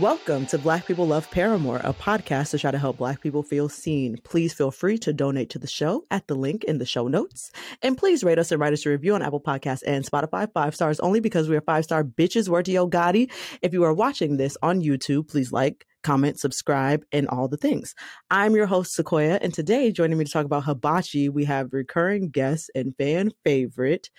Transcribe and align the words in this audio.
Welcome 0.00 0.46
to 0.46 0.58
Black 0.58 0.86
People 0.86 1.08
Love 1.08 1.28
Paramore, 1.28 1.80
a 1.82 1.92
podcast 1.92 2.50
to 2.50 2.58
try 2.58 2.70
to 2.70 2.78
help 2.78 2.98
Black 2.98 3.20
people 3.20 3.42
feel 3.42 3.68
seen. 3.68 4.16
Please 4.22 4.52
feel 4.52 4.70
free 4.70 4.96
to 4.98 5.12
donate 5.12 5.50
to 5.50 5.58
the 5.58 5.66
show 5.66 6.04
at 6.12 6.28
the 6.28 6.36
link 6.36 6.62
in 6.62 6.78
the 6.78 6.86
show 6.86 7.08
notes. 7.08 7.50
And 7.82 7.98
please 7.98 8.22
rate 8.22 8.38
us 8.38 8.52
and 8.52 8.60
write 8.60 8.72
us 8.74 8.86
a 8.86 8.90
review 8.90 9.14
on 9.16 9.22
Apple 9.22 9.40
Podcasts 9.40 9.82
and 9.84 10.04
Spotify. 10.04 10.52
Five 10.52 10.76
stars 10.76 11.00
only 11.00 11.18
because 11.18 11.48
we 11.48 11.56
are 11.56 11.62
five 11.62 11.82
star 11.82 12.04
bitches. 12.04 12.48
Word 12.48 12.66
to 12.66 12.70
Yo 12.70 12.88
Gotti. 12.88 13.28
If 13.60 13.72
you 13.72 13.82
are 13.82 13.92
watching 13.92 14.36
this 14.36 14.56
on 14.62 14.82
YouTube, 14.82 15.26
please 15.26 15.50
like, 15.50 15.84
comment, 16.04 16.38
subscribe, 16.38 17.02
and 17.10 17.26
all 17.26 17.48
the 17.48 17.56
things. 17.56 17.96
I'm 18.30 18.54
your 18.54 18.66
host, 18.66 18.94
Sequoia, 18.94 19.40
and 19.42 19.52
today 19.52 19.90
joining 19.90 20.16
me 20.16 20.26
to 20.26 20.30
talk 20.30 20.44
about 20.44 20.62
hibachi, 20.62 21.28
we 21.28 21.44
have 21.46 21.72
recurring 21.72 22.28
guest 22.28 22.70
and 22.76 22.94
fan 22.98 23.32
favorite, 23.42 24.10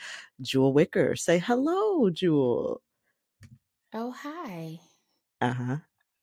Jewel 0.41 0.73
Wicker. 0.73 1.16
Say 1.16 1.39
hello, 1.39 2.09
Jewel. 2.09 2.81
Oh, 3.94 4.11
hi. 4.11 4.81
Uh 5.41 5.53
huh. 5.53 5.77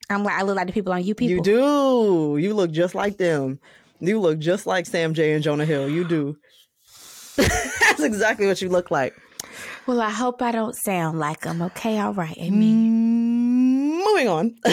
I'm 0.09 0.23
like 0.23 0.35
I 0.35 0.43
look 0.43 0.57
like 0.57 0.67
the 0.67 0.73
people 0.73 0.93
on 0.93 1.03
you 1.03 1.15
people. 1.15 1.37
You 1.37 1.43
do. 1.43 2.37
You 2.41 2.55
look 2.55 2.71
just 2.71 2.95
like 2.95 3.17
them. 3.17 3.59
You 4.01 4.21
look 4.21 4.39
just 4.39 4.67
like 4.67 4.87
Sam 4.87 5.15
Jay 5.15 5.33
and 5.33 5.43
Jonah 5.43 5.65
Hill. 5.65 5.89
You 5.89 6.07
do. 6.07 6.37
That's 7.37 8.03
exactly 8.03 8.47
what 8.47 8.61
you 8.63 8.69
look 8.69 8.91
like. 8.91 9.15
Well, 9.87 10.01
I 10.01 10.11
hope 10.11 10.43
I 10.43 10.53
don't 10.53 10.75
sound 10.75 11.19
like 11.19 11.41
them. 11.43 11.63
Okay, 11.63 11.99
all 11.99 12.13
right, 12.13 12.37
Amen. 12.39 14.01
Mm, 14.01 14.05
moving 14.05 14.29
on. 14.29 14.55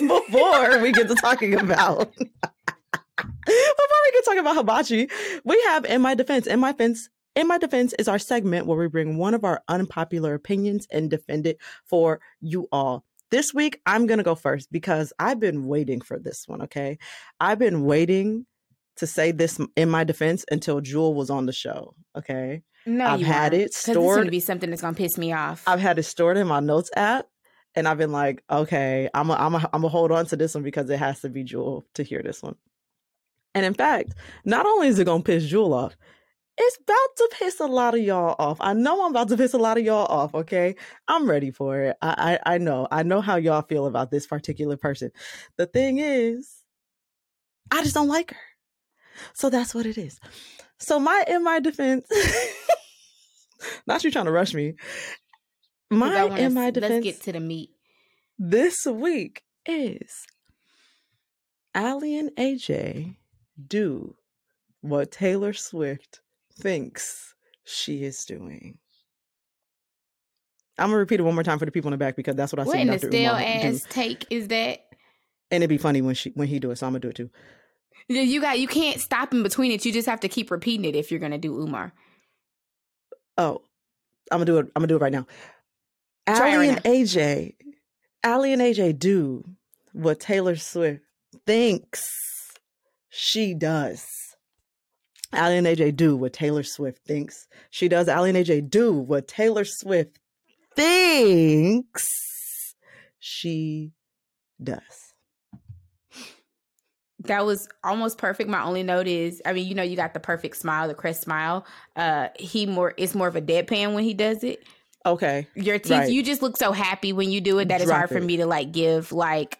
Before 0.00 0.80
we 0.80 0.92
get 0.92 1.08
to 1.08 1.14
talking 1.16 1.54
about, 1.54 2.14
before 2.16 4.00
we 4.04 4.12
get 4.12 4.24
talking 4.24 4.38
about 4.38 4.54
hibachi, 4.54 5.08
we 5.44 5.60
have 5.66 5.84
in 5.86 6.00
my 6.00 6.14
defense. 6.14 6.46
In 6.46 6.60
my 6.60 6.70
defense, 6.70 7.08
in 7.34 7.48
my 7.48 7.58
defense 7.58 7.94
is 7.98 8.06
our 8.06 8.18
segment 8.18 8.66
where 8.66 8.78
we 8.78 8.86
bring 8.86 9.16
one 9.16 9.34
of 9.34 9.42
our 9.42 9.60
unpopular 9.66 10.34
opinions 10.34 10.86
and 10.92 11.10
defend 11.10 11.48
it 11.48 11.58
for 11.84 12.20
you 12.40 12.68
all. 12.70 13.04
This 13.30 13.52
week, 13.52 13.80
I'm 13.86 14.06
going 14.06 14.18
to 14.18 14.24
go 14.24 14.34
first 14.34 14.72
because 14.72 15.12
I've 15.18 15.38
been 15.40 15.66
waiting 15.66 16.00
for 16.00 16.18
this 16.18 16.44
one, 16.46 16.62
okay? 16.62 16.98
I've 17.40 17.58
been 17.58 17.84
waiting 17.84 18.46
to 18.96 19.06
say 19.06 19.32
this 19.32 19.60
in 19.76 19.90
my 19.90 20.04
defense 20.04 20.44
until 20.50 20.80
Jewel 20.80 21.14
was 21.14 21.30
on 21.30 21.46
the 21.46 21.52
show, 21.52 21.94
okay? 22.16 22.62
No, 22.86 23.04
I've 23.06 23.20
had 23.20 23.52
it 23.54 23.66
It's 23.66 23.86
going 23.86 23.94
stored. 23.96 24.24
to 24.24 24.30
be 24.30 24.40
something 24.40 24.70
that's 24.70 24.82
going 24.82 24.94
to 24.94 24.98
piss 24.98 25.18
me 25.18 25.32
off. 25.32 25.62
I've 25.66 25.80
had 25.80 25.98
it 25.98 26.04
stored 26.04 26.36
in 26.38 26.46
my 26.46 26.60
notes 26.60 26.90
app 26.96 27.26
and 27.74 27.86
I've 27.86 27.98
been 27.98 28.12
like, 28.12 28.42
okay, 28.50 29.08
I'm 29.12 29.26
going 29.28 29.38
I'm 29.38 29.54
a, 29.54 29.70
I'm 29.72 29.82
to 29.82 29.88
hold 29.88 30.10
on 30.10 30.26
to 30.26 30.36
this 30.36 30.54
one 30.54 30.64
because 30.64 30.88
it 30.88 30.98
has 30.98 31.20
to 31.20 31.28
be 31.28 31.44
Jewel 31.44 31.84
to 31.94 32.02
hear 32.02 32.22
this 32.22 32.42
one. 32.42 32.56
And 33.54 33.66
in 33.66 33.74
fact, 33.74 34.14
not 34.44 34.66
only 34.66 34.88
is 34.88 34.98
it 34.98 35.04
going 35.04 35.22
to 35.22 35.26
piss 35.26 35.46
Jewel 35.46 35.74
off, 35.74 35.96
it's 36.60 36.76
about 36.76 37.16
to 37.16 37.30
piss 37.38 37.60
a 37.60 37.66
lot 37.66 37.94
of 37.94 38.00
y'all 38.00 38.34
off. 38.38 38.58
I 38.60 38.72
know 38.72 39.04
I'm 39.04 39.12
about 39.12 39.28
to 39.28 39.36
piss 39.36 39.54
a 39.54 39.58
lot 39.58 39.78
of 39.78 39.84
y'all 39.84 40.06
off, 40.06 40.34
okay? 40.34 40.74
I'm 41.06 41.30
ready 41.30 41.52
for 41.52 41.80
it. 41.80 41.96
I, 42.02 42.38
I, 42.44 42.54
I 42.54 42.58
know. 42.58 42.88
I 42.90 43.04
know 43.04 43.20
how 43.20 43.36
y'all 43.36 43.62
feel 43.62 43.86
about 43.86 44.10
this 44.10 44.26
particular 44.26 44.76
person. 44.76 45.12
The 45.56 45.66
thing 45.66 45.98
is, 45.98 46.62
I 47.70 47.82
just 47.82 47.94
don't 47.94 48.08
like 48.08 48.32
her. 48.32 48.36
So 49.34 49.50
that's 49.50 49.74
what 49.74 49.86
it 49.86 49.96
is. 49.98 50.18
So 50.78 50.98
my 50.98 51.24
in 51.28 51.44
my 51.44 51.60
defense, 51.60 52.08
not 53.86 54.02
you 54.02 54.10
trying 54.10 54.26
to 54.26 54.32
rush 54.32 54.54
me. 54.54 54.74
My 55.90 56.24
wanna 56.24 56.40
in 56.42 56.54
my 56.54 56.70
defense 56.70 57.04
Let's 57.04 57.04
get 57.04 57.22
to 57.22 57.32
the 57.32 57.40
meat. 57.40 57.70
this 58.38 58.84
week 58.86 59.42
is 59.66 60.26
Aly 61.76 62.18
and 62.18 62.30
AJ 62.36 63.16
do 63.66 64.16
what 64.80 65.10
Taylor 65.10 65.52
Swift 65.52 66.20
thinks 66.60 67.34
she 67.64 68.02
is 68.04 68.24
doing. 68.24 68.78
I'm 70.78 70.88
gonna 70.88 70.98
repeat 70.98 71.20
it 71.20 71.24
one 71.24 71.34
more 71.34 71.42
time 71.42 71.58
for 71.58 71.64
the 71.64 71.72
people 71.72 71.88
in 71.88 71.92
the 71.92 71.98
back 71.98 72.14
because 72.16 72.36
that's 72.36 72.52
what 72.52 72.60
I 72.60 72.64
What 72.64 72.74
see 72.74 72.80
in 72.82 72.86
the 72.88 72.98
stale 72.98 73.32
Umar 73.34 73.40
do, 73.40 73.44
ass 73.46 73.86
take 73.90 74.26
is 74.30 74.48
that? 74.48 74.80
and 75.50 75.62
it'd 75.62 75.68
be 75.68 75.78
funny 75.78 76.02
when 76.02 76.14
she 76.14 76.30
when 76.30 76.46
he 76.48 76.58
do 76.60 76.70
it. 76.70 76.76
So 76.76 76.86
I'm 76.86 76.92
gonna 76.92 77.00
do 77.00 77.08
it 77.08 77.16
too. 77.16 77.30
You- 78.08 78.20
You 78.20 78.40
got. 78.40 78.58
You 78.58 78.68
can't 78.68 79.00
stop 79.00 79.32
in 79.34 79.42
between 79.42 79.72
it. 79.72 79.84
You 79.84 79.92
just 79.92 80.08
have 80.08 80.20
to 80.20 80.28
keep 80.28 80.50
repeating 80.50 80.84
it 80.84 80.94
if 80.96 81.10
you're 81.10 81.20
going 81.20 81.32
to 81.32 81.38
do 81.38 81.58
Umar. 81.60 81.92
Oh, 83.36 83.60
I'm 84.30 84.36
gonna 84.38 84.44
do 84.46 84.58
it. 84.58 84.66
I'm 84.74 84.80
gonna 84.80 84.86
do 84.86 84.96
it 84.96 85.02
right 85.02 85.12
now. 85.12 85.26
Try 86.26 86.54
Aly 86.54 86.68
right 86.68 86.76
and 86.84 86.84
AJ, 86.84 87.54
Aly 88.24 88.52
and 88.52 88.62
AJ 88.62 88.98
do 88.98 89.44
what 89.92 90.20
Taylor 90.20 90.56
Swift 90.56 91.02
thinks 91.46 92.10
she 93.10 93.52
does. 93.54 94.06
Aly 95.34 95.58
and 95.58 95.66
AJ 95.66 95.96
do 95.96 96.16
what 96.16 96.32
Taylor 96.32 96.62
Swift 96.62 97.04
thinks 97.04 97.48
she 97.70 97.88
does. 97.88 98.08
Aly 98.08 98.30
and 98.30 98.38
AJ 98.38 98.70
do 98.70 98.92
what 98.92 99.28
Taylor 99.28 99.64
Swift 99.64 100.18
thinks 100.74 102.74
she 103.18 103.92
does. 104.62 105.14
That 107.24 107.44
was 107.44 107.68
almost 107.82 108.16
perfect. 108.16 108.48
My 108.48 108.62
only 108.62 108.84
note 108.84 109.08
is, 109.08 109.42
I 109.44 109.52
mean, 109.52 109.66
you 109.66 109.74
know, 109.74 109.82
you 109.82 109.96
got 109.96 110.14
the 110.14 110.20
perfect 110.20 110.56
smile, 110.56 110.86
the 110.86 110.94
crest 110.94 111.22
smile. 111.22 111.66
Uh, 111.96 112.28
he 112.38 112.64
more, 112.64 112.94
it's 112.96 113.14
more 113.14 113.26
of 113.26 113.34
a 113.34 113.42
deadpan 113.42 113.94
when 113.94 114.04
he 114.04 114.14
does 114.14 114.44
it. 114.44 114.62
Okay. 115.04 115.48
Your 115.56 115.78
teeth, 115.78 115.90
Right. 115.90 116.10
you 116.10 116.22
just 116.22 116.42
look 116.42 116.56
so 116.56 116.70
happy 116.70 117.12
when 117.12 117.32
you 117.32 117.40
do 117.40 117.58
it 117.58 117.68
that 117.68 117.80
it's 117.80 117.90
Drop 117.90 117.98
hard 117.98 118.10
for 118.10 118.20
me 118.20 118.36
to 118.36 118.46
like 118.46 118.72
give 118.72 119.10
like 119.10 119.58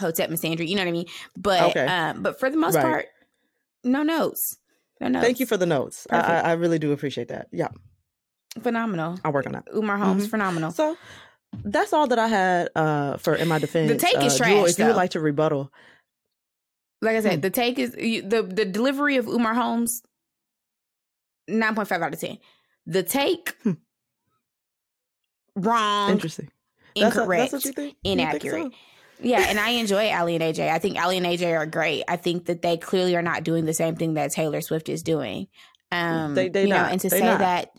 Hotep 0.00 0.30
and 0.30 0.38
Sandra. 0.38 0.66
You 0.66 0.74
know 0.74 0.82
what 0.82 0.88
I 0.88 0.92
mean? 0.92 1.06
But 1.36 1.62
Okay. 1.62 1.86
um, 1.86 2.22
but 2.22 2.40
for 2.40 2.50
the 2.50 2.56
most 2.56 2.74
Right. 2.74 2.82
part, 2.82 3.06
no 3.84 4.02
notes. 4.02 4.56
Thank 5.00 5.40
you 5.40 5.46
for 5.46 5.56
the 5.56 5.66
notes. 5.66 6.06
I, 6.10 6.18
I, 6.40 6.52
really 6.52 6.78
do 6.78 6.92
appreciate 6.92 7.28
that. 7.28 7.48
Yeah, 7.52 7.68
phenomenal. 8.62 9.18
I'll 9.24 9.32
work 9.32 9.46
on 9.46 9.52
that. 9.52 9.64
Umar 9.74 9.96
Holmes, 9.98 10.26
Mhm. 10.26 10.30
phenomenal. 10.30 10.70
So 10.70 10.96
that's 11.64 11.92
all 11.92 12.06
that 12.06 12.18
I 12.18 12.28
had 12.28 12.68
uh, 12.74 13.16
for 13.18 13.34
in 13.34 13.48
my 13.48 13.58
defense. 13.58 13.90
The 13.90 13.98
take 13.98 14.16
is 14.22 14.40
uh, 14.40 14.44
Jewel, 14.44 14.60
trash, 14.62 14.70
if 14.70 14.78
you 14.78 14.86
would 14.86 14.96
like 14.96 15.10
to 15.10 15.20
rebuttal, 15.20 15.70
Like 17.02 17.16
I 17.16 17.20
said, 17.20 17.34
Hmm. 17.34 17.40
the 17.40 17.50
take 17.50 17.78
is 17.78 17.92
the 17.92 18.48
the 18.50 18.64
delivery 18.64 19.16
of 19.16 19.26
Umar 19.28 19.54
Holmes. 19.54 20.02
Nine 21.48 21.74
point 21.74 21.88
five 21.88 22.00
out 22.00 22.14
of 22.14 22.20
ten. 22.20 22.38
The 22.86 23.02
take 23.02 23.56
Hmm. 23.62 23.72
wrong, 25.56 26.10
interesting. 26.10 26.50
That's, 26.96 27.16
incorrect, 27.16 27.52
that's 27.52 27.52
what 27.52 27.64
you 27.64 27.72
think? 27.72 27.96
You 28.04 28.16
think 28.16 28.20
inaccurate. 28.20 28.72
so? 28.72 28.78
Yeah, 29.24 29.44
and 29.48 29.58
I 29.58 29.70
enjoy 29.70 30.10
Aly 30.14 30.34
and 30.36 30.42
AJ. 30.44 30.68
I 30.70 30.78
think 30.78 30.98
Aly 31.02 31.16
and 31.16 31.26
AJ 31.26 31.56
are 31.58 31.66
great. 31.66 32.04
I 32.08 32.16
think 32.16 32.46
that 32.46 32.62
they 32.62 32.76
clearly 32.76 33.16
are 33.16 33.22
not 33.22 33.42
doing 33.44 33.64
the 33.64 33.74
same 33.74 33.96
thing 33.96 34.14
that 34.14 34.32
Taylor 34.32 34.60
Swift 34.60 34.88
is 34.88 35.02
doing. 35.02 35.48
Um, 35.90 36.34
They- 36.34 36.48
they 36.48 36.62
you 36.64 36.68
know, 36.68 36.76
not. 36.82 36.92
and 36.92 37.00
to 37.00 37.08
They 37.08 37.18
say 37.20 37.24
not. 37.24 37.38
that 37.38 37.70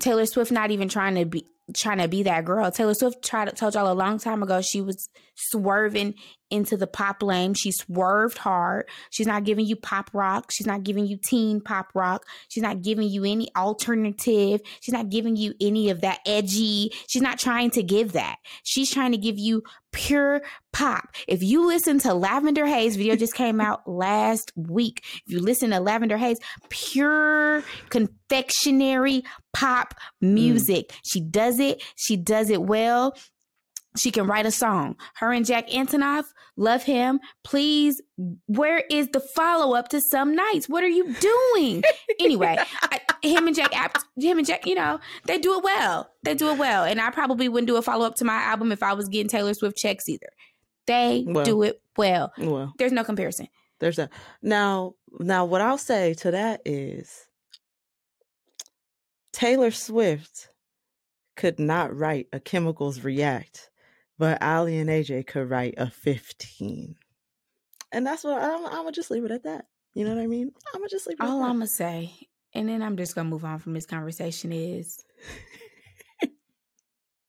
Taylor 0.00 0.26
Swift 0.26 0.50
not 0.50 0.70
even 0.70 0.88
trying 0.88 1.14
to 1.16 1.24
be 1.24 1.46
trying 1.74 1.98
to 1.98 2.08
be 2.08 2.22
that 2.24 2.44
girl. 2.44 2.70
Taylor 2.70 2.94
Swift 2.94 3.24
tried 3.24 3.48
to 3.48 3.54
told 3.54 3.74
y'all 3.74 3.90
a 3.90 3.94
long 3.94 4.18
time 4.18 4.42
ago 4.42 4.60
she 4.60 4.80
was 4.80 5.08
swerving 5.34 6.14
into 6.50 6.76
the 6.76 6.86
pop 6.86 7.22
lane. 7.22 7.54
She 7.54 7.72
swerved 7.72 8.36
hard. 8.36 8.88
She's 9.10 9.26
not 9.26 9.44
giving 9.44 9.64
you 9.64 9.74
pop 9.74 10.10
rock. 10.12 10.50
She's 10.50 10.66
not 10.66 10.82
giving 10.82 11.06
you 11.06 11.16
teen 11.16 11.60
pop 11.60 11.88
rock. 11.94 12.26
She's 12.48 12.62
not 12.62 12.82
giving 12.82 13.08
you 13.08 13.24
any 13.24 13.48
alternative. 13.56 14.60
She's 14.80 14.92
not 14.92 15.08
giving 15.08 15.36
you 15.36 15.54
any 15.60 15.88
of 15.88 16.02
that 16.02 16.20
edgy. 16.26 16.92
She's 17.06 17.22
not 17.22 17.38
trying 17.38 17.70
to 17.70 17.82
give 17.82 18.12
that. 18.12 18.36
She's 18.64 18.90
trying 18.90 19.12
to 19.12 19.18
give 19.18 19.38
you 19.38 19.62
pure 19.92 20.42
pop. 20.72 21.14
If 21.26 21.42
you 21.42 21.66
listen 21.66 21.98
to 22.00 22.14
Lavender 22.14 22.66
Haze, 22.66 22.96
video 22.96 23.16
just 23.16 23.34
came 23.34 23.60
out 23.60 23.80
last 23.88 24.52
week. 24.56 25.02
If 25.26 25.32
you 25.32 25.40
listen 25.40 25.70
to 25.70 25.80
Lavender 25.80 26.18
Haze, 26.18 26.38
pure 26.68 27.62
confectionery 27.88 29.24
pop 29.52 29.94
music. 30.20 30.88
Mm. 30.88 30.98
She 31.04 31.20
does 31.20 31.51
it. 31.58 31.82
She 31.96 32.16
does 32.16 32.50
it 32.50 32.62
well. 32.62 33.16
She 33.96 34.10
can 34.10 34.26
write 34.26 34.46
a 34.46 34.50
song. 34.50 34.96
Her 35.16 35.32
and 35.32 35.44
Jack 35.44 35.68
Antonoff, 35.68 36.24
love 36.56 36.82
him. 36.82 37.20
Please, 37.44 38.00
where 38.46 38.84
is 38.90 39.08
the 39.08 39.20
follow 39.20 39.76
up 39.76 39.88
to 39.88 40.00
some 40.00 40.34
nights? 40.34 40.68
What 40.68 40.82
are 40.82 40.88
you 40.88 41.12
doing? 41.14 41.82
anyway, 42.20 42.56
I, 42.82 43.00
him 43.22 43.46
and 43.46 43.54
Jack, 43.54 43.72
him 44.16 44.38
and 44.38 44.46
Jack, 44.46 44.66
you 44.66 44.74
know, 44.74 44.98
they 45.26 45.38
do 45.38 45.58
it 45.58 45.64
well. 45.64 46.10
They 46.22 46.34
do 46.34 46.50
it 46.50 46.58
well, 46.58 46.84
and 46.84 47.00
I 47.00 47.10
probably 47.10 47.48
wouldn't 47.48 47.68
do 47.68 47.76
a 47.76 47.82
follow 47.82 48.06
up 48.06 48.14
to 48.16 48.24
my 48.24 48.36
album 48.36 48.72
if 48.72 48.82
I 48.82 48.94
was 48.94 49.08
getting 49.08 49.28
Taylor 49.28 49.52
Swift 49.52 49.76
checks 49.76 50.08
either. 50.08 50.30
They 50.86 51.24
well, 51.26 51.44
do 51.44 51.62
it 51.62 51.80
well. 51.96 52.32
Well, 52.38 52.72
there's 52.78 52.92
no 52.92 53.04
comparison. 53.04 53.48
There's 53.78 53.98
a 53.98 54.08
now. 54.42 54.94
Now, 55.18 55.44
what 55.44 55.60
I'll 55.60 55.76
say 55.76 56.14
to 56.14 56.30
that 56.30 56.62
is, 56.64 57.26
Taylor 59.32 59.70
Swift 59.70 60.48
could 61.36 61.58
not 61.58 61.96
write 61.96 62.28
a 62.32 62.40
chemicals 62.40 63.02
react 63.02 63.70
but 64.22 64.40
Aly 64.40 64.78
and 64.78 64.88
AJ 64.88 65.26
could 65.26 65.50
write 65.50 65.74
a 65.78 65.90
15. 65.90 66.94
And 67.90 68.06
that's 68.06 68.22
what 68.22 68.40
I'm, 68.40 68.64
I'm 68.66 68.72
gonna 68.72 68.92
just 68.92 69.10
leave 69.10 69.24
it 69.24 69.32
at 69.32 69.42
that. 69.42 69.66
You 69.94 70.04
know 70.04 70.14
what 70.14 70.22
I 70.22 70.28
mean? 70.28 70.52
I'm 70.72 70.80
gonna 70.80 70.88
just 70.88 71.08
leave 71.08 71.18
it 71.20 71.24
All 71.24 71.42
I'm 71.42 71.54
gonna 71.54 71.66
say, 71.66 72.12
and 72.54 72.68
then 72.68 72.82
I'm 72.82 72.96
just 72.96 73.16
gonna 73.16 73.28
move 73.28 73.44
on 73.44 73.58
from 73.58 73.74
this 73.74 73.84
conversation 73.84 74.52
is 74.52 75.04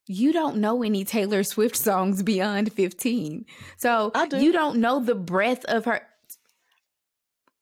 you 0.08 0.34
don't 0.34 0.58
know 0.58 0.84
any 0.84 1.04
Taylor 1.04 1.44
Swift 1.44 1.76
songs 1.76 2.22
beyond 2.22 2.72
15. 2.72 3.46
So 3.78 4.12
do. 4.30 4.38
you 4.38 4.52
don't 4.52 4.78
know 4.78 5.00
the 5.00 5.16
breadth 5.16 5.66
of 5.66 5.86
her. 5.86 6.02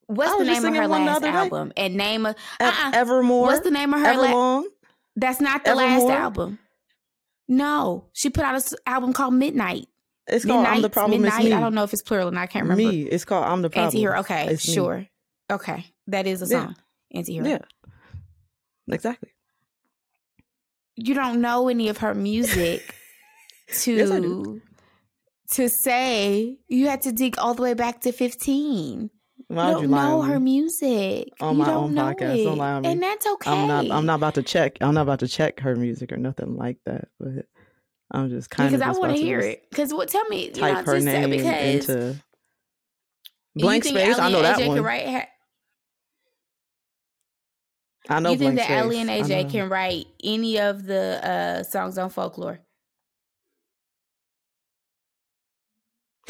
What's 0.07 0.37
the 0.37 0.43
name 0.43 0.65
of 0.65 0.75
her 0.75 0.87
last 0.87 1.23
album? 1.23 1.69
Day. 1.69 1.85
And 1.85 1.95
name 1.95 2.25
of 2.25 2.35
uh-uh. 2.59 2.91
Evermore. 2.93 3.43
What's 3.43 3.61
the 3.61 3.71
name 3.71 3.93
of 3.93 4.01
her 4.01 4.17
last? 4.17 4.67
That's 5.15 5.41
not 5.41 5.63
the 5.65 5.71
Evermore? 5.71 6.07
last 6.07 6.17
album. 6.17 6.59
No, 7.47 8.05
she 8.13 8.29
put 8.29 8.45
out 8.45 8.55
an 8.55 8.77
album 8.85 9.13
called 9.13 9.33
Midnight. 9.33 9.87
It's 10.27 10.45
called 10.45 10.61
Midnight, 10.61 10.75
I'm 10.75 10.81
the 10.81 10.89
problem. 10.89 11.21
Midnight. 11.21 11.51
I 11.51 11.59
don't 11.59 11.73
know 11.73 11.83
if 11.83 11.91
it's 11.91 12.01
plural 12.01 12.27
and 12.29 12.39
I 12.39 12.47
can't 12.47 12.63
remember. 12.63 12.91
Me. 12.91 13.01
It's 13.03 13.25
called 13.25 13.45
I'm 13.45 13.61
the 13.61 13.69
problem. 13.69 13.87
Anti-hero. 13.87 14.19
Okay, 14.19 14.47
it's 14.53 14.71
sure. 14.71 14.99
Me. 14.99 15.11
Okay, 15.51 15.85
that 16.07 16.27
is 16.27 16.41
a 16.41 16.47
song. 16.47 16.75
Yeah. 17.09 17.17
Anti-hero. 17.19 17.47
Yeah, 17.47 17.59
exactly. 18.89 19.29
You 20.95 21.13
don't 21.13 21.41
know 21.41 21.67
any 21.67 21.89
of 21.89 21.97
her 21.97 22.13
music 22.13 22.95
to 23.81 23.93
yes, 23.93 24.61
to 25.55 25.69
say 25.69 26.59
you 26.69 26.87
had 26.87 27.01
to 27.01 27.11
dig 27.11 27.37
all 27.37 27.53
the 27.53 27.63
way 27.63 27.73
back 27.73 28.01
to 28.01 28.11
15. 28.13 29.09
Why 29.51 29.67
you 29.67 29.73
don't 29.73 29.81
you 29.83 29.87
know 29.89 30.21
her 30.21 30.39
music 30.39 31.33
on 31.41 31.57
you 31.57 31.63
my 31.63 31.73
own 31.73 31.93
podcast. 31.93 32.43
Don't 32.45 32.57
lie 32.57 32.71
on 32.71 32.83
me. 32.83 32.89
And 32.89 33.03
that's 33.03 33.27
okay. 33.27 33.51
I'm 33.51 33.67
not. 33.67 33.91
I'm 33.91 34.05
not 34.05 34.15
about 34.15 34.35
to 34.35 34.43
check. 34.43 34.77
I'm 34.79 34.93
not 34.93 35.01
about 35.01 35.19
to 35.19 35.27
check 35.27 35.59
her 35.59 35.75
music 35.75 36.13
or 36.13 36.17
nothing 36.17 36.55
like 36.55 36.77
that. 36.85 37.09
But 37.19 37.47
I'm 38.09 38.29
just 38.29 38.49
kind 38.49 38.69
because 38.69 38.81
of 38.81 38.87
because 38.87 38.97
I 38.97 38.99
want 39.01 39.17
to 39.17 39.21
hear 39.21 39.39
it. 39.39 39.69
Because 39.69 39.93
what? 39.93 40.07
Tell 40.07 40.23
me. 40.29 40.51
Type 40.51 40.85
know, 40.85 40.93
her 40.93 40.99
name 41.01 41.31
because 41.31 41.89
into 41.89 42.23
blank 43.53 43.83
space. 43.83 44.17
I 44.17 44.31
know 44.31 44.41
that 44.41 44.57
AJ 44.57 44.67
one. 44.69 44.83
Write 44.83 45.07
ha- 45.07 45.27
I 48.07 48.19
know. 48.21 48.31
You 48.31 48.37
think 48.37 48.55
that 48.55 48.71
Aly 48.71 49.01
and 49.01 49.09
AJ 49.09 49.51
can 49.51 49.67
write 49.67 50.05
any 50.23 50.61
of 50.61 50.85
the 50.85 51.19
uh, 51.27 51.63
songs 51.63 51.97
on 51.97 52.09
folklore? 52.09 52.61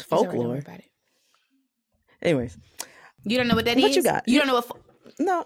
Folklore. 0.00 0.60
Anyways, 2.20 2.58
you 3.24 3.36
don't 3.38 3.48
know 3.48 3.54
what 3.54 3.64
that 3.64 3.76
what 3.76 3.90
is? 3.90 3.96
you 3.96 4.02
got? 4.02 4.26
You 4.26 4.38
don't 4.38 4.48
know 4.48 4.54
what? 4.54 4.70
no, 5.18 5.44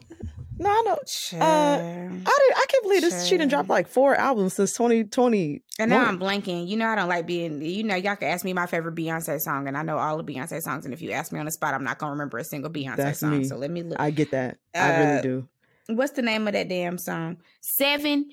no, 0.58 0.70
I 0.70 0.82
know. 0.86 0.98
Sure. 1.06 1.42
Uh, 1.42 1.44
I 1.44 2.08
did, 2.08 2.22
I 2.24 2.66
can't 2.68 2.82
believe 2.82 3.02
this. 3.02 3.26
She 3.26 3.36
didn't 3.36 3.50
drop 3.50 3.68
like 3.68 3.88
four 3.88 4.14
albums 4.14 4.54
since 4.54 4.72
2020. 4.72 5.62
And 5.78 5.90
now 5.90 6.04
I'm 6.04 6.18
blanking. 6.18 6.66
You 6.66 6.78
know, 6.78 6.86
I 6.86 6.94
don't 6.94 7.08
like 7.08 7.26
being. 7.26 7.60
You 7.60 7.84
know, 7.84 7.94
y'all 7.94 8.16
can 8.16 8.28
ask 8.28 8.44
me 8.44 8.54
my 8.54 8.66
favorite 8.66 8.94
Beyonce 8.94 9.40
song, 9.40 9.68
and 9.68 9.76
I 9.76 9.82
know 9.82 9.98
all 9.98 10.16
the 10.16 10.24
Beyonce 10.24 10.62
songs. 10.62 10.86
And 10.86 10.94
if 10.94 11.02
you 11.02 11.10
ask 11.10 11.30
me 11.30 11.38
on 11.38 11.44
the 11.44 11.50
spot, 11.50 11.74
I'm 11.74 11.84
not 11.84 11.98
gonna 11.98 12.12
remember 12.12 12.38
a 12.38 12.44
single 12.44 12.70
Beyonce 12.70 12.96
That's 12.96 13.20
song. 13.20 13.38
Me. 13.38 13.44
So 13.44 13.56
let 13.56 13.70
me 13.70 13.82
look. 13.82 14.00
I 14.00 14.10
get 14.10 14.30
that. 14.30 14.58
Uh, 14.74 14.78
I 14.78 14.98
really 14.98 15.18
uh, 15.18 15.22
do. 15.22 15.48
What's 15.88 16.12
the 16.12 16.22
name 16.22 16.46
of 16.48 16.54
that 16.54 16.68
damn 16.68 16.98
song? 16.98 17.36
Seven. 17.60 18.30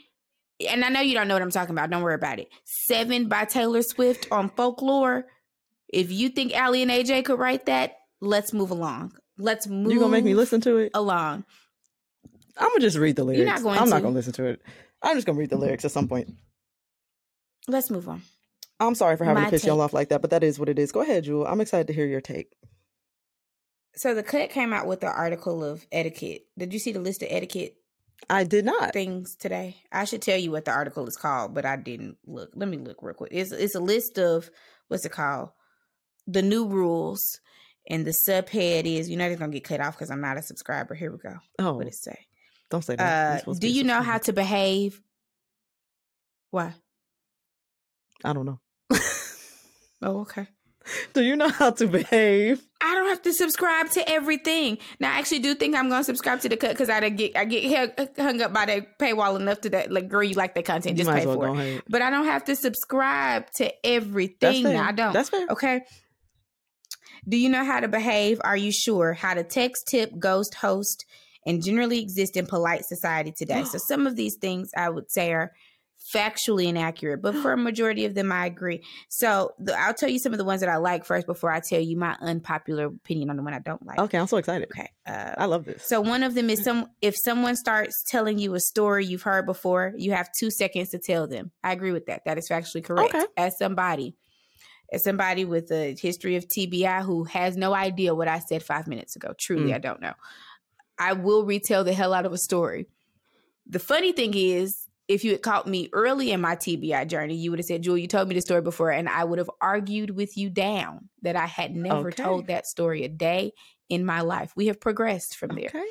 And 0.70 0.86
I 0.86 0.90
know 0.90 1.02
you 1.02 1.14
don't 1.14 1.28
know 1.28 1.36
what 1.36 1.42
I'm 1.42 1.52
talking 1.52 1.72
about. 1.72 1.90
Don't 1.90 2.04
worry 2.04 2.16
about 2.16 2.40
it. 2.40 2.48
Seven 2.64 3.28
by 3.28 3.44
Taylor 3.46 3.82
Swift 3.82 4.28
on 4.32 4.50
Folklore. 4.50 5.26
If 5.90 6.12
you 6.12 6.30
think 6.30 6.56
Aly 6.58 6.84
and 6.84 6.92
AJ 6.92 7.26
could 7.26 7.38
write 7.38 7.66
that, 7.66 7.98
let's 8.22 8.54
move 8.54 8.72
along. 8.72 9.14
Let's 9.38 9.68
move. 9.68 9.92
You 9.92 10.00
gonna 10.00 10.12
make 10.12 10.26
me 10.26 10.36
listen 10.36 10.62
to 10.62 10.78
it 10.78 10.92
along? 10.94 11.44
I'm 12.58 12.70
gonna 12.70 12.80
just 12.82 12.98
read 12.98 13.16
the 13.16 13.24
lyrics. 13.24 13.38
You're 13.40 13.48
not 13.48 13.64
going 13.64 13.80
I'm 13.80 13.86
to. 13.86 13.90
not 13.90 14.04
gonna 14.04 14.16
listen 14.16 14.34
to 14.34 14.46
it. 14.46 14.62
I'm 15.02 15.16
just 15.16 15.26
gonna 15.26 15.40
read 15.40 15.50
the 15.50 15.58
lyrics 15.58 15.86
at 15.86 15.92
some 15.92 16.08
point. 16.08 16.34
Let's 17.68 17.90
move 17.90 18.08
on. 18.08 18.22
I'm 18.80 18.96
sorry 18.96 19.18
for 19.18 19.26
having 19.26 19.42
My 19.44 19.48
to 19.50 19.52
piss 19.52 19.62
take. 19.62 19.70
y'all 19.70 19.82
off 19.82 19.94
like 19.94 20.10
that, 20.10 20.22
but 20.22 20.32
that 20.32 20.44
is 20.44 20.60
what 20.60 20.70
it 20.70 20.78
is. 20.78 20.92
Go 20.92 21.02
ahead, 21.02 21.24
Jewel. 21.24 21.48
I'm 21.48 21.62
excited 21.62 21.88
to 21.88 21.94
hear 21.94 22.06
your 22.06 22.22
take. 22.22 22.54
So 23.96 24.14
the 24.16 24.24
cut 24.24 24.50
came 24.50 24.74
out 24.74 24.88
with 24.88 25.04
an 25.04 25.10
article 25.16 25.64
of 25.64 25.86
etiquette. 25.92 26.46
Did 26.58 26.74
you 26.74 26.80
see 26.80 26.92
the 26.92 27.00
list 27.00 27.22
of 27.22 27.30
etiquette? 27.32 27.76
I 28.30 28.44
did 28.44 28.66
not. 28.66 28.94
Things 28.94 29.36
today. 29.36 29.78
I 29.92 30.06
should 30.06 30.22
tell 30.22 30.38
you 30.38 30.52
what 30.52 30.66
the 30.66 30.72
article 30.72 31.08
is 31.08 31.18
called, 31.18 31.54
but 31.54 31.66
I 31.66 31.76
didn't 31.76 32.18
look. 32.26 32.52
Let 32.56 32.70
me 32.70 32.78
look 32.78 32.98
real 33.02 33.14
quick. 33.14 33.32
It's 33.34 33.52
it's 33.52 33.76
a 33.76 33.80
list 33.80 34.18
of 34.18 34.50
what's 34.88 35.06
it 35.06 35.12
called? 35.12 35.50
The 36.28 36.42
new 36.42 36.68
rules 36.68 37.40
and 37.88 38.06
the 38.06 38.16
subhead 38.28 38.86
is 38.86 39.10
you 39.10 39.18
know, 39.18 39.26
they're 39.26 39.38
not 39.38 39.40
gonna 39.40 39.52
get 39.54 39.64
cut 39.64 39.82
off 39.82 39.96
because 39.96 40.12
I'm 40.12 40.22
not 40.22 40.38
a 40.38 40.42
subscriber. 40.42 40.96
Here 40.96 41.12
we 41.12 41.18
go. 41.18 41.36
Oh, 41.60 41.74
what 41.74 41.88
it 41.88 41.96
say? 41.96 42.28
Don't 42.70 42.84
say 42.84 42.96
that. 42.96 43.48
Uh, 43.48 43.54
do 43.54 43.68
you 43.70 43.84
know 43.84 44.02
how 44.02 44.18
to 44.20 44.34
behave? 44.34 45.02
Why? 46.52 46.74
I 48.24 48.34
don't 48.34 48.46
know. 48.46 48.60
oh, 50.02 50.22
okay. 50.22 50.48
Do 51.14 51.24
you 51.24 51.36
know 51.36 51.50
how 51.50 51.72
to 51.72 51.88
behave? 51.88 52.62
I 52.82 52.96
don't 52.96 53.08
have 53.08 53.22
to 53.22 53.34
subscribe 53.34 53.90
to 53.92 54.10
everything. 54.10 54.78
Now, 55.00 55.14
I 55.14 55.20
actually 55.20 55.40
do 55.40 55.56
think 55.56 55.76
I'm 55.76 55.88
going 55.88 56.02
to 56.02 56.04
subscribe 56.04 56.42
to 56.42 56.50
the 56.50 56.58
cut 56.58 56.72
because 56.72 56.90
I 56.90 57.08
get 57.10 57.38
I 57.38 57.46
get 57.46 58.18
hung 58.20 58.42
up 58.42 58.54
by 58.54 58.66
the 58.66 58.86
paywall 59.00 59.40
enough 59.40 59.62
to 59.62 59.70
that. 59.70 59.92
Like, 59.92 60.10
girl, 60.10 60.24
you 60.24 60.36
like 60.36 60.56
the 60.56 60.64
content, 60.64 60.98
just 60.98 61.10
pay 61.10 61.26
well 61.26 61.36
for 61.36 61.48
it. 61.48 61.52
Ahead. 61.52 61.84
But 61.88 62.02
I 62.02 62.10
don't 62.10 62.26
have 62.26 62.44
to 62.46 62.56
subscribe 62.56 63.50
to 63.58 63.72
everything. 63.86 64.66
I 64.66 64.92
don't. 64.92 65.14
That's 65.14 65.30
fair. 65.30 65.48
Okay. 65.50 65.82
Do 67.28 67.38
you 67.38 67.50
know 67.50 67.64
how 67.64 67.80
to 67.80 67.88
behave? 67.88 68.40
Are 68.44 68.58
you 68.58 68.72
sure? 68.72 69.14
How 69.14 69.34
to 69.34 69.44
text, 69.44 69.88
tip, 69.88 70.12
ghost, 70.18 70.56
host, 70.56 71.06
and 71.46 71.64
generally 71.64 72.00
exist 72.02 72.38
in 72.38 72.46
polite 72.46 72.86
society 72.86 73.32
today. 73.32 73.64
so 73.64 73.78
some 73.88 74.08
of 74.08 74.16
these 74.16 74.36
things 74.36 74.72
I 74.76 74.90
would 74.90 75.12
say 75.12 75.34
are 75.34 75.52
factually 76.14 76.66
inaccurate, 76.66 77.22
but 77.22 77.36
for 77.36 77.54
a 77.54 77.58
majority 77.58 78.06
of 78.06 78.14
them, 78.14 78.32
I 78.32 78.46
agree. 78.46 78.84
So 79.10 79.52
the, 79.60 79.78
I'll 79.80 79.94
tell 79.94 80.10
you 80.10 80.20
some 80.20 80.34
of 80.34 80.38
the 80.38 80.44
ones 80.44 80.62
that 80.62 80.70
I 80.70 80.78
like 80.78 81.06
first 81.06 81.26
before 81.26 81.52
I 81.52 81.60
tell 81.60 81.80
you 81.80 81.98
my 81.98 82.16
unpopular 82.20 82.86
opinion 82.86 83.30
on 83.30 83.38
the 83.38 83.44
one 83.44 83.54
I 83.54 83.60
don't 83.60 83.86
like. 83.86 84.00
Okay, 84.00 84.18
I'm 84.18 84.28
so 84.28 84.38
excited. 84.38 84.70
Okay, 84.72 84.90
uh, 85.06 85.36
I 85.38 85.46
love 85.46 85.66
this. 85.66 85.88
So 85.88 86.02
one 86.02 86.24
of 86.24 86.36
them 86.36 86.50
is 86.50 86.64
some 86.64 86.88
if 87.02 87.16
someone 87.18 87.56
starts 87.56 88.04
telling 88.08 88.38
you 88.38 88.54
a 88.56 88.60
story 88.60 89.06
you've 89.06 89.24
heard 89.24 89.46
before, 89.46 89.94
you 89.98 90.12
have 90.12 90.30
two 90.38 90.52
seconds 90.52 90.90
to 90.90 91.00
tell 91.00 91.28
them. 91.28 91.52
I 91.64 91.72
agree 91.72 91.92
with 91.92 92.08
that. 92.08 92.24
That 92.26 92.38
is 92.38 92.50
factually 92.50 92.84
correct. 92.84 93.16
Okay. 93.16 93.26
As 93.38 93.58
somebody 93.58 94.16
as 94.92 95.04
somebody 95.04 95.46
with 95.46 95.72
a 95.72 95.96
history 96.00 96.36
of 96.36 96.48
TBI 96.48 97.04
who 97.04 97.24
has 97.26 97.58
no 97.58 97.74
idea 97.74 98.14
what 98.14 98.28
I 98.28 98.40
said 98.40 98.64
five 98.64 98.88
minutes 98.88 99.16
ago. 99.16 99.34
Truly, 99.38 99.72
mm. 99.72 99.76
I 99.76 99.80
don't 99.80 100.02
know. 100.02 100.14
I 101.00 101.14
will 101.14 101.46
retell 101.46 101.84
the 101.84 101.94
hell 101.94 102.14
out 102.14 102.26
of 102.26 102.34
a 102.34 102.38
story. 102.38 102.88
The 103.68 103.80
funny 103.80 104.12
thing 104.12 104.34
is, 104.36 104.88
if 105.08 105.24
you 105.24 105.32
had 105.32 105.42
caught 105.42 105.68
me 105.68 105.90
early 105.92 106.32
in 106.32 106.40
my 106.40 106.56
TBI 106.56 107.08
journey, 107.08 107.36
you 107.36 107.50
would 107.52 107.60
have 107.60 107.66
said, 107.66 107.82
Jewel, 107.82 107.98
you 107.98 108.08
told 108.08 108.28
me 108.28 108.36
the 108.36 108.42
story 108.42 108.62
before, 108.62 108.92
and 108.92 109.10
I 109.10 109.24
would 109.24 109.40
have 109.40 109.50
argued 109.60 110.12
with 110.12 110.38
you 110.38 110.50
down 110.50 111.10
that 111.24 111.36
I 111.36 111.46
had 111.46 111.76
never 111.76 112.08
okay. 112.08 112.24
told 112.24 112.48
that 112.48 112.68
story 112.68 113.04
a 113.04 113.10
day 113.10 113.52
in 113.90 114.06
my 114.06 114.22
life. 114.22 114.54
We 114.56 114.68
have 114.68 114.80
progressed 114.80 115.36
from 115.36 115.56
there. 115.56 115.68
Okay. 115.68 115.86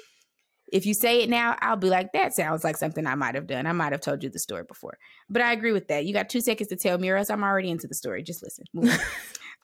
If 0.73 0.87
you 0.87 0.95
say 0.95 1.23
it 1.23 1.29
now, 1.29 1.57
I'll 1.61 1.77
be 1.77 1.91
like, 1.91 2.13
that 2.15 2.35
sounds 2.35 2.65
like 2.65 2.79
something 2.79 3.07
I 3.07 3.15
might 3.15 3.35
have 3.35 3.47
done. 3.47 3.67
I 3.67 3.73
might 3.73 3.93
have 3.93 4.01
told 4.01 4.23
you 4.25 4.31
the 4.31 4.39
story 4.39 4.65
before. 4.67 4.97
But 5.29 5.43
I 5.43 5.53
agree 5.53 5.73
with 5.73 5.89
that. 5.89 6.07
You 6.07 6.15
got 6.15 6.31
two 6.31 6.41
seconds 6.41 6.71
to 6.71 6.77
tell 6.77 6.99
me, 6.99 7.11
or 7.11 7.17
else 7.17 7.29
I'm 7.31 7.45
already 7.45 7.71
into 7.71 7.87
the 7.87 7.95
story. 7.95 8.23
Just 8.23 8.43
listen. 8.43 8.65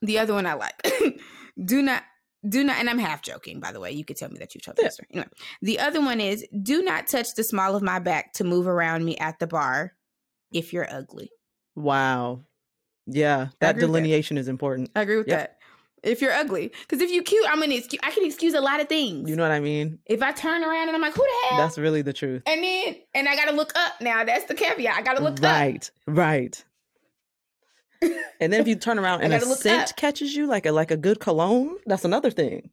the 0.03 0.19
other 0.19 0.35
one 0.35 0.47
I 0.47 0.53
like. 0.53 0.75
do 1.65 1.83
not 1.83 2.03
do 2.49 2.63
not 2.63 2.77
and 2.77 2.89
I'm 2.89 2.99
half 2.99 3.23
joking, 3.23 3.59
by 3.59 3.73
the 3.73 3.81
way. 3.81 3.91
You 3.91 4.05
could 4.05 4.17
tell 4.17 4.29
me 4.31 4.39
that 4.39 4.55
you 4.55 4.61
told 4.61 4.79
yeah. 4.79 4.85
the 4.89 4.91
story. 4.93 5.09
Anyway, 5.13 5.29
the 5.63 5.81
other 5.81 6.01
one 6.01 6.21
is 6.21 6.47
do 6.63 6.83
not 6.83 7.09
touch 7.09 7.35
the 7.35 7.43
small 7.43 7.75
of 7.75 7.83
my 7.83 7.99
back 7.99 8.35
to 8.35 8.45
move 8.45 8.69
around 8.69 9.05
me 9.05 9.17
at 9.17 9.39
the 9.39 9.47
bar. 9.47 9.95
if 10.53 10.73
you're 10.73 10.91
ugly. 10.91 11.31
Wow. 11.75 12.45
Yeah, 13.07 13.49
that 13.61 13.75
with 13.75 13.81
that. 13.81 13.81
delineation 13.81 14.39
is 14.39 14.49
important. 14.49 14.91
I 14.95 15.03
agree 15.03 15.17
with 15.17 15.29
Yep. 15.29 15.39
that. 15.39 15.58
If 16.03 16.21
you're 16.23 16.33
ugly, 16.33 16.73
because 16.83 17.01
if 17.03 17.11
you're 17.11 17.25
cute, 17.25 17.45
I'm 17.49 17.61
gonna 17.61 17.75
excuse. 17.75 18.01
I 18.03 18.11
can 18.11 18.25
excuse 18.25 18.55
a 18.55 18.61
lot 18.61 18.81
of 18.81 18.89
things. 18.89 19.29
You 19.29 19.37
know 19.37 19.43
what 19.43 19.53
I 19.53 19.61
mean? 19.61 19.99
if 20.07 20.23
I 20.23 20.33
turn 20.33 20.63
around 20.63 20.89
and 20.89 20.95
I'm 20.97 21.03
like, 21.03 21.15
who 21.15 21.23
the 21.23 21.49
hell? 21.49 21.59
That's 21.59 21.79
really 21.79 22.03
the 22.03 22.13
truth. 22.13 22.43
and 22.47 22.63
then 22.63 22.97
and 23.15 23.29
I 23.29 23.35
gotta 23.37 23.53
look 23.53 23.73
up 23.77 24.01
now. 24.01 24.25
That's 24.25 24.45
the 24.45 24.55
caveat. 24.55 24.97
I 24.97 25.03
gotta 25.03 25.23
look 25.23 25.39
up. 25.39 25.43
right, 25.43 25.91
right. 26.07 26.65
And 28.41 28.53
then 28.53 28.61
if 28.61 28.69
you 28.69 28.77
turn 28.77 29.01
around 29.01 29.23
and 29.23 29.35
a 29.35 29.41
scent 29.41 29.91
up. 29.91 29.97
catches 29.97 30.37
you, 30.37 30.47
like 30.47 30.67
a 30.67 30.71
like 30.73 30.93
a 30.93 30.97
good 30.97 31.19
cologne, 31.19 31.77
that's 31.87 32.05
another 32.05 32.31
thing. 32.31 32.71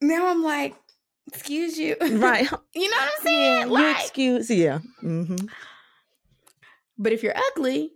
Now 0.00 0.26
I'm 0.26 0.42
like, 0.42 0.74
excuse 1.32 1.78
you. 1.78 1.94
Right. 2.00 2.50
you 2.74 2.90
know 2.90 2.96
what 2.96 3.12
I'm 3.16 3.22
saying? 3.22 3.60
you 3.68 3.72
like, 3.72 3.96
excuse. 4.00 4.50
Yeah. 4.50 4.80
hmm 5.00 5.36
but 6.96 7.12
if 7.12 7.22
you're 7.24 7.36
ugly, 7.52 7.90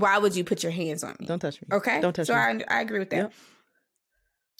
why 0.00 0.18
would 0.18 0.36
you 0.36 0.44
put 0.44 0.62
your 0.62 0.72
hands 0.72 1.02
on 1.04 1.16
me? 1.20 1.26
Don't 1.26 1.38
touch 1.38 1.60
me. 1.60 1.68
Okay. 1.72 2.00
Don't 2.00 2.12
touch 2.12 2.26
so 2.26 2.34
me. 2.34 2.64
I, 2.68 2.78
I 2.78 2.80
agree 2.80 2.98
with 2.98 3.10
that. 3.10 3.16
Yep. 3.16 3.32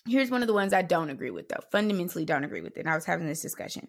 Here's 0.09 0.31
one 0.31 0.43
of 0.43 0.47
the 0.47 0.55
ones 0.55 0.73
I 0.73 0.83
don't 0.83 1.11
agree 1.11 1.31
with, 1.31 1.49
though. 1.49 1.61
Fundamentally, 1.73 2.25
don't 2.25 2.45
agree 2.45 2.61
with 2.61 2.77
it. 2.77 2.81
And 2.81 2.89
I 2.89 2.95
was 2.95 3.05
having 3.05 3.27
this 3.27 3.43
discussion. 3.43 3.89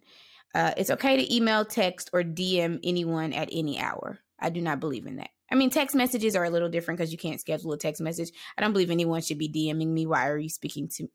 Uh, 0.56 0.74
it's 0.78 0.90
okay 0.90 1.18
to 1.18 1.36
email, 1.36 1.64
text, 1.66 2.10
or 2.14 2.24
DM 2.24 2.80
anyone 2.84 3.34
at 3.34 3.50
any 3.52 3.80
hour. 3.80 4.20
I 4.40 4.50
do 4.50 4.62
not 4.62 4.80
believe 4.80 5.06
in 5.06 5.18
that. 5.18 5.30
I 5.52 5.56
mean, 5.56 5.70
text 5.70 5.96
messages 5.96 6.36
are 6.36 6.44
a 6.44 6.50
little 6.50 6.70
different 6.70 6.98
because 6.98 7.12
you 7.12 7.18
can't 7.18 7.40
schedule 7.40 7.72
a 7.74 7.78
text 7.78 8.02
message. 8.02 8.32
I 8.58 8.62
don't 8.62 8.74
believe 8.74 8.90
anyone 8.92 9.22
should 9.22 9.38
be 9.38 9.50
DMing 9.50 9.88
me. 9.90 10.06
Why 10.06 10.28
are 10.30 10.38
you 10.38 10.50
speaking 10.50 10.88
to 10.90 11.04
me? 11.04 11.10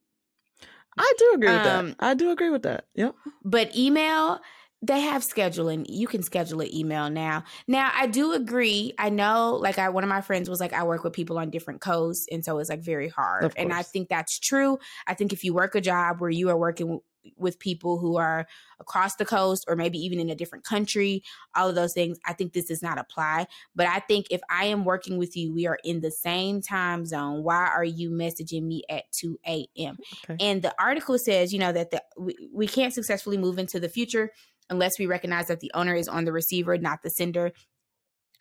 I 0.96 1.12
do 1.18 1.32
agree 1.34 1.48
with 1.48 1.66
Um, 1.66 1.88
that. 1.88 1.96
I 2.00 2.14
do 2.14 2.30
agree 2.30 2.50
with 2.50 2.62
that. 2.62 2.84
Yep. 2.94 3.14
But 3.44 3.76
email, 3.76 4.40
they 4.82 5.00
have 5.00 5.22
scheduling. 5.22 5.86
You 5.88 6.08
can 6.08 6.22
schedule 6.22 6.60
an 6.60 6.74
email 6.74 7.08
now. 7.08 7.44
Now, 7.68 7.92
I 7.94 8.08
do 8.08 8.32
agree. 8.32 8.92
I 8.98 9.10
know, 9.10 9.58
like, 9.60 9.78
I 9.78 9.88
one 9.88 10.02
of 10.02 10.10
my 10.10 10.20
friends 10.20 10.50
was 10.50 10.60
like, 10.60 10.72
I 10.72 10.82
work 10.82 11.04
with 11.04 11.12
people 11.12 11.38
on 11.38 11.50
different 11.50 11.80
coasts, 11.80 12.26
and 12.30 12.44
so 12.44 12.58
it's 12.58 12.68
like 12.68 12.82
very 12.82 13.08
hard. 13.08 13.52
And 13.56 13.72
I 13.72 13.82
think 13.82 14.08
that's 14.08 14.38
true. 14.38 14.78
I 15.06 15.14
think 15.14 15.32
if 15.32 15.44
you 15.44 15.54
work 15.54 15.76
a 15.76 15.80
job 15.80 16.20
where 16.20 16.30
you 16.30 16.50
are 16.50 16.56
working 16.56 16.86
w- 16.86 17.02
with 17.36 17.60
people 17.60 17.98
who 17.98 18.16
are 18.16 18.48
across 18.80 19.14
the 19.14 19.24
coast 19.24 19.64
or 19.68 19.76
maybe 19.76 19.98
even 19.98 20.18
in 20.18 20.28
a 20.28 20.34
different 20.34 20.64
country, 20.64 21.22
all 21.54 21.68
of 21.68 21.76
those 21.76 21.92
things, 21.92 22.18
I 22.26 22.32
think 22.32 22.52
this 22.52 22.66
does 22.66 22.82
not 22.82 22.98
apply. 22.98 23.46
But 23.76 23.86
I 23.86 24.00
think 24.00 24.26
if 24.30 24.40
I 24.50 24.64
am 24.64 24.84
working 24.84 25.18
with 25.18 25.36
you, 25.36 25.52
we 25.52 25.68
are 25.68 25.78
in 25.84 26.00
the 26.00 26.10
same 26.10 26.60
time 26.60 27.06
zone. 27.06 27.44
Why 27.44 27.68
are 27.68 27.84
you 27.84 28.10
messaging 28.10 28.64
me 28.64 28.82
at 28.88 29.04
2 29.12 29.38
a.m.? 29.46 29.98
Okay. 30.28 30.44
And 30.44 30.62
the 30.62 30.74
article 30.80 31.16
says, 31.18 31.52
you 31.52 31.60
know, 31.60 31.70
that 31.70 31.92
the, 31.92 32.02
we, 32.18 32.34
we 32.52 32.66
can't 32.66 32.92
successfully 32.92 33.38
move 33.38 33.58
into 33.58 33.78
the 33.78 33.88
future 33.88 34.32
unless 34.72 34.98
we 34.98 35.06
recognize 35.06 35.46
that 35.46 35.60
the 35.60 35.70
owner 35.74 35.94
is 35.94 36.08
on 36.08 36.24
the 36.24 36.32
receiver, 36.32 36.76
not 36.78 37.02
the 37.02 37.10
sender. 37.10 37.52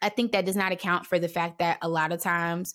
I 0.01 0.09
think 0.09 0.31
that 0.31 0.45
does 0.45 0.55
not 0.55 0.71
account 0.71 1.05
for 1.05 1.19
the 1.19 1.27
fact 1.27 1.59
that 1.59 1.77
a 1.81 1.89
lot 1.89 2.11
of 2.11 2.21
times 2.21 2.73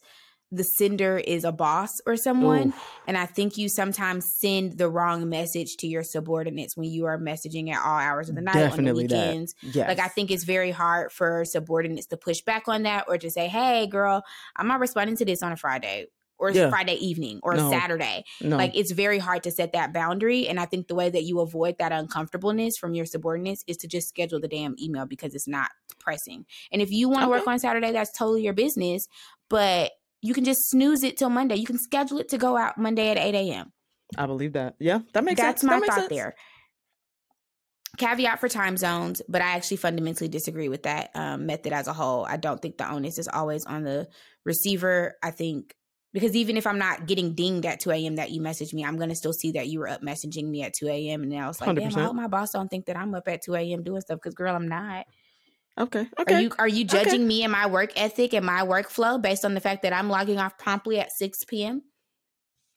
the 0.52 0.62
sender 0.62 1.18
is 1.18 1.42
a 1.42 1.50
boss 1.50 2.00
or 2.06 2.16
someone. 2.16 2.68
Oof. 2.68 3.00
And 3.08 3.18
I 3.18 3.26
think 3.26 3.56
you 3.56 3.68
sometimes 3.68 4.26
send 4.38 4.78
the 4.78 4.88
wrong 4.88 5.28
message 5.28 5.76
to 5.78 5.88
your 5.88 6.04
subordinates 6.04 6.76
when 6.76 6.88
you 6.88 7.06
are 7.06 7.18
messaging 7.18 7.72
at 7.72 7.84
all 7.84 7.98
hours 7.98 8.28
of 8.28 8.36
the 8.36 8.42
night 8.42 8.54
Definitely 8.54 8.90
on 8.90 8.96
the 8.96 9.02
weekends. 9.02 9.54
Yes. 9.62 9.88
Like 9.88 9.98
I 9.98 10.06
think 10.06 10.30
it's 10.30 10.44
very 10.44 10.70
hard 10.70 11.10
for 11.10 11.44
subordinates 11.44 12.06
to 12.08 12.16
push 12.16 12.42
back 12.42 12.68
on 12.68 12.84
that 12.84 13.06
or 13.08 13.18
to 13.18 13.28
say, 13.28 13.48
"Hey, 13.48 13.88
girl, 13.88 14.22
I'm 14.54 14.68
not 14.68 14.78
responding 14.78 15.16
to 15.16 15.24
this 15.24 15.42
on 15.42 15.50
a 15.50 15.56
Friday 15.56 16.06
or 16.38 16.50
Yeah. 16.50 16.68
Friday 16.70 16.94
evening 16.94 17.40
or 17.42 17.54
No. 17.54 17.70
Saturday." 17.70 18.24
no. 18.40 18.56
Like 18.56 18.76
it's 18.76 18.92
very 18.92 19.18
hard 19.18 19.42
to 19.44 19.50
set 19.50 19.72
that 19.72 19.92
boundary. 19.92 20.48
And 20.48 20.58
I 20.60 20.66
think 20.66 20.88
the 20.88 20.94
way 20.94 21.10
that 21.10 21.24
you 21.24 21.40
avoid 21.40 21.78
that 21.78 21.92
uncomfortableness 21.92 22.76
from 22.76 22.94
your 22.94 23.06
subordinates 23.06 23.64
is 23.66 23.76
to 23.78 23.88
just 23.88 24.08
schedule 24.08 24.40
the 24.40 24.48
damn 24.48 24.74
email 24.80 25.06
because 25.06 25.34
it's 25.34 25.48
not 25.48 25.70
pressing. 25.98 26.46
And 26.72 26.80
if 26.82 26.90
you 26.90 27.08
want 27.08 27.22
to 27.24 27.28
work 27.28 27.46
on 27.46 27.58
Saturday, 27.58 27.92
that's 27.92 28.16
totally 28.16 28.42
your 28.42 28.52
business. 28.54 29.08
But 29.48 29.92
you 30.22 30.34
can 30.34 30.44
just 30.44 30.68
snooze 30.70 31.02
it 31.04 31.16
till 31.16 31.30
Monday. 31.30 31.56
You 31.56 31.66
can 31.66 31.78
schedule 31.78 32.18
it 32.18 32.28
to 32.30 32.38
go 32.38 32.56
out 32.56 32.78
Monday 32.78 33.10
at 33.10 33.18
8 33.18 33.34
a.m. 33.34 33.72
I 34.16 34.26
believe 34.26 34.52
that. 34.54 34.74
Yeah, 34.78 35.00
that 35.12 35.24
makes 35.24 35.40
That's 35.40 35.60
sense. 35.60 35.70
That's 35.70 35.80
my 35.80 35.86
that 35.86 35.86
thought 35.86 36.08
sense. 36.08 36.08
there. 36.10 36.34
Caveat 37.98 38.40
for 38.40 38.48
time 38.48 38.76
zones, 38.76 39.22
but 39.26 39.40
I 39.40 39.52
actually 39.56 39.78
fundamentally 39.78 40.28
disagree 40.28 40.68
with 40.68 40.82
that 40.82 41.10
um, 41.14 41.46
method 41.46 41.72
as 41.72 41.86
a 41.86 41.94
whole. 41.94 42.26
I 42.26 42.36
don't 42.36 42.60
think 42.60 42.76
the 42.76 42.90
onus 42.90 43.18
is 43.18 43.26
always 43.26 43.64
on 43.64 43.84
the 43.84 44.06
receiver. 44.44 45.16
I 45.22 45.30
think 45.30 45.74
because 46.16 46.34
even 46.34 46.56
if 46.56 46.66
I'm 46.66 46.78
not 46.78 47.06
getting 47.06 47.34
dinged 47.34 47.66
at 47.66 47.78
2 47.78 47.90
a.m. 47.90 48.16
that 48.16 48.30
you 48.30 48.40
messaged 48.40 48.72
me, 48.72 48.82
I'm 48.82 48.98
to 48.98 49.14
still 49.14 49.34
see 49.34 49.52
that 49.52 49.68
you 49.68 49.80
were 49.80 49.88
up 49.88 50.00
messaging 50.00 50.46
me 50.48 50.62
at 50.62 50.72
2 50.72 50.88
a.m. 50.88 51.22
And 51.22 51.36
I 51.36 51.46
was 51.46 51.60
like, 51.60 51.74
damn, 51.76 51.94
I 51.94 52.00
hope 52.00 52.16
my 52.16 52.26
boss 52.26 52.52
don't 52.52 52.68
think 52.70 52.86
that 52.86 52.96
I'm 52.96 53.14
up 53.14 53.28
at 53.28 53.42
2 53.42 53.54
a.m. 53.54 53.82
doing 53.82 54.00
stuff 54.00 54.16
because, 54.16 54.34
girl, 54.34 54.56
I'm 54.56 54.66
not. 54.66 55.04
Okay. 55.78 56.08
Okay. 56.18 56.24
Are 56.26 56.32
you 56.32 56.50
are 56.58 56.68
you 56.68 56.84
Okay. 56.90 57.16
judging 57.16 57.26
me 57.28 57.42
and 57.42 57.52
my 57.52 57.66
work 57.66 57.92
ethic 57.96 58.32
and 58.34 58.46
my 58.46 58.62
workflow 58.62 59.20
based 59.20 59.44
on 59.44 59.54
the 59.54 59.60
fact 59.60 59.82
that 59.82 59.92
I'm 59.92 60.08
logging 60.08 60.38
off 60.38 60.56
promptly 60.58 60.98
at 60.98 61.12
6 61.12 61.44
p.m.? 61.44 61.82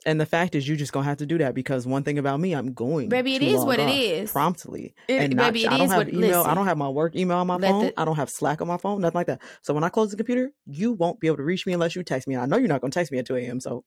And 0.05 0.19
the 0.19 0.25
fact 0.25 0.55
is, 0.55 0.67
you 0.67 0.75
just 0.75 0.91
gonna 0.93 1.05
have 1.05 1.17
to 1.17 1.25
do 1.25 1.37
that 1.39 1.53
because 1.53 1.85
one 1.85 2.03
thing 2.03 2.17
about 2.17 2.39
me, 2.39 2.53
I'm 2.53 2.73
going. 2.73 3.09
Baby, 3.09 3.35
it 3.35 3.39
to 3.39 3.45
is 3.45 3.63
what 3.65 3.79
it 3.79 3.89
is. 3.89 4.31
Promptly. 4.31 4.93
It- 5.07 5.21
and 5.21 5.35
not, 5.35 5.53
baby, 5.53 5.65
it 5.65 5.71
I 5.71 5.77
don't 5.77 5.85
is 5.87 5.91
have 5.91 5.97
what- 6.07 6.13
email. 6.13 6.41
I 6.41 6.53
don't 6.53 6.65
have 6.67 6.77
my 6.77 6.89
work 6.89 7.15
email 7.15 7.37
on 7.37 7.47
my 7.47 7.59
phone. 7.59 7.85
the- 7.87 7.99
I 7.99 8.05
don't 8.05 8.15
have 8.15 8.29
Slack 8.29 8.61
on 8.61 8.67
my 8.67 8.77
phone. 8.77 9.01
Nothing 9.01 9.17
like 9.17 9.27
that. 9.27 9.41
So 9.61 9.73
when 9.73 9.83
I 9.83 9.89
close 9.89 10.11
the 10.11 10.17
computer, 10.17 10.51
you 10.65 10.93
won't 10.93 11.19
be 11.19 11.27
able 11.27 11.37
to 11.37 11.43
reach 11.43 11.65
me 11.67 11.73
unless 11.73 11.95
you 11.95 12.03
text 12.03 12.27
me. 12.27 12.35
And 12.35 12.43
I 12.43 12.45
know 12.45 12.57
you're 12.57 12.67
not 12.69 12.81
gonna 12.81 12.91
text 12.91 13.11
me 13.11 13.17
at 13.19 13.25
2 13.25 13.35
a.m. 13.35 13.59
So 13.59 13.83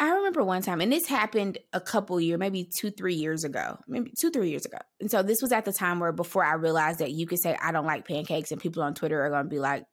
I 0.00 0.08
remember 0.10 0.42
one 0.42 0.62
time, 0.62 0.80
and 0.80 0.90
this 0.90 1.06
happened 1.06 1.58
a 1.72 1.80
couple 1.80 2.20
years, 2.20 2.38
maybe 2.38 2.64
two, 2.64 2.90
three 2.90 3.14
years 3.14 3.44
ago, 3.44 3.78
maybe 3.86 4.12
two, 4.18 4.30
three 4.30 4.50
years 4.50 4.64
ago. 4.64 4.78
And 5.00 5.08
so 5.10 5.22
this 5.22 5.40
was 5.40 5.52
at 5.52 5.64
the 5.64 5.72
time 5.72 6.00
where 6.00 6.10
before 6.12 6.42
I 6.44 6.54
realized 6.54 6.98
that 6.98 7.12
you 7.12 7.26
could 7.26 7.38
say 7.38 7.56
I 7.62 7.70
don't 7.70 7.86
like 7.86 8.08
pancakes, 8.08 8.50
and 8.50 8.60
people 8.60 8.82
on 8.82 8.94
Twitter 8.94 9.22
are 9.24 9.30
going 9.30 9.44
to 9.44 9.48
be 9.50 9.60
like, 9.60 9.84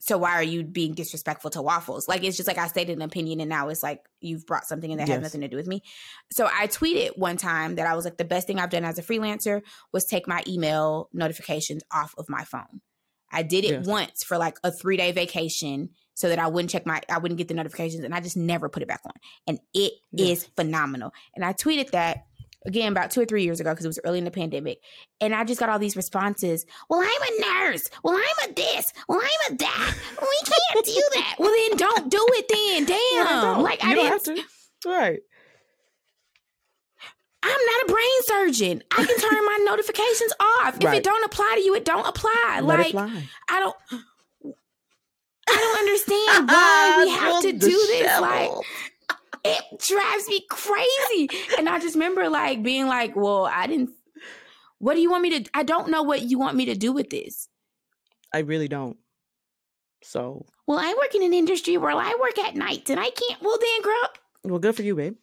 "So 0.00 0.18
why 0.18 0.32
are 0.32 0.42
you 0.42 0.64
being 0.64 0.94
disrespectful 0.94 1.50
to 1.52 1.62
waffles?" 1.62 2.08
Like 2.08 2.24
it's 2.24 2.36
just 2.36 2.48
like 2.48 2.58
I 2.58 2.66
stated 2.66 2.96
an 2.96 3.02
opinion, 3.02 3.40
and 3.40 3.48
now 3.48 3.68
it's 3.68 3.82
like 3.82 4.02
you've 4.20 4.46
brought 4.46 4.66
something 4.66 4.90
in 4.90 4.98
that 4.98 5.08
has 5.08 5.22
nothing 5.22 5.42
to 5.42 5.48
do 5.48 5.56
with 5.56 5.68
me. 5.68 5.82
So 6.32 6.48
I 6.52 6.66
tweeted 6.66 7.16
one 7.16 7.36
time 7.36 7.76
that 7.76 7.86
I 7.86 7.94
was 7.94 8.04
like, 8.04 8.16
the 8.16 8.24
best 8.24 8.46
thing 8.46 8.58
I've 8.58 8.70
done 8.70 8.84
as 8.84 8.98
a 8.98 9.02
freelancer 9.02 9.62
was 9.92 10.04
take 10.04 10.26
my 10.26 10.42
email 10.48 11.08
notifications 11.12 11.82
off 11.92 12.14
of 12.18 12.28
my 12.28 12.44
phone. 12.44 12.80
I 13.32 13.42
did 13.44 13.64
it 13.64 13.70
Yes. 13.70 13.86
once 13.86 14.24
for 14.24 14.38
like 14.38 14.58
a 14.64 14.72
three 14.72 14.96
day 14.96 15.12
vacation 15.12 15.90
so 16.14 16.28
that 16.28 16.38
I 16.38 16.48
wouldn't 16.48 16.70
check 16.70 16.84
my, 16.84 17.00
I 17.08 17.18
wouldn't 17.18 17.38
get 17.38 17.48
the 17.48 17.54
notifications, 17.54 18.04
and 18.04 18.14
I 18.14 18.20
just 18.20 18.36
never 18.36 18.68
put 18.68 18.82
it 18.82 18.88
back 18.88 19.02
on. 19.06 19.12
And 19.46 19.60
it 19.72 19.92
is 20.16 20.42
Yes. 20.42 20.50
phenomenal. 20.56 21.12
And 21.34 21.44
I 21.44 21.52
tweeted 21.52 21.92
that 21.92 22.26
again 22.66 22.92
about 22.92 23.10
two 23.10 23.20
or 23.20 23.24
three 23.24 23.42
years 23.44 23.60
ago 23.60 23.70
because 23.70 23.84
it 23.84 23.88
was 23.88 23.98
early 24.04 24.18
in 24.18 24.24
the 24.24 24.30
pandemic, 24.30 24.78
and 25.20 25.34
I 25.34 25.44
just 25.44 25.60
got 25.60 25.68
all 25.68 25.78
these 25.78 25.96
responses. 25.96 26.66
Well, 26.88 27.00
I'm 27.00 27.08
a 27.08 27.40
nurse. 27.70 27.88
Well, 28.04 28.14
I'm 28.16 28.50
a 28.50 28.54
this. 28.54 28.92
Well, 29.08 29.20
I'm 29.20 29.54
a 29.54 29.56
that. 29.58 29.94
We 30.20 30.38
can't 30.44 30.86
do 30.86 31.02
that. 31.14 31.36
Well, 31.38 31.52
then 31.68 31.76
don't 31.76 32.10
do 32.10 32.26
it. 32.32 32.46
Then, 32.48 32.84
damn. 33.16 33.42
don't. 33.42 33.62
Like 33.62 33.82
you 33.82 33.90
I 33.90 33.94
don't 33.94 34.24
didn't. 34.24 34.38
have 34.38 34.44
to. 34.84 34.88
Right. 34.90 35.20
I'm 37.42 37.50
not 37.50 37.88
a 37.88 37.92
brain 37.92 38.22
surgeon. 38.24 38.82
I 38.90 39.04
can 39.04 39.16
turn 39.18 39.44
my 39.46 39.58
notifications 39.64 40.32
off. 40.40 40.76
If 40.76 40.84
Right. 40.84 40.98
it 40.98 41.04
don't 41.04 41.24
apply 41.24 41.54
to 41.56 41.60
you, 41.62 41.74
it 41.74 41.84
don't 41.86 42.06
apply. 42.06 42.60
Let 42.62 42.92
like. 42.92 42.94
I 43.48 43.60
don't. 43.60 43.76
I 45.48 45.56
don't 45.56 45.78
understand 45.78 46.48
why 46.50 46.96
we 47.02 47.10
have 47.10 47.42
to 47.42 47.52
do 47.52 47.70
this. 47.70 48.20
Like. 48.20 48.50
It 49.44 49.80
drives 49.80 50.28
me 50.28 50.44
crazy. 50.50 51.28
And 51.58 51.68
I 51.68 51.78
just 51.78 51.94
remember 51.94 52.28
like 52.28 52.62
being 52.62 52.86
like, 52.86 53.16
well, 53.16 53.46
I 53.46 53.66
didn't. 53.66 53.90
What 54.78 54.94
do 54.94 55.00
you 55.00 55.10
want 55.10 55.22
me 55.22 55.38
to? 55.42 55.50
I 55.54 55.62
don't 55.62 55.90
know 55.90 56.02
what 56.02 56.22
you 56.22 56.38
want 56.38 56.56
me 56.56 56.64
to 56.66 56.74
do 56.74 56.92
with 56.92 57.10
this. 57.10 57.48
I 58.32 58.38
really 58.40 58.68
don't. 58.68 58.96
So 60.02 60.46
Well, 60.66 60.78
I 60.78 60.94
work 60.94 61.14
in 61.14 61.22
an 61.22 61.34
industry 61.34 61.76
where 61.76 61.90
I 61.92 62.16
work 62.20 62.38
at 62.38 62.54
night 62.56 62.88
and 62.88 62.98
I 62.98 63.10
can't. 63.10 63.42
Well, 63.42 63.58
then, 63.60 63.82
girl, 63.82 64.08
well, 64.44 64.58
good 64.58 64.74
for 64.74 64.82
you, 64.82 64.94
babe. 64.96 65.16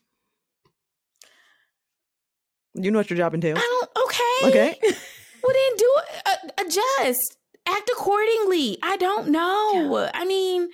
You 2.75 2.91
know 2.91 2.99
what 2.99 3.09
your 3.09 3.17
job 3.17 3.33
entails. 3.33 3.57
I 3.59 3.87
don't. 3.87 4.05
Okay. 4.05 4.49
Okay. 4.49 4.95
Well, 5.43 5.53
then 5.53 5.77
do 5.77 5.95
uh, 6.25 6.63
adjust, 6.65 7.37
act 7.67 7.89
accordingly. 7.91 8.79
I 8.83 8.97
don't 8.97 9.29
know. 9.29 10.09
I 10.13 10.25
mean, 10.25 10.67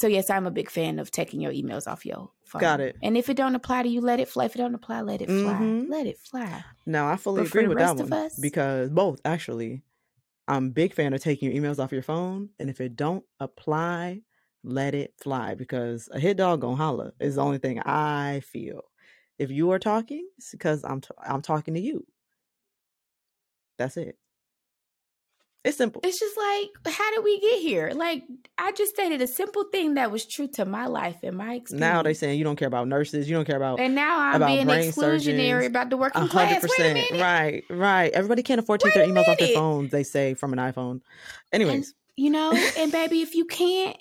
so 0.00 0.06
yes, 0.06 0.30
I'm 0.30 0.46
a 0.46 0.50
big 0.50 0.70
fan 0.70 0.98
of 0.98 1.10
taking 1.10 1.40
your 1.40 1.52
emails 1.52 1.86
off 1.86 2.06
your 2.06 2.30
phone. 2.46 2.60
Got 2.60 2.80
it. 2.80 2.96
And 3.02 3.16
if 3.16 3.28
it 3.28 3.36
don't 3.36 3.54
apply 3.54 3.82
to 3.82 3.88
you, 3.88 4.00
let 4.00 4.18
it 4.18 4.28
fly. 4.28 4.46
If 4.46 4.54
it 4.54 4.58
don't 4.58 4.74
apply, 4.74 5.02
let 5.02 5.20
it 5.20 5.26
fly. 5.26 5.54
Mhm. 5.54 5.90
Let 5.90 6.06
it 6.06 6.18
fly. 6.18 6.64
Now 6.86 7.08
I 7.10 7.16
fully 7.16 7.42
But 7.42 7.48
agree 7.48 7.66
with 7.68 7.78
that 7.78 7.96
one 7.96 8.12
us- 8.12 8.38
because 8.40 8.90
both 8.90 9.20
actually. 9.24 9.82
I'm 10.48 10.66
a 10.66 10.70
big 10.70 10.94
fan 10.94 11.12
of 11.12 11.20
taking 11.22 11.52
your 11.52 11.62
emails 11.62 11.78
off 11.78 11.92
your 11.92 12.02
phone, 12.02 12.50
and 12.58 12.68
if 12.68 12.80
it 12.80 12.96
don't 12.96 13.24
apply, 13.38 14.22
let 14.64 14.94
it 14.96 15.14
fly 15.16 15.54
because 15.54 16.08
a 16.12 16.18
hit 16.18 16.38
dog 16.38 16.62
gonna 16.62 16.74
holler 16.76 17.12
is 17.20 17.36
the 17.36 17.42
only 17.42 17.58
thing 17.58 17.78
I 17.80 18.40
feel. 18.40 18.82
If 19.38 19.50
you 19.52 19.70
are 19.70 19.78
talking, 19.78 20.28
it's 20.38 20.50
because 20.50 20.82
I'm 20.84 21.00
t- 21.02 21.10
I'm 21.24 21.40
talking 21.42 21.74
to 21.74 21.80
you. 21.80 22.04
That's 23.78 23.96
it. 23.96 24.18
It's 25.62 25.76
simple. 25.76 26.00
It's 26.02 26.18
just 26.18 26.36
like, 26.38 26.94
how 26.94 27.10
did 27.14 27.22
we 27.22 27.38
get 27.38 27.60
here? 27.60 27.92
Like, 27.94 28.24
I 28.56 28.72
just 28.72 28.94
stated 28.94 29.20
a 29.20 29.26
simple 29.26 29.64
thing 29.64 29.94
that 29.94 30.10
was 30.10 30.24
true 30.24 30.48
to 30.54 30.64
my 30.64 30.86
life 30.86 31.18
and 31.22 31.36
my 31.36 31.54
experience. 31.54 31.80
Now 31.80 32.02
they're 32.02 32.14
saying 32.14 32.38
you 32.38 32.44
don't 32.44 32.56
care 32.56 32.68
about 32.68 32.88
nurses, 32.88 33.28
you 33.28 33.36
don't 33.36 33.44
care 33.44 33.58
about 33.58 33.78
and 33.78 33.94
now 33.94 34.18
I'm 34.20 34.36
about 34.36 34.46
being 34.46 34.66
exclusionary 34.66 35.20
surgeons. 35.20 35.66
about 35.66 35.90
the 35.90 35.98
working 35.98 36.22
a 36.22 36.28
class. 36.28 36.48
hundred 36.62 36.70
Wait 36.78 36.96
a 36.96 37.04
percent. 37.04 37.20
Right, 37.20 37.64
right. 37.68 38.10
Everybody 38.12 38.42
can't 38.42 38.58
afford 38.58 38.80
to 38.80 38.86
take 38.86 38.94
their 38.94 39.06
emails 39.06 39.28
off 39.28 39.38
their 39.38 39.54
phones, 39.54 39.90
they 39.90 40.02
say, 40.02 40.32
from 40.32 40.54
an 40.54 40.58
iPhone. 40.58 41.02
Anyways, 41.52 41.92
You 42.16 42.30
know, 42.30 42.52
and 42.78 42.90
baby, 42.90 43.20
if 43.20 43.34
you 43.34 43.44
can't, 43.44 43.98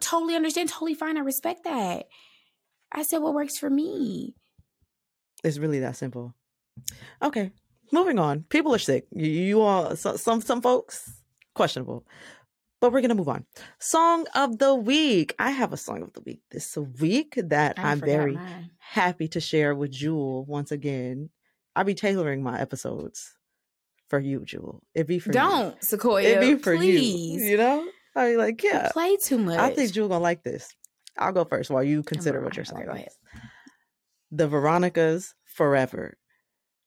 totally 0.00 0.34
understand, 0.34 0.68
totally 0.68 0.94
fine. 0.94 1.16
I 1.16 1.20
respect 1.20 1.64
that. 1.64 2.08
I 2.92 3.02
said 3.04 3.18
what 3.18 3.32
works 3.34 3.56
for 3.56 3.70
me. 3.70 4.34
it's 5.42 5.58
really 5.58 5.80
that 5.80 5.96
simple. 5.96 6.34
Okay. 7.22 7.52
Moving 7.92 8.18
on. 8.18 8.44
People 8.48 8.74
are 8.74 8.78
sick. 8.78 9.06
You, 9.12 9.26
you 9.30 9.60
all 9.60 9.96
so, 9.96 10.16
some 10.16 10.40
some 10.40 10.60
folks 10.60 11.10
questionable. 11.54 12.06
But 12.80 12.92
we're 12.92 13.00
gonna 13.00 13.14
move 13.16 13.28
on. 13.28 13.44
Song 13.80 14.26
of 14.34 14.58
the 14.58 14.74
week. 14.74 15.34
I 15.38 15.50
have 15.50 15.72
a 15.72 15.76
song 15.76 16.02
of 16.02 16.12
the 16.12 16.20
week 16.20 16.40
this 16.50 16.76
week 17.00 17.34
that 17.36 17.78
I 17.78 17.90
I'm 17.90 18.00
very 18.00 18.34
mine. 18.36 18.70
happy 18.78 19.26
to 19.28 19.40
share 19.40 19.74
with 19.74 19.90
Jewel 19.90 20.44
once 20.44 20.70
again. 20.70 21.30
I'll 21.74 21.84
be 21.84 21.94
tailoring 21.94 22.42
my 22.42 22.60
episodes 22.60 23.34
for 24.08 24.18
you, 24.18 24.44
Jewel. 24.44 24.82
It'd 24.94 25.06
be 25.06 25.18
for 25.18 25.30
you. 25.30 25.34
Don't 25.34 25.82
Sequoia. 25.82 26.22
It'd 26.22 26.40
be 26.40 26.62
for 26.62 26.76
please. 26.76 27.42
you. 27.42 27.50
You 27.50 27.56
know? 27.56 27.88
I 28.16 28.34
like, 28.34 28.62
You 28.64 28.70
yeah. 28.72 28.90
play 28.92 29.16
too 29.16 29.38
much. 29.38 29.58
I 29.58 29.70
think 29.74 29.92
Jewel 29.92 30.08
gonna 30.08 30.22
like 30.22 30.42
this. 30.42 30.74
I'll 31.16 31.32
go 31.32 31.44
first 31.44 31.70
while 31.70 31.82
you 31.84 32.02
consider 32.02 32.40
what 32.40 32.56
your 32.56 32.64
song 32.64 32.82
is. 32.96 33.16
The 34.30 34.46
Veronicas 34.48 35.34
Forever 35.44 36.16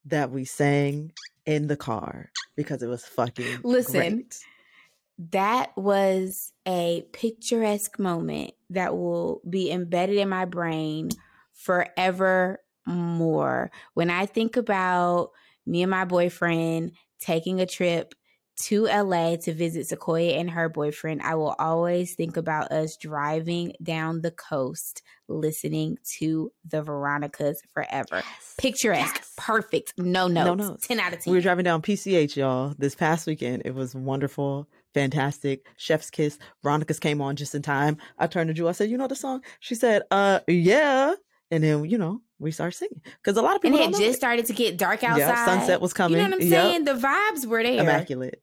that 0.05 0.31
we 0.31 0.45
sang 0.45 1.11
in 1.45 1.67
the 1.67 1.77
car 1.77 2.31
because 2.55 2.83
it 2.83 2.87
was 2.87 3.05
fucking 3.05 3.59
Listen. 3.63 3.93
great. 3.93 4.39
that 5.31 5.75
was 5.77 6.51
a 6.67 7.05
picturesque 7.13 7.99
moment 7.99 8.53
that 8.69 8.95
will 8.95 9.41
be 9.49 9.71
embedded 9.71 10.17
in 10.17 10.29
my 10.29 10.45
brain 10.45 11.09
forever 11.53 12.59
more. 12.85 13.71
When 13.93 14.09
I 14.09 14.25
think 14.25 14.57
about 14.57 15.31
me 15.65 15.83
and 15.83 15.91
my 15.91 16.05
boyfriend 16.05 16.93
taking 17.19 17.59
a 17.59 17.65
trip 17.65 18.15
to 18.61 18.85
LA 18.85 19.35
to 19.37 19.53
visit 19.53 19.87
Sequoia 19.87 20.33
and 20.33 20.49
her 20.49 20.69
boyfriend, 20.69 21.21
I 21.21 21.35
will 21.35 21.55
always 21.59 22.15
think 22.15 22.37
about 22.37 22.71
us 22.71 22.97
driving 22.97 23.73
down 23.81 24.21
the 24.21 24.31
coast 24.31 25.01
listening 25.27 25.97
to 26.17 26.51
the 26.67 26.81
Veronicas 26.83 27.61
forever. 27.73 28.21
Picturesque, 28.57 29.15
Yes. 29.17 29.33
perfect, 29.37 29.93
no 29.97 30.27
notes, 30.27 30.45
No 30.45 30.53
notes. 30.55 30.87
10 30.87 30.99
out 30.99 31.13
of 31.13 31.19
10. 31.21 31.31
We 31.31 31.37
were 31.37 31.41
driving 31.41 31.63
down 31.65 31.81
PCH, 31.81 32.35
y'all, 32.35 32.73
this 32.77 32.95
past 32.95 33.25
weekend. 33.27 33.61
It 33.65 33.73
was 33.73 33.95
wonderful, 33.95 34.67
fantastic. 34.93 35.65
Chef's 35.77 36.09
kiss. 36.09 36.37
Veronica's 36.63 36.99
came 36.99 37.21
on 37.21 37.35
just 37.35 37.55
in 37.55 37.61
time. 37.61 37.97
I 38.19 38.27
turned 38.27 38.49
to 38.49 38.53
Jewel. 38.53 38.69
I 38.69 38.73
said, 38.73 38.89
"You 38.89 38.97
know 38.97 39.07
the 39.07 39.15
song?" 39.15 39.41
She 39.59 39.75
said, 39.75 40.03
"Uh, 40.11 40.39
yeah." 40.47 41.13
And 41.49 41.63
then 41.63 41.83
you 41.85 41.97
know 41.97 42.21
we 42.39 42.51
started 42.51 42.77
singing 42.77 43.01
because 43.21 43.35
a 43.37 43.41
lot 43.41 43.55
of 43.55 43.61
people 43.61 43.79
and 43.79 43.93
it 43.93 43.97
just 43.97 44.03
it. 44.03 44.15
started 44.15 44.45
to 44.47 44.53
get 44.53 44.77
dark 44.77 45.03
outside. 45.03 45.19
Yeah, 45.19 45.45
sunset 45.45 45.81
was 45.81 45.93
coming. 45.93 46.17
You 46.17 46.23
know 46.23 46.35
what 46.35 46.41
I'm 46.43 46.47
Yep. 46.49 46.61
saying? 46.63 46.83
The 46.85 46.93
vibes 46.93 47.45
were 47.45 47.61
there. 47.63 47.81
immaculate. 47.81 48.41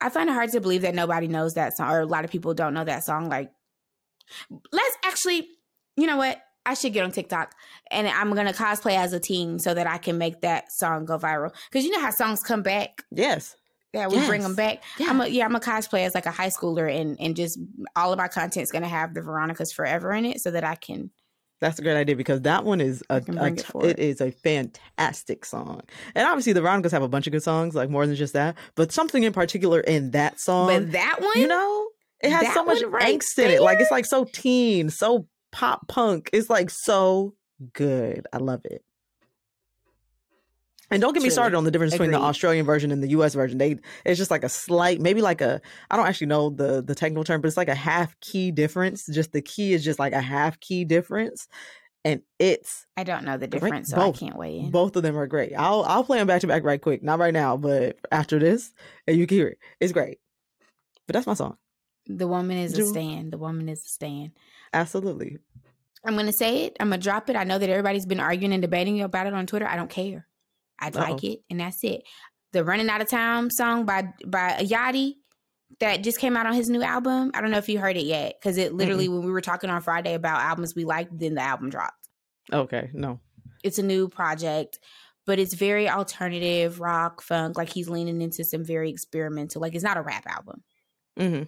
I 0.00 0.08
find 0.10 0.28
it 0.28 0.32
hard 0.32 0.50
to 0.52 0.60
believe 0.60 0.82
that 0.82 0.94
nobody 0.94 1.28
knows 1.28 1.54
that 1.54 1.76
song, 1.76 1.90
or 1.90 2.00
a 2.00 2.06
lot 2.06 2.24
of 2.24 2.30
people 2.30 2.54
don't 2.54 2.74
know 2.74 2.84
that 2.84 3.04
song. 3.04 3.28
Like, 3.28 3.50
let's 4.72 4.96
actually, 5.04 5.48
you 5.96 6.06
know 6.06 6.16
what? 6.16 6.40
I 6.64 6.74
should 6.74 6.92
get 6.92 7.02
on 7.02 7.12
TikTok 7.12 7.54
and 7.90 8.06
I'm 8.06 8.34
gonna 8.34 8.52
cosplay 8.52 8.96
as 8.96 9.14
a 9.14 9.20
teen 9.20 9.58
so 9.58 9.72
that 9.72 9.86
I 9.86 9.96
can 9.96 10.18
make 10.18 10.42
that 10.42 10.70
song 10.70 11.06
go 11.06 11.18
viral. 11.18 11.50
Because 11.70 11.84
you 11.84 11.90
know 11.90 12.00
how 12.00 12.10
songs 12.10 12.40
come 12.40 12.62
back. 12.62 13.04
Yes. 13.10 13.56
Yeah, 13.94 14.06
we 14.08 14.18
bring 14.26 14.42
them 14.42 14.54
back. 14.54 14.82
I'm 15.00 15.22
a, 15.22 15.26
yeah, 15.26 15.46
I'm 15.46 15.56
a 15.56 15.60
cosplay 15.60 16.04
as 16.04 16.14
like 16.14 16.26
a 16.26 16.30
high 16.30 16.50
schooler, 16.50 16.94
and 16.94 17.18
and 17.18 17.34
just 17.34 17.58
all 17.96 18.12
of 18.12 18.18
my 18.18 18.28
content's 18.28 18.70
gonna 18.70 18.86
have 18.86 19.14
the 19.14 19.22
Veronicas 19.22 19.72
forever 19.72 20.12
in 20.12 20.26
it, 20.26 20.40
so 20.40 20.50
that 20.50 20.62
I 20.62 20.74
can. 20.74 21.10
That's 21.60 21.78
a 21.78 21.82
great 21.82 21.96
idea 21.96 22.16
because 22.16 22.42
that 22.42 22.64
one 22.64 22.80
is 22.80 23.02
a, 23.10 23.16
a 23.16 23.52
it 23.52 23.66
it 23.82 23.98
is 23.98 24.20
a 24.20 24.30
fantastic 24.30 25.44
song. 25.44 25.82
And 26.14 26.26
obviously 26.26 26.52
the 26.52 26.60
Veronicas 26.60 26.92
have 26.92 27.02
a 27.02 27.08
bunch 27.08 27.26
of 27.26 27.32
good 27.32 27.42
songs, 27.42 27.74
like 27.74 27.90
more 27.90 28.06
than 28.06 28.16
just 28.16 28.32
that. 28.34 28.56
But 28.76 28.92
something 28.92 29.24
in 29.24 29.32
particular 29.32 29.80
in 29.80 30.12
that 30.12 30.38
song, 30.40 30.68
but 30.68 30.92
that 30.92 31.20
one, 31.20 31.38
you 31.38 31.48
know, 31.48 31.88
it 32.20 32.30
has 32.30 32.54
so 32.54 32.64
much 32.64 32.82
right 32.82 33.18
angst 33.18 33.38
in 33.38 33.50
it. 33.50 33.62
Like 33.62 33.80
it's 33.80 33.90
like 33.90 34.06
so 34.06 34.24
teen, 34.24 34.90
so 34.90 35.26
pop 35.50 35.88
punk. 35.88 36.30
It's 36.32 36.48
like 36.48 36.70
so 36.70 37.34
good. 37.72 38.26
I 38.32 38.38
love 38.38 38.64
it. 38.64 38.84
And 40.90 41.02
don't 41.02 41.12
get 41.12 41.22
me 41.22 41.30
started 41.30 41.56
on 41.56 41.64
the 41.64 41.70
difference 41.70 41.92
between 41.92 42.10
the 42.12 42.18
Australian 42.18 42.64
version 42.64 42.90
and 42.90 43.02
the 43.02 43.08
US 43.08 43.34
version. 43.34 43.58
They 43.58 43.76
it's 44.04 44.18
just 44.18 44.30
like 44.30 44.44
a 44.44 44.48
slight, 44.48 45.00
maybe 45.00 45.20
like 45.20 45.40
a 45.40 45.60
I 45.90 45.96
don't 45.96 46.06
actually 46.06 46.28
know 46.28 46.50
the 46.50 46.82
the 46.82 46.94
technical 46.94 47.24
term, 47.24 47.40
but 47.40 47.48
it's 47.48 47.56
like 47.56 47.68
a 47.68 47.74
half 47.74 48.18
key 48.20 48.50
difference. 48.50 49.06
Just 49.06 49.32
the 49.32 49.42
key 49.42 49.74
is 49.74 49.84
just 49.84 49.98
like 49.98 50.12
a 50.12 50.20
half 50.20 50.58
key 50.60 50.84
difference. 50.84 51.46
And 52.04 52.22
it's 52.38 52.86
I 52.96 53.04
don't 53.04 53.24
know 53.24 53.36
the 53.36 53.48
Great. 53.48 53.60
difference, 53.60 53.90
so 53.90 53.96
Both. 53.96 54.16
I 54.16 54.18
can't 54.18 54.36
weigh 54.36 54.58
in. 54.60 54.70
both 54.70 54.96
of 54.96 55.02
them 55.02 55.18
are 55.18 55.26
great. 55.26 55.52
I'll 55.56 55.82
I'll 55.82 56.04
play 56.04 56.18
them 56.18 56.26
back 56.26 56.40
to 56.40 56.46
back 56.46 56.64
right 56.64 56.80
quick. 56.80 57.02
Not 57.02 57.18
right 57.18 57.34
now, 57.34 57.56
but 57.56 57.98
after 58.10 58.38
this, 58.38 58.72
and 59.06 59.16
you 59.16 59.26
can 59.26 59.36
hear 59.36 59.48
it. 59.48 59.58
It's 59.80 59.92
great. 59.92 60.18
But 61.06 61.14
that's 61.14 61.26
my 61.26 61.34
song. 61.34 61.56
The 62.06 62.26
woman 62.28 62.56
is 62.56 62.78
a 62.78 62.86
stand. 62.86 63.32
The 63.32 63.38
woman 63.38 63.68
is 63.68 63.84
a 63.84 63.88
stand. 63.88 64.30
Absolutely. 64.72 65.38
I'm 66.04 66.16
gonna 66.16 66.32
say 66.32 66.64
it. 66.64 66.76
I'm 66.80 66.88
gonna 66.88 67.02
drop 67.02 67.28
it. 67.28 67.36
I 67.36 67.44
know 67.44 67.58
that 67.58 67.68
everybody's 67.68 68.06
been 68.06 68.20
arguing 68.20 68.52
and 68.54 68.62
debating 68.62 69.02
about 69.02 69.26
it 69.26 69.34
on 69.34 69.46
Twitter. 69.46 69.66
I 69.66 69.76
don't 69.76 69.90
care. 69.90 70.26
I 70.80 70.88
Uh-oh. 70.88 70.98
like 71.00 71.24
it, 71.24 71.40
and 71.50 71.60
that's 71.60 71.82
it. 71.84 72.02
The 72.52 72.64
"Running 72.64 72.88
Out 72.88 73.00
of 73.00 73.08
Time" 73.08 73.50
song 73.50 73.84
by 73.84 74.08
by 74.26 74.58
Yachty 74.60 75.14
that 75.80 76.02
just 76.02 76.18
came 76.18 76.36
out 76.36 76.46
on 76.46 76.54
his 76.54 76.70
new 76.70 76.82
album. 76.82 77.30
I 77.34 77.40
don't 77.40 77.50
know 77.50 77.58
if 77.58 77.68
you 77.68 77.78
heard 77.78 77.96
it 77.96 78.04
yet, 78.06 78.36
because 78.40 78.56
it 78.56 78.72
literally 78.74 79.08
when 79.08 79.22
we 79.24 79.30
were 79.30 79.40
talking 79.42 79.70
on 79.70 79.82
Friday 79.82 80.14
about 80.14 80.40
albums 80.40 80.74
we 80.74 80.84
liked, 80.84 81.16
then 81.18 81.34
the 81.34 81.42
album 81.42 81.70
dropped. 81.70 82.08
Okay. 82.52 82.90
No. 82.94 83.20
It's 83.62 83.78
a 83.78 83.82
new 83.82 84.08
project, 84.08 84.78
but 85.26 85.38
it's 85.38 85.52
very 85.54 85.88
alternative 85.88 86.80
rock 86.80 87.20
funk. 87.20 87.58
Like 87.58 87.68
he's 87.68 87.88
leaning 87.88 88.22
into 88.22 88.44
some 88.44 88.64
very 88.64 88.88
experimental. 88.90 89.60
Like 89.60 89.74
it's 89.74 89.84
not 89.84 89.98
a 89.98 90.02
rap 90.02 90.26
album. 90.26 90.62
Mm-hmm. 91.18 91.42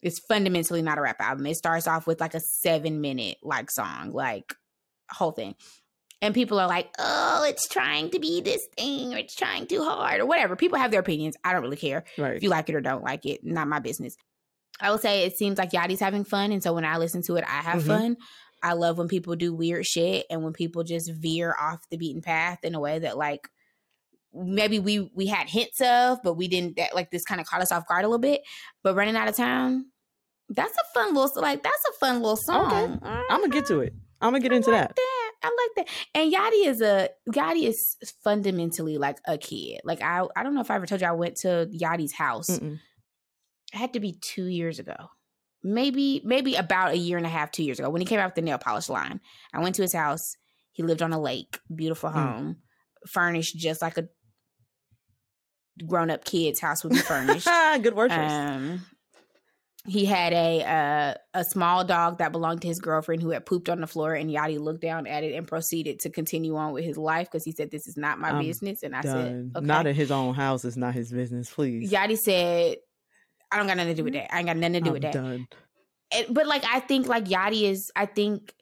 it's 0.00 0.20
fundamentally 0.20 0.80
not 0.80 0.96
a 0.96 1.02
rap 1.02 1.20
album. 1.20 1.44
It 1.46 1.56
starts 1.56 1.88
off 1.88 2.06
with 2.06 2.20
like 2.20 2.34
a 2.34 2.40
seven 2.40 3.00
minute 3.00 3.38
like 3.42 3.70
song, 3.70 4.12
like 4.12 4.54
whole 5.10 5.32
thing. 5.32 5.56
And 6.20 6.34
people 6.34 6.58
are 6.58 6.66
like, 6.66 6.90
oh, 6.98 7.44
it's 7.48 7.68
trying 7.68 8.10
to 8.10 8.18
be 8.18 8.40
this 8.40 8.66
thing 8.76 9.14
or 9.14 9.18
it's 9.18 9.36
trying 9.36 9.66
too 9.66 9.84
hard 9.84 10.20
or 10.20 10.26
whatever. 10.26 10.56
People 10.56 10.78
have 10.78 10.90
their 10.90 11.00
opinions. 11.00 11.36
I 11.44 11.52
don't 11.52 11.62
really 11.62 11.76
care. 11.76 12.04
Right. 12.16 12.36
If 12.36 12.42
you 12.42 12.48
like 12.48 12.68
it 12.68 12.74
or 12.74 12.80
don't 12.80 13.04
like 13.04 13.24
it, 13.24 13.40
not 13.44 13.68
my 13.68 13.78
business. 13.78 14.16
I 14.80 14.90
will 14.90 14.98
say 14.98 15.24
it 15.24 15.36
seems 15.36 15.58
like 15.58 15.70
Yachty's 15.70 16.00
having 16.00 16.24
fun. 16.24 16.50
And 16.50 16.62
so 16.62 16.72
when 16.72 16.84
I 16.84 16.96
listen 16.98 17.22
to 17.22 17.36
it, 17.36 17.44
I 17.44 17.60
have 17.62 17.82
Mhm. 17.84 17.86
fun. 17.86 18.16
I 18.62 18.72
love 18.72 18.98
when 18.98 19.06
people 19.06 19.36
do 19.36 19.54
weird 19.54 19.86
shit 19.86 20.26
and 20.28 20.42
when 20.42 20.52
people 20.52 20.82
just 20.82 21.12
veer 21.12 21.54
off 21.60 21.88
the 21.90 21.96
beaten 21.96 22.20
path 22.22 22.58
in 22.64 22.74
a 22.74 22.80
way 22.80 22.98
that 22.98 23.16
like 23.16 23.48
maybe 24.34 24.78
we 24.80 25.10
we 25.14 25.26
had 25.26 25.48
hints 25.48 25.80
of, 25.80 26.18
but 26.24 26.34
we 26.34 26.48
didn't 26.48 26.76
that 26.76 26.94
like 26.94 27.10
this 27.12 27.24
kind 27.24 27.40
of 27.40 27.46
caught 27.46 27.60
us 27.62 27.70
off 27.72 27.86
guard 27.86 28.04
a 28.04 28.08
little 28.08 28.18
bit. 28.18 28.42
But 28.82 28.96
running 28.96 29.14
out 29.16 29.28
of 29.28 29.36
town, 29.36 29.86
that's 30.48 30.74
a 30.76 30.84
fun 30.94 31.14
little 31.14 31.30
like 31.40 31.62
that's 31.62 31.84
a 31.90 31.92
fun 32.00 32.16
little 32.16 32.36
song. 32.36 32.98
I'm 33.04 33.40
gonna 33.40 33.48
get 33.48 33.66
to 33.66 33.80
it. 33.80 33.94
I'm 34.20 34.32
gonna 34.32 34.40
get 34.42 34.52
into 34.52 34.70
like 34.70 34.88
that. 34.88 34.96
that. 34.96 35.17
I 35.42 35.70
like 35.76 35.86
that. 35.86 35.94
And 36.14 36.32
Yachty 36.32 36.66
is 36.66 36.80
a 36.80 37.10
Yachty 37.32 37.68
is 37.68 37.96
fundamentally 38.24 38.98
like 38.98 39.18
a 39.26 39.38
kid. 39.38 39.80
Like 39.84 40.02
I 40.02 40.22
I 40.36 40.42
don't 40.42 40.54
know 40.54 40.60
if 40.60 40.70
I 40.70 40.74
ever 40.74 40.86
told 40.86 41.00
you 41.00 41.06
I 41.06 41.12
went 41.12 41.36
to 41.38 41.68
Yachty's 41.72 42.12
house. 42.12 42.50
Mm-mm. 42.50 42.78
It 43.72 43.76
had 43.76 43.92
to 43.92 44.00
be 44.00 44.12
two 44.20 44.46
years 44.46 44.78
ago. 44.78 44.96
Maybe 45.62 46.20
maybe 46.24 46.54
about 46.54 46.92
a 46.92 46.96
year 46.96 47.16
and 47.16 47.26
a 47.26 47.30
half, 47.30 47.50
two 47.52 47.62
years 47.64 47.78
ago, 47.78 47.90
when 47.90 48.00
he 48.00 48.06
came 48.06 48.18
out 48.20 48.26
with 48.28 48.34
the 48.36 48.42
nail 48.42 48.58
polish 48.58 48.88
line. 48.88 49.20
I 49.52 49.60
went 49.60 49.74
to 49.76 49.82
his 49.82 49.92
house. 49.92 50.36
He 50.72 50.82
lived 50.82 51.02
on 51.02 51.12
a 51.12 51.20
lake, 51.20 51.58
beautiful 51.74 52.10
Mm. 52.10 52.12
home, 52.14 52.56
furnished 53.06 53.56
just 53.56 53.82
like 53.82 53.98
a 53.98 54.08
grown 55.86 56.10
up 56.10 56.24
kid's 56.24 56.60
house 56.60 56.82
would 56.82 56.92
be 56.92 56.98
furnished. 56.98 57.46
Good 57.82 57.94
word. 57.94 58.10
Um, 58.12 58.84
he 59.88 60.04
had 60.04 60.32
a 60.32 60.62
uh, 60.64 61.14
a 61.34 61.44
small 61.44 61.84
dog 61.84 62.18
that 62.18 62.32
belonged 62.32 62.62
to 62.62 62.68
his 62.68 62.78
girlfriend 62.78 63.22
who 63.22 63.30
had 63.30 63.46
pooped 63.46 63.68
on 63.68 63.80
the 63.80 63.86
floor, 63.86 64.14
and 64.14 64.30
Yachty 64.30 64.58
looked 64.60 64.82
down 64.82 65.06
at 65.06 65.24
it 65.24 65.34
and 65.34 65.46
proceeded 65.48 66.00
to 66.00 66.10
continue 66.10 66.56
on 66.56 66.72
with 66.72 66.84
his 66.84 66.98
life 66.98 67.28
because 67.30 67.44
he 67.44 67.52
said, 67.52 67.70
"This 67.70 67.86
is 67.86 67.96
not 67.96 68.18
my 68.18 68.30
I'm 68.30 68.44
business." 68.44 68.82
And 68.82 68.94
I 68.94 69.00
Done. 69.02 69.12
said, 69.12 69.52
"Okay." 69.56 69.66
Not 69.66 69.86
in 69.86 69.94
his 69.94 70.10
own 70.10 70.34
house. 70.34 70.64
It's 70.64 70.76
not 70.76 70.94
his 70.94 71.10
business. 71.10 71.50
Please. 71.50 71.90
Yachty 71.90 72.18
said, 72.18 72.76
"I 73.50 73.56
don't 73.56 73.66
got 73.66 73.76
nothing 73.78 73.94
to 73.94 73.96
do 73.96 74.04
with 74.04 74.12
that. 74.12 74.32
I 74.34 74.38
ain't 74.38 74.46
got 74.46 74.56
nothing 74.56 74.74
to 74.74 74.80
do 74.80 74.86
I'm 74.88 74.92
with 74.92 75.02
that." 75.02 75.12
done. 75.14 75.48
And- 76.12 76.34
but 76.34 76.46
like, 76.46 76.64
I 76.64 76.80
think 76.80 77.06
like 77.06 77.24
Yachty 77.24 77.62
is. 77.62 77.90
I 77.96 78.04
think 78.06 78.52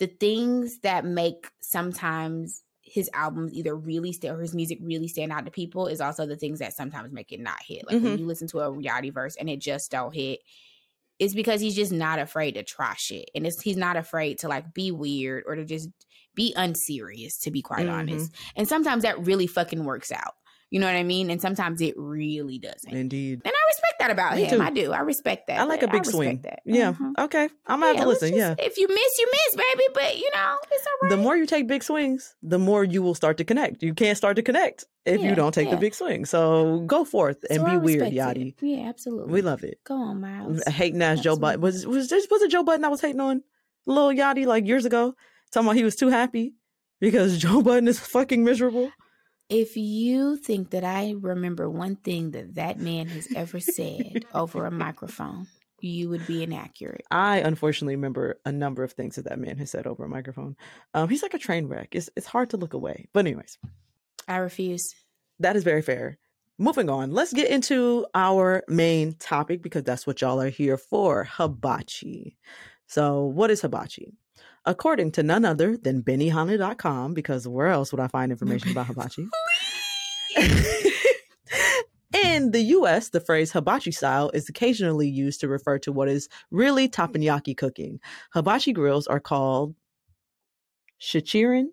the 0.00 0.08
things 0.08 0.80
that 0.80 1.04
make 1.04 1.46
sometimes 1.62 2.63
his 2.94 3.10
albums 3.12 3.52
either 3.52 3.74
really 3.74 4.12
stand 4.12 4.36
or 4.38 4.40
his 4.40 4.54
music 4.54 4.78
really 4.80 5.08
stand 5.08 5.32
out 5.32 5.44
to 5.44 5.50
people 5.50 5.88
is 5.88 6.00
also 6.00 6.26
the 6.26 6.36
things 6.36 6.60
that 6.60 6.72
sometimes 6.72 7.12
make 7.12 7.32
it 7.32 7.40
not 7.40 7.60
hit. 7.60 7.84
Like 7.84 8.00
when 8.00 8.12
Mhm. 8.14 8.18
you 8.20 8.24
listen 8.26 8.46
to 8.48 8.60
a 8.60 8.70
Yachty 8.72 9.12
verse 9.12 9.34
and 9.34 9.50
it 9.50 9.58
just 9.58 9.90
don't 9.90 10.14
hit, 10.14 10.38
it's 11.18 11.34
because 11.34 11.60
he's 11.60 11.74
just 11.74 11.90
not 11.90 12.20
afraid 12.20 12.52
to 12.52 12.62
try 12.62 12.94
shit, 12.96 13.30
and 13.34 13.46
it's 13.48 13.60
he's 13.60 13.76
not 13.76 13.96
afraid 13.96 14.38
to 14.38 14.48
like 14.48 14.72
be 14.74 14.92
weird 14.92 15.42
or 15.46 15.56
to 15.56 15.64
just 15.64 15.88
be 16.36 16.52
unserious. 16.56 17.36
To 17.40 17.50
be 17.50 17.62
quite 17.62 17.86
Mhm. 17.86 17.92
honest, 17.92 18.32
and 18.56 18.68
sometimes 18.68 19.02
that 19.02 19.18
really 19.26 19.48
fucking 19.48 19.84
works 19.84 20.12
out. 20.12 20.34
You 20.74 20.80
know 20.80 20.86
what 20.86 20.96
I 20.96 21.04
mean? 21.04 21.30
And 21.30 21.40
sometimes 21.40 21.80
it 21.80 21.94
really 21.96 22.58
doesn't. 22.58 22.92
Indeed. 22.92 23.42
And 23.44 23.52
I 23.54 23.62
respect 23.68 23.94
that 24.00 24.10
about 24.10 24.34
Me 24.34 24.42
him. 24.42 24.58
too. 24.58 24.64
I 24.64 24.70
do. 24.70 24.90
I 24.90 25.02
respect 25.02 25.46
that. 25.46 25.60
I 25.60 25.62
like 25.62 25.84
a 25.84 25.86
big 25.86 26.04
swing. 26.04 26.40
That. 26.42 26.62
Yeah. 26.64 26.94
Mhm. 26.94 27.12
Okay. 27.16 27.48
I'm 27.68 27.78
gonna 27.78 27.94
have 27.94 28.02
to 28.02 28.08
listen. 28.08 28.30
just- 28.30 28.38
yeah. 28.38 28.56
If 28.58 28.76
you 28.76 28.88
miss, 28.88 29.12
you 29.20 29.28
miss, 29.30 29.54
baby. 29.54 29.84
But 29.94 30.18
you 30.18 30.28
know, 30.34 30.56
it's 30.72 30.84
all 30.84 30.92
right. 31.02 31.10
The 31.10 31.16
more 31.16 31.36
you 31.36 31.46
take 31.46 31.68
big 31.68 31.84
swings, 31.84 32.34
the 32.42 32.58
more 32.58 32.82
you 32.82 33.02
will 33.02 33.14
start 33.14 33.36
to 33.38 33.44
connect. 33.44 33.84
You 33.84 33.94
can't 33.94 34.18
start 34.18 34.34
to 34.34 34.42
connect 34.42 34.84
if 35.06 35.20
you 35.20 35.36
don't 35.36 35.54
take 35.54 35.70
the 35.70 35.76
big 35.76 35.94
swing. 35.94 36.24
So 36.24 36.80
go 36.80 37.04
forth 37.04 37.44
and 37.48 37.60
So 37.60 37.64
be 37.66 37.76
weird, 37.76 38.00
respect 38.12 38.36
it. 38.38 38.54
Yeah, 38.60 38.88
absolutely. 38.88 39.32
We 39.32 39.42
love 39.42 39.62
it. 39.62 39.78
Go 39.84 39.94
on, 39.94 40.20
Miles. 40.20 40.60
Hating 40.66 41.00
ass 41.02 41.20
Joe 41.20 41.36
Budden. 41.36 41.60
Was 41.60 41.86
was 41.86 42.08
this 42.08 42.26
was 42.28 42.42
it 42.42 42.50
Joe 42.50 42.64
Budden 42.64 42.84
I 42.84 42.88
was 42.88 43.00
hating 43.00 43.20
on? 43.20 43.44
Little 43.86 44.10
Yachty 44.10 44.44
like 44.44 44.66
years 44.66 44.86
ago? 44.86 45.14
Talking 45.52 45.68
about 45.68 45.76
he 45.76 45.84
was 45.84 45.94
too 45.94 46.08
happy 46.08 46.54
because 47.00 47.38
Joe 47.44 47.62
Budden 47.62 47.86
is 47.86 48.00
fucking 48.00 48.42
miserable. 48.42 48.90
If 49.48 49.76
you 49.76 50.36
think 50.36 50.70
that 50.70 50.84
I 50.84 51.14
remember 51.20 51.68
one 51.68 51.96
thing 51.96 52.30
that 52.30 52.54
that 52.54 52.78
man 52.78 53.08
has 53.08 53.28
ever 53.36 53.60
said 53.60 54.24
over 54.34 54.64
a 54.64 54.70
microphone, 54.70 55.46
you 55.80 56.08
would 56.08 56.26
be 56.26 56.42
inaccurate. 56.42 57.04
I 57.10 57.38
unfortunately 57.38 57.96
remember 57.96 58.40
a 58.46 58.52
number 58.52 58.82
of 58.82 58.92
things 58.92 59.16
that 59.16 59.26
that 59.26 59.38
man 59.38 59.58
has 59.58 59.70
said 59.70 59.86
over 59.86 60.04
a 60.04 60.08
microphone. 60.08 60.56
Um, 60.94 61.08
he's 61.10 61.22
like 61.22 61.34
a 61.34 61.38
train 61.38 61.66
wreck. 61.68 61.88
It's 61.92 62.08
it's 62.16 62.26
hard 62.26 62.50
to 62.50 62.56
look 62.56 62.72
away. 62.72 63.08
But 63.12 63.26
anyways, 63.26 63.58
I 64.26 64.36
refuse. 64.36 64.94
that 65.40 65.56
is 65.56 65.64
very 65.64 65.82
fair. 65.82 66.18
Moving 66.56 66.88
on, 66.88 67.12
let's 67.12 67.32
get 67.32 67.50
into 67.50 68.06
our 68.14 68.62
main 68.68 69.14
topic 69.14 69.60
because 69.60 69.82
that's 69.82 70.06
what 70.06 70.20
y'all 70.20 70.40
are 70.40 70.50
here 70.50 70.78
for 70.78 71.24
hibachi. 71.24 72.38
So, 72.86 73.24
what 73.24 73.50
is 73.50 73.60
hibachi? 73.60 74.14
According 74.66 75.12
to 75.12 75.22
none 75.22 75.44
other 75.44 75.76
than 75.76 76.02
Benihana.com, 76.02 77.14
because 77.14 77.46
where 77.46 77.68
else 77.68 77.92
would 77.92 78.00
I 78.00 78.08
find 78.08 78.32
information 78.32 78.70
about 78.70 78.86
hibachi? 78.86 79.28
In 82.14 82.52
the 82.52 82.62
US, 82.78 83.10
the 83.10 83.20
phrase 83.20 83.52
hibachi 83.52 83.92
style 83.92 84.30
is 84.32 84.48
occasionally 84.48 85.08
used 85.08 85.40
to 85.40 85.48
refer 85.48 85.78
to 85.80 85.92
what 85.92 86.08
is 86.08 86.28
really 86.50 86.88
teppanyaki 86.88 87.56
cooking. 87.56 88.00
Hibachi 88.32 88.72
grills 88.72 89.06
are 89.06 89.20
called 89.20 89.74
shichirin. 91.00 91.66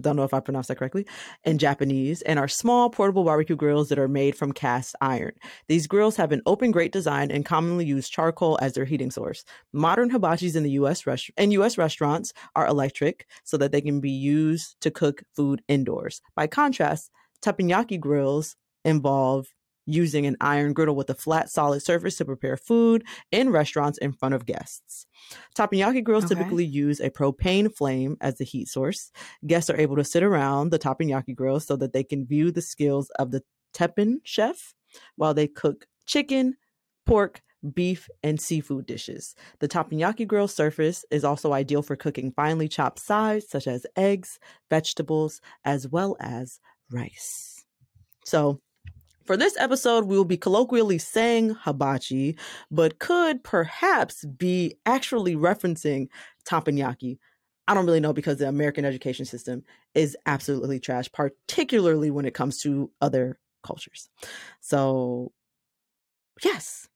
Don't 0.00 0.16
know 0.16 0.24
if 0.24 0.34
I 0.34 0.40
pronounced 0.40 0.68
that 0.68 0.78
correctly 0.78 1.06
in 1.44 1.58
Japanese 1.58 2.22
and 2.22 2.38
are 2.38 2.48
small 2.48 2.90
portable 2.90 3.24
barbecue 3.24 3.56
grills 3.56 3.88
that 3.88 3.98
are 3.98 4.08
made 4.08 4.36
from 4.36 4.52
cast 4.52 4.96
iron. 5.00 5.32
These 5.68 5.86
grills 5.86 6.16
have 6.16 6.32
an 6.32 6.42
open 6.46 6.70
grate 6.70 6.92
design 6.92 7.30
and 7.30 7.44
commonly 7.44 7.84
use 7.84 8.08
charcoal 8.08 8.58
as 8.62 8.72
their 8.72 8.84
heating 8.84 9.10
source. 9.10 9.44
Modern 9.72 10.10
hibachis 10.10 10.56
in 10.56 10.62
the 10.62 10.70
US 10.72 11.06
rest- 11.06 11.30
in 11.36 11.50
US 11.52 11.78
restaurants 11.78 12.32
are 12.56 12.66
electric 12.66 13.26
so 13.44 13.56
that 13.58 13.72
they 13.72 13.80
can 13.80 14.00
be 14.00 14.10
used 14.10 14.76
to 14.80 14.90
cook 14.90 15.22
food 15.36 15.62
indoors. 15.68 16.20
By 16.34 16.46
contrast, 16.46 17.10
teppanyaki 17.42 18.00
grills 18.00 18.56
involve 18.84 19.48
using 19.86 20.26
an 20.26 20.36
iron 20.40 20.72
griddle 20.72 20.94
with 20.96 21.10
a 21.10 21.14
flat 21.14 21.50
solid 21.50 21.80
surface 21.80 22.16
to 22.16 22.24
prepare 22.24 22.56
food 22.56 23.04
in 23.30 23.50
restaurants 23.50 23.98
in 23.98 24.12
front 24.12 24.34
of 24.34 24.46
guests. 24.46 25.06
Teppanyaki 25.56 26.02
grills 26.04 26.24
Okay. 26.24 26.28
typically 26.28 26.64
use 26.64 27.00
a 27.00 27.10
propane 27.10 27.74
flame 27.74 28.16
as 28.20 28.36
the 28.36 28.44
heat 28.44 28.68
source. 28.68 29.10
Guests 29.46 29.70
are 29.70 29.76
able 29.80 29.96
to 29.96 30.04
sit 30.04 30.22
around 30.22 30.70
the 30.70 30.78
teppanyaki 30.78 31.34
grill 31.34 31.60
so 31.60 31.76
that 31.76 31.92
they 31.92 32.04
can 32.04 32.26
view 32.26 32.50
the 32.50 32.62
skills 32.62 33.10
of 33.18 33.30
the 33.30 33.42
teppan 33.74 34.16
chef 34.24 34.74
while 35.16 35.34
they 35.34 35.46
cook 35.46 35.86
chicken, 36.06 36.56
pork, 37.06 37.40
beef, 37.74 38.08
and 38.22 38.40
seafood 38.40 38.86
dishes. 38.86 39.34
The 39.60 39.68
teppanyaki 39.68 40.26
grill 40.26 40.48
surface 40.48 41.04
is 41.10 41.24
also 41.24 41.52
ideal 41.52 41.82
for 41.82 41.96
cooking 41.96 42.32
finely 42.32 42.68
chopped 42.68 42.98
sides 42.98 43.48
such 43.48 43.66
as 43.66 43.86
eggs, 43.96 44.38
vegetables, 44.68 45.40
as 45.64 45.88
well 45.88 46.16
as 46.20 46.60
rice. 46.90 47.64
So, 48.24 48.60
for 49.24 49.36
this 49.36 49.56
episode, 49.58 50.04
we 50.04 50.16
will 50.16 50.24
be 50.24 50.36
colloquially 50.36 50.98
saying 50.98 51.50
hibachi, 51.60 52.36
but 52.70 52.98
could 52.98 53.42
perhaps 53.44 54.24
be 54.24 54.76
actually 54.86 55.34
referencing 55.36 56.08
teppanyaki. 56.48 57.18
I 57.68 57.74
don't 57.74 57.86
really 57.86 58.00
know 58.00 58.12
because 58.12 58.38
the 58.38 58.48
American 58.48 58.84
education 58.84 59.24
system 59.24 59.62
is 59.94 60.16
absolutely 60.26 60.80
trash, 60.80 61.10
particularly 61.12 62.10
when 62.10 62.24
it 62.24 62.34
comes 62.34 62.60
to 62.62 62.90
other 63.00 63.38
cultures. 63.62 64.08
So, 64.60 65.32
yes, 66.44 66.88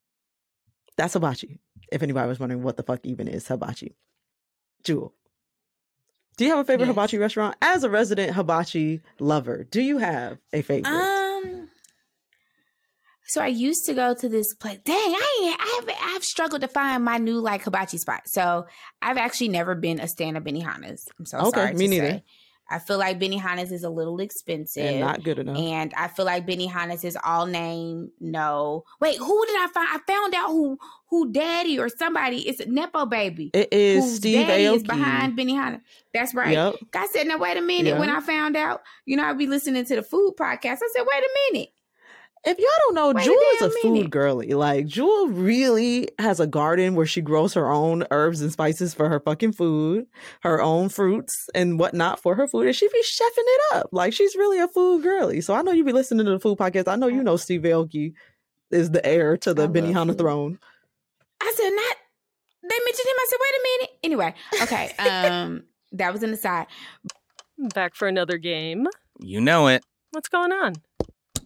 that's 0.96 1.14
hibachi. 1.14 1.60
If 1.92 2.02
anybody 2.02 2.28
was 2.28 2.40
wondering 2.40 2.62
what 2.62 2.76
the 2.76 2.82
fuck 2.82 3.00
even 3.04 3.28
is 3.28 3.46
hibachi, 3.46 3.94
Jewel, 4.82 5.14
do 6.36 6.44
you 6.44 6.50
have 6.50 6.58
a 6.58 6.64
favorite 6.64 6.86
Yes. 6.86 6.94
hibachi 6.94 7.18
restaurant? 7.18 7.56
As 7.62 7.84
a 7.84 7.88
resident 7.88 8.34
hibachi 8.34 9.00
lover, 9.20 9.64
do 9.64 9.80
you 9.80 9.98
have 9.98 10.38
a 10.52 10.62
favorite? 10.62 10.92
Um. 10.92 11.15
So 13.28 13.40
I 13.42 13.48
used 13.48 13.86
to 13.86 13.94
go 13.94 14.14
to 14.14 14.28
this 14.28 14.54
place. 14.54 14.78
Dang, 14.84 14.94
I 14.96 15.38
ain't, 15.42 15.90
I've 15.90 16.14
I've 16.16 16.24
struggled 16.24 16.62
to 16.62 16.68
find 16.68 17.04
my 17.04 17.18
new 17.18 17.40
like 17.40 17.64
hibachi 17.64 17.98
spot. 17.98 18.22
So 18.26 18.66
I've 19.02 19.16
actually 19.18 19.48
never 19.48 19.74
been 19.74 20.00
a 20.00 20.08
stand 20.08 20.36
of 20.36 20.44
Benihana's. 20.44 21.06
I'm 21.18 21.26
so 21.26 21.38
Okay, 21.38 21.50
sorry. 21.60 21.74
me 21.74 21.88
neither. 21.88 22.10
say. 22.10 22.24
I 22.68 22.80
feel 22.80 22.98
like 22.98 23.20
Benihana's 23.20 23.70
is 23.70 23.84
a 23.84 23.90
little 23.90 24.18
expensive. 24.18 24.84
and 24.84 24.98
not 24.98 25.22
good 25.22 25.38
enough. 25.38 25.56
And 25.56 25.94
I 25.96 26.08
feel 26.08 26.24
like 26.24 26.48
Benihana's 26.48 27.04
is 27.04 27.16
all 27.24 27.46
name. 27.46 28.10
No, 28.18 28.82
wait, 29.00 29.18
who 29.18 29.46
did 29.46 29.54
I 29.56 29.68
find? 29.72 29.88
I 29.92 29.98
found 30.12 30.34
out 30.34 30.48
who 30.48 30.76
who 31.08 31.30
daddy 31.30 31.78
or 31.78 31.88
somebody. 31.88 32.48
It's 32.48 32.58
a 32.58 32.66
nepo 32.68 33.06
baby. 33.06 33.50
It 33.54 33.72
is 33.72 34.16
Steve 34.16 34.48
daddy 34.48 34.64
is 34.64 34.82
Aoki. 34.82 34.86
behind 34.88 35.38
Benihana. 35.38 35.80
That's 36.12 36.34
right. 36.34 36.54
Yep. 36.54 36.74
I 36.96 37.06
said, 37.06 37.28
now 37.28 37.38
wait 37.38 37.56
a 37.56 37.60
minute. 37.60 37.98
When 37.98 38.10
I 38.10 38.18
found 38.20 38.56
out, 38.56 38.82
you 39.04 39.16
know, 39.16 39.24
I'd 39.24 39.38
be 39.38 39.46
listening 39.46 39.84
to 39.84 39.94
the 39.96 40.02
food 40.02 40.34
podcast. 40.36 40.78
I 40.82 40.88
said, 40.92 41.04
wait 41.08 41.22
a 41.22 41.52
minute. 41.52 41.68
If 42.44 42.58
y'all 42.58 42.68
don't 42.86 42.94
know, 42.94 43.08
Wait 43.12 43.22
a 43.22 43.24
Jewel 43.24 43.40
is 43.56 43.62
a 43.62 43.70
food 43.82 43.92
minute. 43.94 44.10
girly. 44.10 44.54
Like 44.54 44.86
Jewel 44.86 45.28
really 45.28 46.08
has 46.20 46.38
a 46.38 46.46
garden 46.46 46.94
where 46.94 47.06
she 47.06 47.20
grows 47.20 47.54
her 47.54 47.68
own 47.70 48.04
herbs 48.12 48.40
and 48.40 48.52
spices 48.52 48.94
for 48.94 49.08
her 49.08 49.18
fucking 49.18 49.52
food, 49.52 50.06
her 50.42 50.62
own 50.62 50.88
fruits 50.88 51.48
and 51.54 51.78
whatnot 51.80 52.20
for 52.20 52.36
her 52.36 52.46
food, 52.46 52.66
and 52.66 52.76
she 52.76 52.86
be 52.88 53.02
chefing 53.02 53.22
it 53.38 53.60
up. 53.74 53.88
Like 53.90 54.12
she's 54.12 54.36
really 54.36 54.60
a 54.60 54.68
food 54.68 55.02
girly. 55.02 55.40
So 55.40 55.54
I 55.54 55.62
know 55.62 55.72
you 55.72 55.82
be 55.82 55.92
listening 55.92 56.24
to 56.26 56.32
the 56.32 56.38
food 56.38 56.56
podcast. 56.58 56.86
I 56.86 56.94
know 56.94 57.08
you 57.08 57.22
know 57.24 57.36
Steve 57.36 57.62
Aoki 57.62 58.12
is 58.70 58.92
the 58.92 59.04
heir 59.04 59.36
to 59.38 59.52
the 59.52 59.62
I 59.62 59.66
love 59.66 59.74
Benihana 59.74 60.06
food. 60.08 60.18
throne. 60.18 60.58
I 61.40 61.52
said, 61.56 61.70
not. 61.70 61.96
They 62.62 62.78
mentioned 62.84 63.06
him. 63.06 63.16
I 63.16 63.26
said, 63.28 63.38
wait 63.40 63.50
a 63.50 63.62
minute. 63.78 63.90
Anyway, 64.04 64.34
okay. 64.62 64.92
Um, 65.32 65.64
that 65.92 66.12
was 66.12 66.22
an 66.22 66.30
aside. 66.32 66.66
Back 67.74 67.94
for 67.94 68.06
another 68.08 68.38
game. 68.38 68.86
You 69.20 69.40
know 69.40 69.66
it. 69.68 69.82
What's 70.12 70.28
going 70.28 70.52
on? 70.52 70.74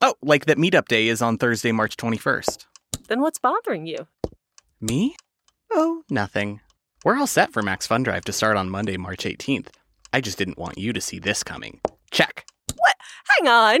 Oh, 0.00 0.14
like 0.22 0.46
that 0.46 0.58
meetup 0.58 0.88
day 0.88 1.08
is 1.08 1.22
on 1.22 1.38
Thursday, 1.38 1.72
March 1.72 1.96
21st. 1.96 2.66
Then 3.08 3.20
what's 3.20 3.38
bothering 3.38 3.86
you? 3.86 4.06
Me? 4.80 5.16
Oh, 5.72 6.02
nothing. 6.10 6.60
We're 7.04 7.18
all 7.18 7.26
set 7.26 7.52
for 7.52 7.62
Max 7.62 7.86
Fun 7.86 8.02
Drive 8.02 8.24
to 8.24 8.32
start 8.32 8.56
on 8.56 8.70
Monday, 8.70 8.96
March 8.96 9.24
18th. 9.24 9.68
I 10.12 10.20
just 10.20 10.38
didn't 10.38 10.58
want 10.58 10.78
you 10.78 10.92
to 10.92 11.00
see 11.00 11.18
this 11.18 11.42
coming. 11.42 11.80
Check. 12.10 12.46
What? 12.76 12.96
Hang 13.38 13.48
on! 13.48 13.80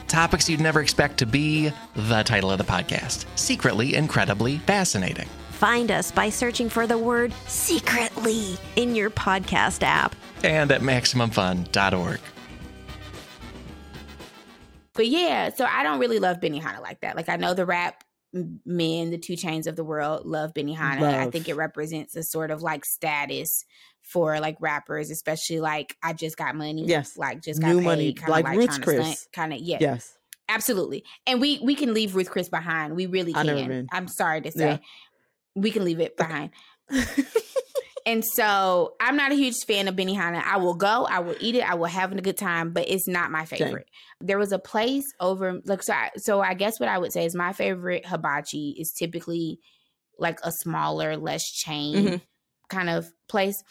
Topics 0.11 0.49
you'd 0.49 0.59
never 0.59 0.81
expect 0.81 1.19
to 1.19 1.25
be 1.25 1.71
the 1.95 2.23
title 2.23 2.51
of 2.51 2.57
the 2.57 2.65
podcast 2.65 3.25
Secretly 3.35 3.95
Incredibly 3.95 4.57
Fascinating. 4.57 5.29
Find 5.51 5.89
us 5.89 6.11
by 6.11 6.29
searching 6.29 6.67
for 6.67 6.85
the 6.85 6.97
word 6.97 7.31
secretly 7.47 8.57
in 8.75 8.93
your 8.93 9.09
podcast 9.09 9.83
app. 9.83 10.13
And 10.43 10.69
at 10.69 10.81
MaximumFun.org. 10.81 12.19
But 14.95 15.07
yeah, 15.07 15.49
so 15.53 15.63
I 15.63 15.81
don't 15.83 15.99
really 15.99 16.19
love 16.19 16.41
Benihana 16.41 16.81
like 16.81 16.99
that. 16.99 17.15
Like 17.15 17.29
I 17.29 17.37
know 17.37 17.53
the 17.53 17.65
rap 17.65 18.03
m- 18.35 18.59
men, 18.65 19.11
the 19.11 19.17
2 19.17 19.33
Chainz 19.33 19.65
of 19.65 19.77
the 19.77 19.85
world, 19.85 20.25
love 20.25 20.53
Benihana. 20.53 21.03
I 21.03 21.29
think 21.29 21.47
it 21.47 21.55
represents 21.55 22.17
a 22.17 22.23
sort 22.23 22.51
of 22.51 22.61
like 22.61 22.83
status 22.83 23.63
for 24.11 24.39
like 24.39 24.57
rappers, 24.59 25.09
especially 25.09 25.59
like 25.59 25.95
I 26.03 26.13
just 26.13 26.37
got 26.37 26.55
money. 26.55 26.85
Yes. 26.85 27.17
Like 27.17 27.41
just 27.41 27.61
got 27.61 27.69
New 27.69 27.77
paid, 27.79 27.85
money, 27.85 28.13
kinda 28.13 28.31
like 28.31 28.47
Ruth's 28.47 28.77
Chris. 28.77 29.27
Kind 29.33 29.53
of 29.53 29.59
yeah, 29.59 29.77
Yes. 29.79 30.17
absolutely. 30.49 31.03
And 31.25 31.39
we 31.41 31.59
we 31.63 31.75
can 31.75 31.93
leave 31.93 32.15
Ruth 32.15 32.29
Chris 32.29 32.49
behind. 32.49 32.95
We 32.95 33.05
really 33.05 33.33
can. 33.33 33.87
I'm 33.91 34.07
sorry 34.07 34.41
to 34.41 34.51
say. 34.51 34.65
Yeah. 34.65 34.77
We 35.55 35.71
can 35.71 35.83
leave 35.83 35.99
it 35.99 36.15
behind. 36.17 36.51
And 38.03 38.25
so 38.25 38.95
I'm 38.99 39.15
not 39.15 39.31
a 39.31 39.35
huge 39.35 39.63
fan 39.67 39.87
of 39.87 39.95
Benihana. 39.95 40.41
I 40.43 40.57
will 40.57 40.73
go, 40.73 41.05
I 41.07 41.19
will 41.19 41.35
eat 41.39 41.53
it, 41.53 41.61
I 41.69 41.75
will 41.75 41.85
have 41.85 42.11
a 42.11 42.19
good 42.19 42.35
time, 42.35 42.73
but 42.73 42.85
it's 42.89 43.07
not 43.07 43.29
my 43.29 43.45
favorite. 43.45 43.87
There 44.19 44.39
was 44.39 44.51
a 44.51 44.57
place 44.57 45.05
over 45.19 45.61
like 45.65 45.83
so 45.83 45.93
I, 45.93 46.09
so 46.17 46.41
I 46.41 46.55
guess 46.55 46.79
what 46.79 46.89
I 46.89 46.97
would 46.97 47.13
say 47.13 47.25
is 47.25 47.35
my 47.35 47.53
favorite 47.53 48.05
hibachi 48.07 48.75
is 48.79 48.91
typically 48.91 49.59
like 50.17 50.39
a 50.43 50.51
smaller, 50.51 51.15
less 51.15 51.43
chain 51.51 51.93
Mhm. 52.07 52.21
kind 52.69 52.89
of 52.89 53.07
place. 53.29 53.63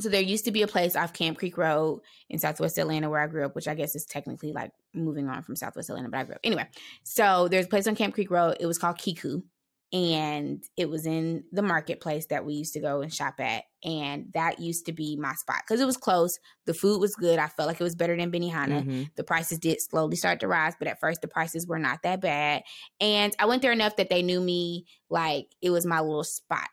So 0.00 0.08
there 0.08 0.22
used 0.22 0.44
to 0.44 0.52
be 0.52 0.62
a 0.62 0.68
place 0.68 0.94
off 0.96 1.12
Camp 1.12 1.38
Creek 1.38 1.58
Road 1.58 2.02
in 2.28 2.38
Southwest 2.38 2.78
Atlanta 2.78 3.10
where 3.10 3.20
I 3.20 3.26
grew 3.26 3.44
up, 3.44 3.54
which 3.54 3.68
I 3.68 3.74
guess 3.74 3.96
is 3.96 4.06
technically 4.06 4.52
like 4.52 4.72
moving 4.94 5.28
on 5.28 5.42
from 5.42 5.56
Southwest 5.56 5.90
Atlanta, 5.90 6.08
but 6.08 6.18
I 6.18 6.24
grew 6.24 6.34
up. 6.34 6.40
Anyway, 6.44 6.66
so 7.02 7.48
there's 7.48 7.66
a 7.66 7.68
place 7.68 7.86
on 7.86 7.96
Camp 7.96 8.14
Creek 8.14 8.30
Road. 8.30 8.56
It 8.60 8.66
was 8.66 8.78
called 8.78 8.98
Kiku. 8.98 9.42
And 9.90 10.62
it 10.76 10.90
was 10.90 11.06
in 11.06 11.44
the 11.50 11.62
marketplace 11.62 12.26
that 12.26 12.44
we 12.44 12.52
used 12.52 12.74
to 12.74 12.80
go 12.80 13.00
and 13.00 13.12
shop 13.12 13.40
at. 13.40 13.64
And 13.82 14.26
that 14.34 14.60
used 14.60 14.84
to 14.84 14.92
be 14.92 15.16
my 15.16 15.32
spot 15.32 15.62
because 15.66 15.80
it 15.80 15.86
was 15.86 15.96
close. 15.96 16.38
The 16.66 16.74
food 16.74 17.00
was 17.00 17.14
good. 17.14 17.38
I 17.38 17.46
felt 17.46 17.68
like 17.68 17.80
it 17.80 17.84
was 17.84 17.94
better 17.94 18.14
than 18.14 18.30
Benihana. 18.30 18.84
Mhm. 18.84 19.14
The 19.16 19.24
prices 19.24 19.58
did 19.58 19.80
slowly 19.80 20.16
start 20.16 20.40
to 20.40 20.46
rise, 20.46 20.74
but 20.78 20.88
at 20.88 21.00
first 21.00 21.22
the 21.22 21.28
prices 21.28 21.66
were 21.66 21.78
not 21.78 22.02
that 22.02 22.20
bad. 22.20 22.64
And 23.00 23.34
I 23.38 23.46
went 23.46 23.62
there 23.62 23.72
enough 23.72 23.96
that 23.96 24.10
they 24.10 24.20
knew 24.20 24.42
me 24.42 24.84
like 25.08 25.54
it 25.62 25.70
was 25.70 25.86
my 25.86 26.00
little 26.00 26.22
spot. 26.22 26.68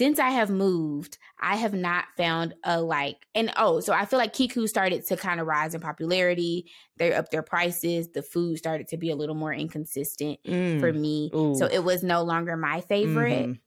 Since 0.00 0.18
I 0.18 0.30
have 0.30 0.48
moved, 0.48 1.18
I 1.38 1.56
have 1.56 1.74
not 1.74 2.06
found 2.16 2.54
a 2.64 2.80
like, 2.80 3.26
and 3.34 3.52
oh, 3.58 3.80
so 3.80 3.92
I 3.92 4.06
feel 4.06 4.18
like 4.18 4.32
Kiku 4.32 4.66
started 4.66 5.04
to 5.08 5.16
kind 5.18 5.40
of 5.40 5.46
rise 5.46 5.74
in 5.74 5.82
popularity. 5.82 6.70
They 6.96 7.12
up 7.12 7.28
their 7.30 7.42
prices. 7.42 8.08
The 8.08 8.22
food 8.22 8.56
started 8.56 8.88
to 8.88 8.96
be 8.96 9.10
a 9.10 9.14
little 9.14 9.34
more 9.34 9.52
inconsistent 9.52 10.38
Mm. 10.42 10.80
for 10.80 10.90
me. 10.90 11.30
Ooh. 11.34 11.54
So 11.54 11.66
it 11.66 11.84
was 11.84 12.02
no 12.02 12.22
longer 12.22 12.56
my 12.56 12.80
favorite. 12.80 13.46
Mhm. 13.48 13.60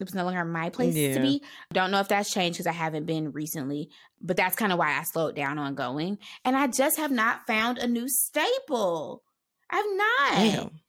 It 0.00 0.04
was 0.04 0.14
no 0.14 0.24
longer 0.24 0.46
my 0.46 0.70
place 0.70 0.94
Yeah. 0.94 1.12
to 1.12 1.20
be. 1.20 1.42
Don't 1.74 1.90
know 1.90 2.00
if 2.00 2.08
that's 2.08 2.32
changed 2.32 2.56
because 2.56 2.66
I 2.66 2.72
haven't 2.72 3.04
been 3.04 3.32
recently, 3.32 3.90
but 4.22 4.38
that's 4.38 4.56
kind 4.56 4.72
of 4.72 4.78
why 4.78 4.98
I 4.98 5.02
slowed 5.02 5.36
down 5.36 5.58
on 5.58 5.74
going. 5.74 6.16
And 6.42 6.56
I 6.56 6.68
just 6.68 6.96
have 6.96 7.10
not 7.10 7.46
found 7.46 7.76
a 7.76 7.86
new 7.86 8.08
staple. 8.08 9.24
I've 9.68 9.84
not. 9.94 10.30
Damn. 10.36 10.80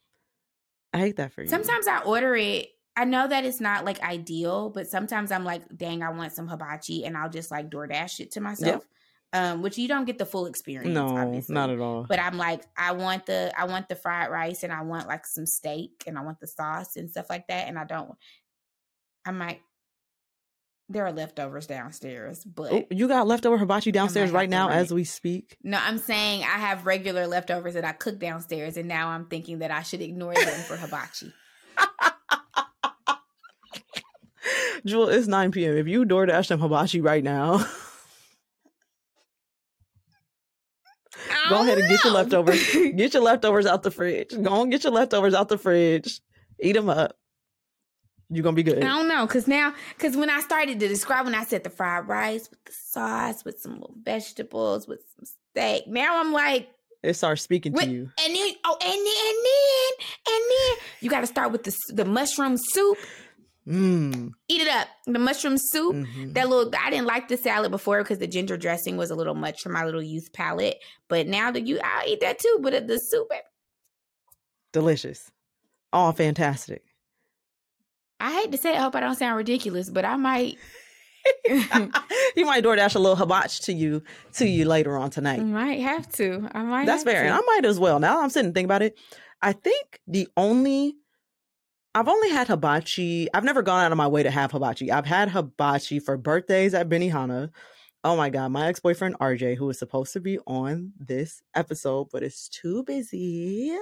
I 0.94 1.00
hate 1.00 1.18
that 1.18 1.34
for 1.34 1.42
you. 1.44 1.50
Sometimes 1.50 1.88
I 1.88 2.00
order 2.04 2.38
it. 2.38 2.70
I 2.96 3.06
know 3.06 3.28
that 3.28 3.46
it's 3.46 3.62
not 3.62 3.86
like 3.86 4.02
ideal, 4.02 4.70
but 4.70 4.88
sometimes 4.88 5.32
I'm 5.32 5.46
like, 5.46 5.62
dang, 5.78 6.04
I 6.04 6.10
want 6.10 6.34
some 6.34 6.48
hibachi, 6.48 7.06
and 7.06 7.16
I'll 7.18 7.30
just 7.30 7.50
like 7.52 7.70
DoorDash 7.70 8.20
it 8.20 8.32
to 8.32 8.42
myself. 8.42 8.86
Um, 9.32 9.62
which 9.62 9.78
you 9.78 9.88
don't 9.88 10.06
get 10.06 10.18
the 10.18 10.26
full 10.26 10.48
experience. 10.48 10.94
No, 10.94 11.16
obviously. 11.16 11.54
not 11.54 11.70
at 11.70 11.80
all. 11.80 12.04
But 12.10 12.20
I'm 12.20 12.36
like, 12.38 12.64
I 12.76 12.94
want 12.94 13.28
the 13.28 13.54
I 13.56 13.66
want 13.66 13.88
the 13.88 13.96
fried 13.96 14.32
rice 14.32 14.64
and 14.64 14.74
I 14.74 14.82
want 14.82 15.08
like 15.08 15.24
some 15.28 15.46
steak 15.46 16.04
and 16.08 16.18
I 16.18 16.24
want 16.24 16.40
the 16.40 16.48
sauce 16.48 16.96
and 16.96 17.12
stuff 17.12 17.28
like 17.30 17.48
that. 17.48 17.68
And 17.68 17.78
I 17.78 17.84
don't 17.84 18.16
I 19.26 19.30
might 19.32 19.62
there 20.92 21.06
are 21.06 21.12
leftovers 21.12 21.68
downstairs, 21.68 22.44
but 22.44 22.74
Oh, 22.74 22.84
you 22.90 23.08
got 23.08 23.28
leftover 23.28 23.60
hibachi 23.60 23.92
downstairs 23.92 24.32
right 24.32 24.50
now 24.50 24.70
as 24.70 24.92
we 24.92 25.04
speak. 25.04 25.58
no, 25.64 25.78
I'm 25.80 26.00
saying 26.00 26.42
I 26.42 26.58
have 26.58 26.88
regular 26.88 27.28
leftovers 27.28 27.76
that 27.76 27.86
I 27.86 27.92
cook 27.92 28.18
downstairs 28.18 28.78
and 28.78 28.88
now 28.88 29.10
I'm 29.10 29.26
thinking 29.28 29.60
that 29.60 29.70
I 29.70 29.84
should 29.84 30.02
ignore 30.02 30.34
them 30.34 30.60
for 30.62 30.76
hibachi. 30.76 31.32
Jewel, 34.86 35.10
it's 35.10 35.28
9 35.28 35.52
p.m. 35.52 35.78
If 35.78 35.88
you 35.88 36.06
DoorDash 36.06 36.48
them 36.48 36.60
hibachi 36.60 37.02
right 37.02 37.24
now, 37.24 37.58
go 41.50 41.62
ahead 41.62 41.78
and 41.78 41.90
get 41.90 42.04
your 42.04 42.14
leftovers. 42.14 42.74
Get 42.74 43.14
your 43.14 43.24
leftovers 43.24 43.66
out 43.66 43.84
the 43.84 43.92
fridge. 43.92 44.30
Go 44.42 44.62
and 44.62 44.72
get 44.72 44.84
your 44.84 44.94
leftovers 44.94 45.34
out 45.34 45.50
the 45.50 45.58
fridge. 45.58 46.22
Eat 46.62 46.74
them 46.74 46.90
up. 46.90 47.16
You're 48.32 48.44
going 48.44 48.56
to 48.56 48.64
be 48.64 48.70
good. 48.72 48.84
I 48.84 48.88
don't 48.88 49.08
know, 49.08 49.26
cause 49.26 49.48
now, 49.48 49.74
cause 49.98 50.16
when 50.16 50.30
I 50.30 50.40
started 50.42 50.80
to 50.80 50.88
describe, 50.88 51.26
when 51.26 51.34
I 51.34 51.44
said 51.44 51.64
the 51.64 51.72
fried 51.72 52.08
rice 52.08 52.48
with 52.50 52.64
the 52.64 52.72
sauce, 52.72 53.44
with 53.44 53.60
some 53.60 53.74
little 53.74 53.96
vegetables, 54.04 54.88
with 54.88 55.00
some 55.16 55.26
steak, 55.52 55.88
now 55.88 56.20
I'm 56.20 56.32
like, 56.32 56.70
It 57.02 57.16
starts 57.16 57.42
speaking 57.42 57.74
Wait, 57.74 57.86
to 57.86 57.92
you. 57.92 58.02
And 58.22 58.36
then, 58.36 58.54
oh, 58.66 58.78
and 58.80 58.92
then, 58.92 59.00
and 59.00 59.38
then, 59.48 60.36
and 60.36 60.52
then, 60.52 60.86
you 61.02 61.10
got 61.10 61.22
to 61.22 61.28
start 61.28 61.52
with 61.52 61.64
the 61.64 61.76
the 61.96 62.06
mushroom 62.06 62.58
soup. 62.58 63.00
Mmm. 63.70 64.32
Eat 64.48 64.62
it 64.62 64.68
up. 64.68 64.88
The 65.06 65.20
mushroom 65.20 65.58
soup. 65.58 65.94
Mhm. 65.96 66.34
That 66.34 66.50
little. 66.50 66.72
I 66.80 66.90
didn't 66.90 67.06
like 67.06 67.28
the 67.28 67.38
salad 67.38 67.70
before 67.72 68.02
because 68.02 68.18
the 68.18 68.26
ginger 68.28 68.58
dressing 68.58 68.98
was 68.98 69.12
a 69.12 69.16
little 69.16 69.36
much 69.36 69.62
for 69.62 69.70
my 69.70 69.86
little 69.86 70.02
youth 70.02 70.34
palate. 70.34 70.78
But 71.08 71.28
now 71.28 71.52
that 71.52 71.68
you, 71.68 71.80
I'll 71.84 72.08
eat 72.08 72.22
that 72.22 72.40
too. 72.40 72.60
But 72.62 72.88
the 72.88 72.98
soup, 72.98 73.28
Delicious. 74.74 75.30
All 75.94 76.12
fantastic. 76.14 76.84
I 78.20 78.34
hate 78.34 78.52
to 78.52 78.58
say 78.58 78.74
it. 78.74 78.78
I 78.78 78.82
hope 78.82 78.96
I 78.96 79.00
don't 79.00 79.16
sound 79.16 79.38
ridiculous, 79.38 79.90
but 79.90 80.04
I 80.06 80.16
might. 80.16 80.58
you 81.48 82.46
might 82.46 82.64
DoorDash 82.64 82.96
a 82.96 83.00
little 83.00 83.16
hibachi 83.16 83.64
to 83.64 83.74
you 83.74 84.04
to 84.34 84.48
you 84.48 84.66
later 84.66 84.98
on 84.98 85.10
tonight. 85.10 85.40
You 85.40 85.46
might 85.46 85.80
have 85.82 86.12
to. 86.14 86.48
I 86.54 86.64
might. 86.64 86.86
That's 86.86 87.04
have 87.04 87.12
fair. 87.14 87.24
to. 87.24 87.30
And 87.30 87.36
I 87.36 87.42
might 87.56 87.66
as 87.66 87.80
well. 87.80 88.00
Now 88.00 88.22
I'm 88.22 88.30
sitting 88.30 88.48
and 88.48 88.56
thinking 88.56 88.66
about 88.68 88.82
it. 88.82 88.98
I 89.42 89.54
think 89.54 90.00
the 90.08 90.28
only 90.36 90.96
I've 91.96 92.08
only 92.08 92.30
had 92.30 92.48
hibachi. 92.48 93.28
I've 93.34 93.44
never 93.44 93.62
gone 93.62 93.84
out 93.84 93.92
of 93.92 93.98
my 93.98 94.08
way 94.08 94.24
to 94.24 94.30
have 94.30 94.52
hibachi. 94.52 94.92
I've 94.92 95.06
had 95.06 95.30
hibachi 95.30 96.00
for 96.00 96.18
birthdays 96.18 96.74
at 96.74 96.88
Benihana. 96.88 97.50
Oh 98.04 98.16
my 98.16 98.30
god, 98.30 98.50
my 98.50 98.68
ex-boyfriend 98.68 99.18
RJ, 99.20 99.58
who 99.58 99.66
was 99.66 99.80
supposed 99.80 100.14
to 100.14 100.22
be 100.22 100.40
on 100.48 100.94
this 100.98 101.42
episode, 101.56 102.08
but 102.12 102.24
is 102.24 102.48
too 102.48 102.84
busy, 102.84 103.76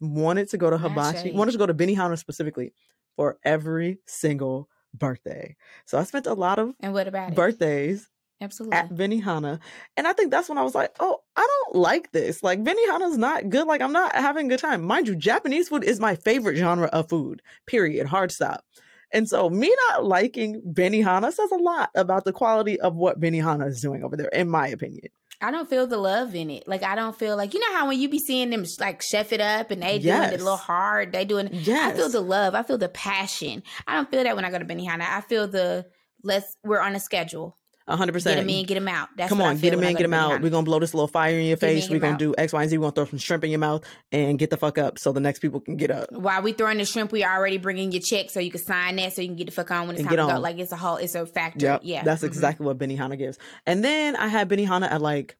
wanted 0.00 0.48
to 0.50 0.56
go 0.56 0.70
to 0.70 0.78
hibachi, 0.78 1.18
shade. 1.18 1.34
wanted 1.34 1.52
to 1.52 1.58
go 1.58 1.66
to 1.66 1.74
Benihana 1.74 2.16
specifically 2.16 2.72
for 3.16 3.38
every 3.44 3.98
single 4.06 4.68
birthday. 4.94 5.56
So 5.84 5.98
I 5.98 6.04
spent 6.04 6.26
a 6.26 6.34
lot 6.34 6.58
of 6.58 6.72
And 6.80 6.94
what 6.94 7.08
about 7.08 7.34
birthdays 7.34 8.08
Absolutely. 8.42 8.76
at 8.76 8.90
Benihana. 8.90 9.60
And 9.96 10.06
I 10.06 10.12
think 10.12 10.30
that's 10.30 10.48
when 10.48 10.58
I 10.58 10.62
was 10.62 10.74
like, 10.74 10.94
oh, 11.00 11.20
I 11.36 11.46
don't 11.46 11.76
like 11.80 12.12
this. 12.12 12.42
Like 12.42 12.62
Benihana's 12.62 13.16
not 13.16 13.48
good. 13.48 13.66
Like 13.66 13.80
I'm 13.80 13.92
not 13.92 14.14
having 14.14 14.46
a 14.46 14.48
good 14.50 14.58
time. 14.58 14.82
Mind 14.82 15.08
you, 15.08 15.14
Japanese 15.14 15.68
food 15.68 15.84
is 15.84 16.00
my 16.00 16.16
favorite 16.16 16.56
genre 16.56 16.88
of 16.88 17.08
food. 17.08 17.40
Period. 17.66 18.06
Hard 18.06 18.32
stop. 18.32 18.64
And 19.12 19.28
so 19.28 19.48
me 19.48 19.74
not 19.90 20.04
liking 20.04 20.62
Benihana 20.62 21.32
says 21.32 21.52
a 21.52 21.56
lot 21.56 21.90
about 21.94 22.24
the 22.24 22.32
quality 22.32 22.80
of 22.80 22.96
what 22.96 23.20
Benihana 23.20 23.68
is 23.68 23.80
doing 23.80 24.02
over 24.02 24.16
there, 24.16 24.28
in 24.28 24.48
my 24.48 24.68
opinion. 24.68 25.08
I 25.40 25.50
don't 25.50 25.68
feel 25.68 25.86
the 25.86 25.98
love 25.98 26.34
in 26.34 26.50
it. 26.50 26.68
Like 26.68 26.82
I 26.82 26.94
don't 26.94 27.18
feel 27.18 27.36
like 27.36 27.52
you 27.52 27.60
know 27.60 27.76
how 27.76 27.88
when 27.88 28.00
you 28.00 28.08
be 28.08 28.20
seeing 28.20 28.50
them 28.50 28.64
like 28.78 29.02
chef 29.02 29.32
it 29.32 29.40
up 29.40 29.70
and 29.70 29.82
they 29.82 29.98
doing 29.98 30.22
it 30.22 30.34
a 30.34 30.44
little 30.44 30.56
hard. 30.56 31.12
They 31.12 31.24
doing. 31.24 31.50
Yes. 31.52 31.94
I 31.94 31.96
feel 31.96 32.08
the 32.08 32.20
love. 32.20 32.54
I 32.54 32.62
feel 32.62 32.78
the 32.78 32.88
passion. 32.88 33.62
I 33.86 33.96
don't 33.96 34.10
feel 34.10 34.22
that 34.22 34.36
when 34.36 34.44
I 34.44 34.50
go 34.50 34.58
to 34.58 34.64
Benihana. 34.64 35.02
I 35.02 35.20
feel 35.20 35.48
the 35.48 35.86
let's 36.22 36.56
we're 36.64 36.80
on 36.80 36.94
a 36.94 37.00
schedule. 37.00 37.58
Hundred 37.88 38.22
Get 38.22 38.38
him 38.38 38.48
in, 38.48 38.66
get 38.66 38.76
him 38.76 38.88
out. 38.88 39.08
That's 39.16 39.28
Come 39.28 39.42
on, 39.42 39.58
get 39.58 39.72
him 39.72 39.82
in, 39.82 39.94
get 39.94 40.04
him 40.04 40.14
out. 40.14 40.40
We're 40.40 40.50
gonna 40.50 40.64
blow 40.64 40.78
this 40.78 40.94
little 40.94 41.08
fire 41.08 41.38
in 41.38 41.46
your 41.46 41.56
face. 41.56 41.90
We're 41.90 41.98
gonna 41.98 42.14
out. 42.14 42.18
do 42.18 42.34
X, 42.38 42.52
Y, 42.52 42.62
and 42.62 42.70
Z. 42.70 42.78
We're 42.78 42.82
gonna 42.82 42.92
throw 42.92 43.04
some 43.06 43.18
shrimp 43.18 43.44
in 43.44 43.50
your 43.50 43.58
mouth 43.58 43.84
and 44.10 44.38
get 44.38 44.50
the 44.50 44.56
fuck 44.56 44.78
up 44.78 44.98
so 44.98 45.12
the 45.12 45.20
next 45.20 45.40
people 45.40 45.60
can 45.60 45.76
get 45.76 45.90
up. 45.90 46.12
While 46.12 46.42
we 46.42 46.52
throwing 46.52 46.78
the 46.78 46.84
shrimp, 46.84 47.12
we 47.12 47.24
already 47.24 47.58
bringing 47.58 47.92
your 47.92 48.02
check 48.02 48.30
so 48.30 48.40
you 48.40 48.50
can 48.50 48.60
sign 48.60 48.96
that 48.96 49.12
so 49.12 49.22
you 49.22 49.28
can 49.28 49.36
get 49.36 49.46
the 49.46 49.52
fuck 49.52 49.70
on 49.70 49.86
when 49.86 49.96
it's 49.96 50.00
And 50.00 50.08
time 50.08 50.28
to 50.28 50.34
go. 50.34 50.40
Like 50.40 50.58
it's 50.58 50.72
a 50.72 50.76
whole, 50.76 50.96
it's 50.96 51.14
a 51.14 51.26
factor. 51.26 51.66
Yep. 51.66 51.80
Yeah, 51.84 52.04
That's 52.04 52.22
Mhm. 52.22 52.26
exactly 52.26 52.66
what 52.66 52.78
Benny 52.78 52.96
Benihana 52.96 53.18
gives. 53.18 53.38
And 53.66 53.84
then 53.84 54.16
I 54.16 54.28
had 54.28 54.48
Benny 54.48 54.66
Benihana 54.66 54.90
at 54.90 55.02
like 55.02 55.36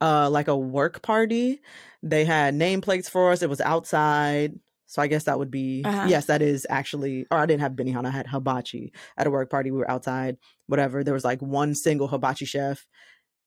uh 0.00 0.28
like 0.30 0.48
a 0.48 0.56
work 0.56 1.02
party. 1.02 1.60
They 2.02 2.24
had 2.24 2.54
nameplates 2.54 3.08
for 3.10 3.32
us. 3.32 3.42
It 3.42 3.48
was 3.48 3.60
outside. 3.60 4.58
So 4.86 5.02
I 5.02 5.06
guess 5.08 5.24
that 5.24 5.38
would 5.38 5.50
be 5.50 5.82
Uh-huh. 5.84 6.06
yes, 6.08 6.26
that 6.26 6.42
is 6.42 6.66
actually 6.70 7.26
or 7.30 7.38
I 7.38 7.46
didn't 7.46 7.60
have 7.62 7.72
Benihana, 7.72 8.06
I 8.06 8.10
had 8.10 8.26
hibachi 8.26 8.92
at 9.16 9.26
a 9.26 9.30
work 9.30 9.50
party. 9.50 9.70
We 9.70 9.78
were 9.78 9.90
outside, 9.90 10.36
whatever. 10.66 11.02
There 11.02 11.14
was 11.14 11.24
like 11.24 11.42
one 11.42 11.74
single 11.74 12.08
hibachi 12.08 12.44
chef. 12.44 12.86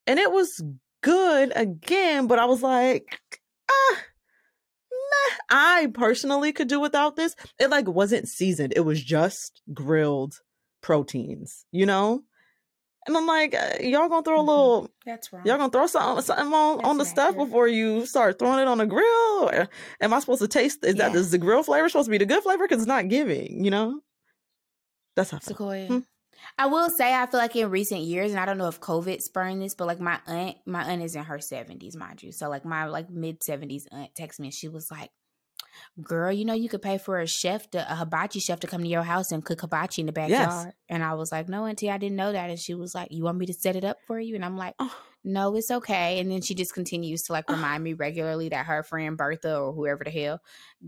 And 0.05 0.19
it 0.19 0.31
was 0.31 0.61
good 1.01 1.51
again, 1.55 2.27
but 2.27 2.39
I 2.39 2.45
was 2.45 2.61
like, 2.61 3.19
ah, 3.71 3.95
meh. 4.91 5.35
I 5.49 5.87
personally 5.93 6.51
could 6.51 6.67
do 6.67 6.79
without 6.79 7.15
this. 7.15 7.35
It 7.59 7.69
like 7.69 7.87
wasn't 7.87 8.27
seasoned. 8.27 8.73
It 8.75 8.81
was 8.81 9.03
just 9.03 9.61
grilled 9.73 10.35
proteins, 10.81 11.65
you 11.71 11.85
know? 11.85 12.23
And 13.09 13.17
I'm 13.17 13.25
like, 13.25 13.55
uh, 13.55 13.77
y'all 13.81 14.07
gonna 14.07 14.21
throw 14.23 14.39
a 14.39 14.43
Mhm. 14.43 14.47
little, 14.47 14.91
That's 15.05 15.33
wrong. 15.33 15.41
y'all 15.45 15.57
gonna 15.57 15.71
throw 15.71 15.87
something, 15.87 16.23
something 16.23 16.53
on, 16.53 16.85
on 16.85 16.97
the 16.99 17.05
stuff 17.05 17.35
before 17.35 17.67
you 17.67 18.05
start 18.05 18.37
throwing 18.37 18.59
it 18.59 18.67
on 18.67 18.77
the 18.77 18.85
grill? 18.85 19.67
Am 19.99 20.13
I 20.13 20.19
supposed 20.19 20.41
to 20.41 20.47
taste? 20.47 20.85
Is 20.85 20.95
that 20.95 21.13
Yeah. 21.13 21.19
is 21.19 21.31
the 21.31 21.39
grill 21.39 21.63
flavor 21.63 21.89
supposed 21.89 22.05
to 22.05 22.11
be 22.11 22.19
the 22.19 22.25
good 22.27 22.43
flavor? 22.43 22.65
Because 22.67 22.83
it's 22.83 22.87
not 22.87 23.07
giving, 23.09 23.65
you 23.65 23.71
know? 23.71 23.99
That's 25.15 25.31
how. 25.31 25.37
I. 25.37 25.39
Sequoia. 25.41 25.87
Hmm. 25.87 25.99
I 26.57 26.67
will 26.67 26.89
say 26.89 27.13
I 27.13 27.25
feel 27.25 27.39
like 27.39 27.55
in 27.55 27.69
recent 27.69 28.01
years, 28.01 28.31
and 28.31 28.39
I 28.39 28.45
don't 28.45 28.57
know 28.59 28.67
if 28.67 28.79
COVID 28.79 29.21
spurned 29.21 29.61
this, 29.61 29.73
but 29.75 29.87
like 29.87 29.99
my 29.99 30.19
aunt, 30.27 30.57
my 30.65 30.83
aunt 30.83 31.01
is 31.01 31.15
in 31.15 31.23
her 31.23 31.39
seventies, 31.39 31.95
mind 31.97 32.21
you. 32.23 32.31
So 32.31 32.47
like 32.47 32.63
my 32.63 32.85
like 32.85 33.09
mid 33.09 33.43
seventies 33.43 33.87
aunt 33.91 34.13
texted 34.13 34.39
me 34.39 34.47
and 34.47 34.53
she 34.53 34.67
was 34.69 34.89
like, 34.91 35.09
girl, 36.01 36.31
you 36.31 36.45
know, 36.45 36.53
you 36.53 36.69
could 36.69 36.81
pay 36.81 36.97
for 36.97 37.19
a 37.19 37.27
chef, 37.27 37.69
to, 37.71 37.91
a 37.91 37.95
hibachi 37.95 38.39
chef 38.39 38.59
to 38.61 38.67
come 38.67 38.81
to 38.81 38.87
your 38.87 39.03
house 39.03 39.31
and 39.31 39.43
cook 39.43 39.61
hibachi 39.61 40.01
in 40.01 40.05
the 40.05 40.11
backyard. 40.11 40.73
And 40.89 41.03
I 41.03 41.13
was 41.13 41.31
like, 41.31 41.49
no, 41.49 41.65
auntie, 41.65 41.89
I 41.91 41.97
didn't 41.97 42.15
know 42.15 42.31
that. 42.31 42.49
And 42.49 42.59
she 42.59 42.73
was 42.73 42.95
like, 42.95 43.09
you 43.11 43.23
want 43.23 43.37
me 43.37 43.45
to 43.47 43.53
set 43.53 43.75
it 43.75 43.83
up 43.83 43.97
for 44.07 44.19
you? 44.19 44.35
And 44.35 44.43
I'm 44.45 44.57
like, 44.57 44.75
Oh. 44.79 44.95
no, 45.23 45.55
it's 45.55 45.71
okay. 45.71 46.19
And 46.19 46.31
then 46.31 46.41
she 46.41 46.55
just 46.55 46.73
continues 46.73 47.23
to 47.23 47.33
like 47.33 47.45
Oh. 47.47 47.53
remind 47.55 47.83
me 47.83 47.93
regularly 47.93 48.49
that 48.49 48.65
her 48.65 48.83
friend 48.83 49.17
Bertha 49.17 49.57
or 49.57 49.73
whoever 49.73 50.03
the 50.03 50.11
hell 50.11 50.41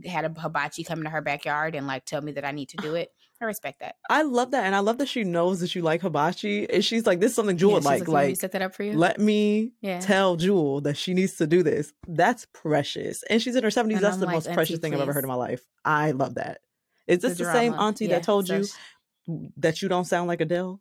had 0.06 0.26
a 0.26 0.40
hibachi 0.40 0.84
come 0.84 1.04
to 1.04 1.10
her 1.10 1.22
backyard 1.22 1.76
and 1.76 1.88
like 1.88 2.06
tell 2.06 2.22
me 2.22 2.32
that 2.34 2.46
I 2.46 2.52
need 2.52 2.70
to 2.70 2.78
do 2.78 2.96
it. 2.96 3.10
I 3.42 3.46
respect 3.46 3.80
that. 3.80 3.96
I 4.10 4.22
love 4.22 4.52
that, 4.52 4.66
and 4.66 4.76
I 4.76 4.80
love 4.80 5.00
that 5.00 5.08
she 5.08 5.24
knows 5.24 5.60
that 5.62 5.74
you 5.74 5.82
like 5.82 6.02
hibachi, 6.02 6.70
and 6.70 6.86
she's 6.86 7.06
like, 7.08 7.20
"This 7.20 7.32
is 7.32 7.36
something 7.36 7.58
Jewel 7.58 7.74
Yeah, 7.82 7.86
like." 7.90 8.06
"You 8.08 8.14
Like, 8.14 8.30
to 8.36 8.40
set 8.40 8.52
that 8.52 8.62
up 8.62 8.76
for 8.76 8.84
you. 8.84 8.94
let 8.98 9.20
me 9.20 9.72
yeah. 9.82 10.00
tell 10.00 10.36
Jewel 10.36 10.82
that 10.82 10.96
she 10.98 11.14
needs 11.14 11.36
to 11.38 11.48
do 11.48 11.64
this. 11.64 11.92
That's 12.08 12.46
precious, 12.54 13.24
and 13.30 13.42
she's 13.42 13.56
in 13.56 13.64
her 13.64 13.72
seventies. 13.72 13.98
And 13.98 14.06
That's 14.06 14.14
I'm 14.16 14.20
the 14.20 14.26
like, 14.28 14.36
most 14.36 14.46
"Auntie, 14.48 14.56
precious 14.56 14.80
thing 14.80 14.94
I've 14.94 15.02
ever 15.02 15.14
heard 15.14 15.24
in 15.24 15.28
my 15.30 15.34
life. 15.36 15.62
I 15.84 16.12
love 16.12 16.36
that. 16.36 16.60
Is 17.08 17.20
this 17.20 17.38
the, 17.38 17.46
same 17.46 17.74
auntie 17.74 18.06
Yeah, 18.06 18.16
that 18.20 18.24
told 18.24 18.48
so 18.48 18.58
you 18.58 18.66
she- 18.66 19.50
that 19.58 19.82
you 19.82 19.90
don't 19.90 20.06
sound 20.06 20.28
like 20.28 20.40
Adele? 20.42 20.80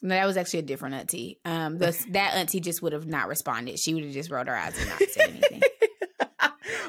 No, 0.00 0.14
that 0.14 0.26
was 0.26 0.36
actually 0.36 0.60
a 0.60 0.62
different 0.62 0.94
auntie. 0.94 1.40
Um, 1.44 1.76
the, 1.78 1.90
that 2.10 2.34
auntie 2.34 2.60
just 2.60 2.82
would 2.82 2.92
have 2.92 3.06
not 3.06 3.28
responded. 3.28 3.78
She 3.78 3.94
would 3.94 4.04
have 4.04 4.12
just 4.12 4.30
rolled 4.30 4.46
her 4.46 4.56
eyes 4.56 4.78
and 4.78 4.88
not 4.88 5.00
said 5.10 5.28
anything. 5.30 5.62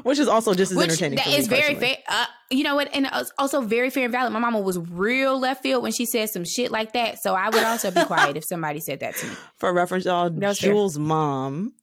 Which 0.03 0.19
is 0.19 0.27
also 0.27 0.53
just 0.53 0.71
as 0.71 0.77
Which 0.77 0.89
entertaining. 0.89 1.17
that 1.17 1.27
me 1.27 1.47
very 1.47 1.75
fair. 1.75 1.97
Uh, 2.07 2.25
you 2.49 2.63
know 2.63 2.75
what? 2.75 2.89
And 2.93 3.09
also 3.37 3.61
very 3.61 3.89
fair 3.89 4.05
and 4.05 4.11
valid. 4.11 4.33
My 4.33 4.39
mama 4.39 4.59
was 4.59 4.77
real 4.77 5.39
left 5.39 5.63
field 5.63 5.83
when 5.83 5.91
she 5.91 6.05
said 6.05 6.29
some 6.29 6.43
shit 6.45 6.71
like 6.71 6.93
that. 6.93 7.21
So 7.21 7.33
I 7.35 7.49
would 7.49 7.63
also 7.63 7.91
be 7.91 8.03
quiet 8.05 8.37
if 8.37 8.45
somebody 8.45 8.79
said 8.79 8.99
that 9.01 9.15
to 9.17 9.27
me. 9.27 9.33
For 9.57 9.73
reference, 9.73 10.05
y'all, 10.05 10.29
was 10.29 10.59
fair. 10.59 10.71
Jewel's 10.71 10.97
mom 10.97 11.73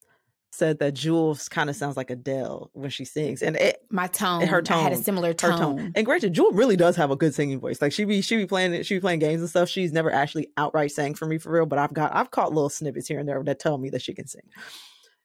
said 0.56 0.78
that 0.78 0.94
Jules 0.94 1.48
kind 1.48 1.68
of 1.68 1.76
sounds 1.76 1.96
like 1.96 2.10
Adele 2.10 2.70
when 2.72 2.90
she 2.90 3.04
sings, 3.04 3.42
and 3.42 3.56
it, 3.56 3.82
My 3.90 4.06
tone, 4.06 4.46
her 4.46 4.62
I 4.68 4.72
had 4.72 4.92
a 4.92 4.94
tone, 4.96 5.04
similar 5.04 5.28
her 5.28 5.34
tone. 5.34 5.58
tone. 5.58 5.92
And 5.94 6.06
granted, 6.06 6.32
Jewel 6.32 6.52
really 6.52 6.76
does 6.76 6.96
have 6.96 7.10
a 7.10 7.16
good 7.16 7.34
singing 7.34 7.60
voice. 7.60 7.82
Like 7.82 7.92
she 7.92 8.04
be 8.04 8.22
she 8.22 8.36
be 8.36 8.46
playing 8.46 8.82
she 8.82 8.94
be 8.94 9.00
playing 9.00 9.18
games 9.18 9.40
and 9.40 9.50
stuff. 9.50 9.68
She's 9.68 9.92
never 9.92 10.10
actually 10.10 10.48
outright 10.56 10.92
sang 10.92 11.14
for 11.14 11.26
me 11.26 11.38
for 11.38 11.52
real, 11.52 11.66
but 11.66 11.78
I've 11.78 11.92
got 11.92 12.14
I've 12.14 12.30
caught 12.30 12.52
little 12.52 12.70
snippets 12.70 13.06
here 13.06 13.20
and 13.20 13.28
there 13.28 13.42
that 13.44 13.58
tell 13.58 13.76
me 13.78 13.90
that 13.90 14.02
she 14.02 14.14
can 14.14 14.26
sing. 14.26 14.42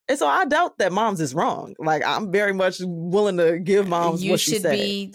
And 0.10 0.18
so 0.18 0.28
I 0.28 0.46
doubt 0.46 0.78
that 0.80 0.92
mom's 0.92 1.22
is 1.22 1.34
wrong. 1.34 1.76
Like 1.80 2.04
I'm 2.06 2.32
very 2.32 2.54
much 2.54 2.78
willing 2.82 3.38
to 3.38 3.60
give 3.60 3.86
uh, 3.86 3.90
moms 3.90 4.24
you 4.24 4.32
what 4.32 4.40
she 4.40 4.54
should 4.54 4.62
said. 4.64 4.74
be. 4.74 5.14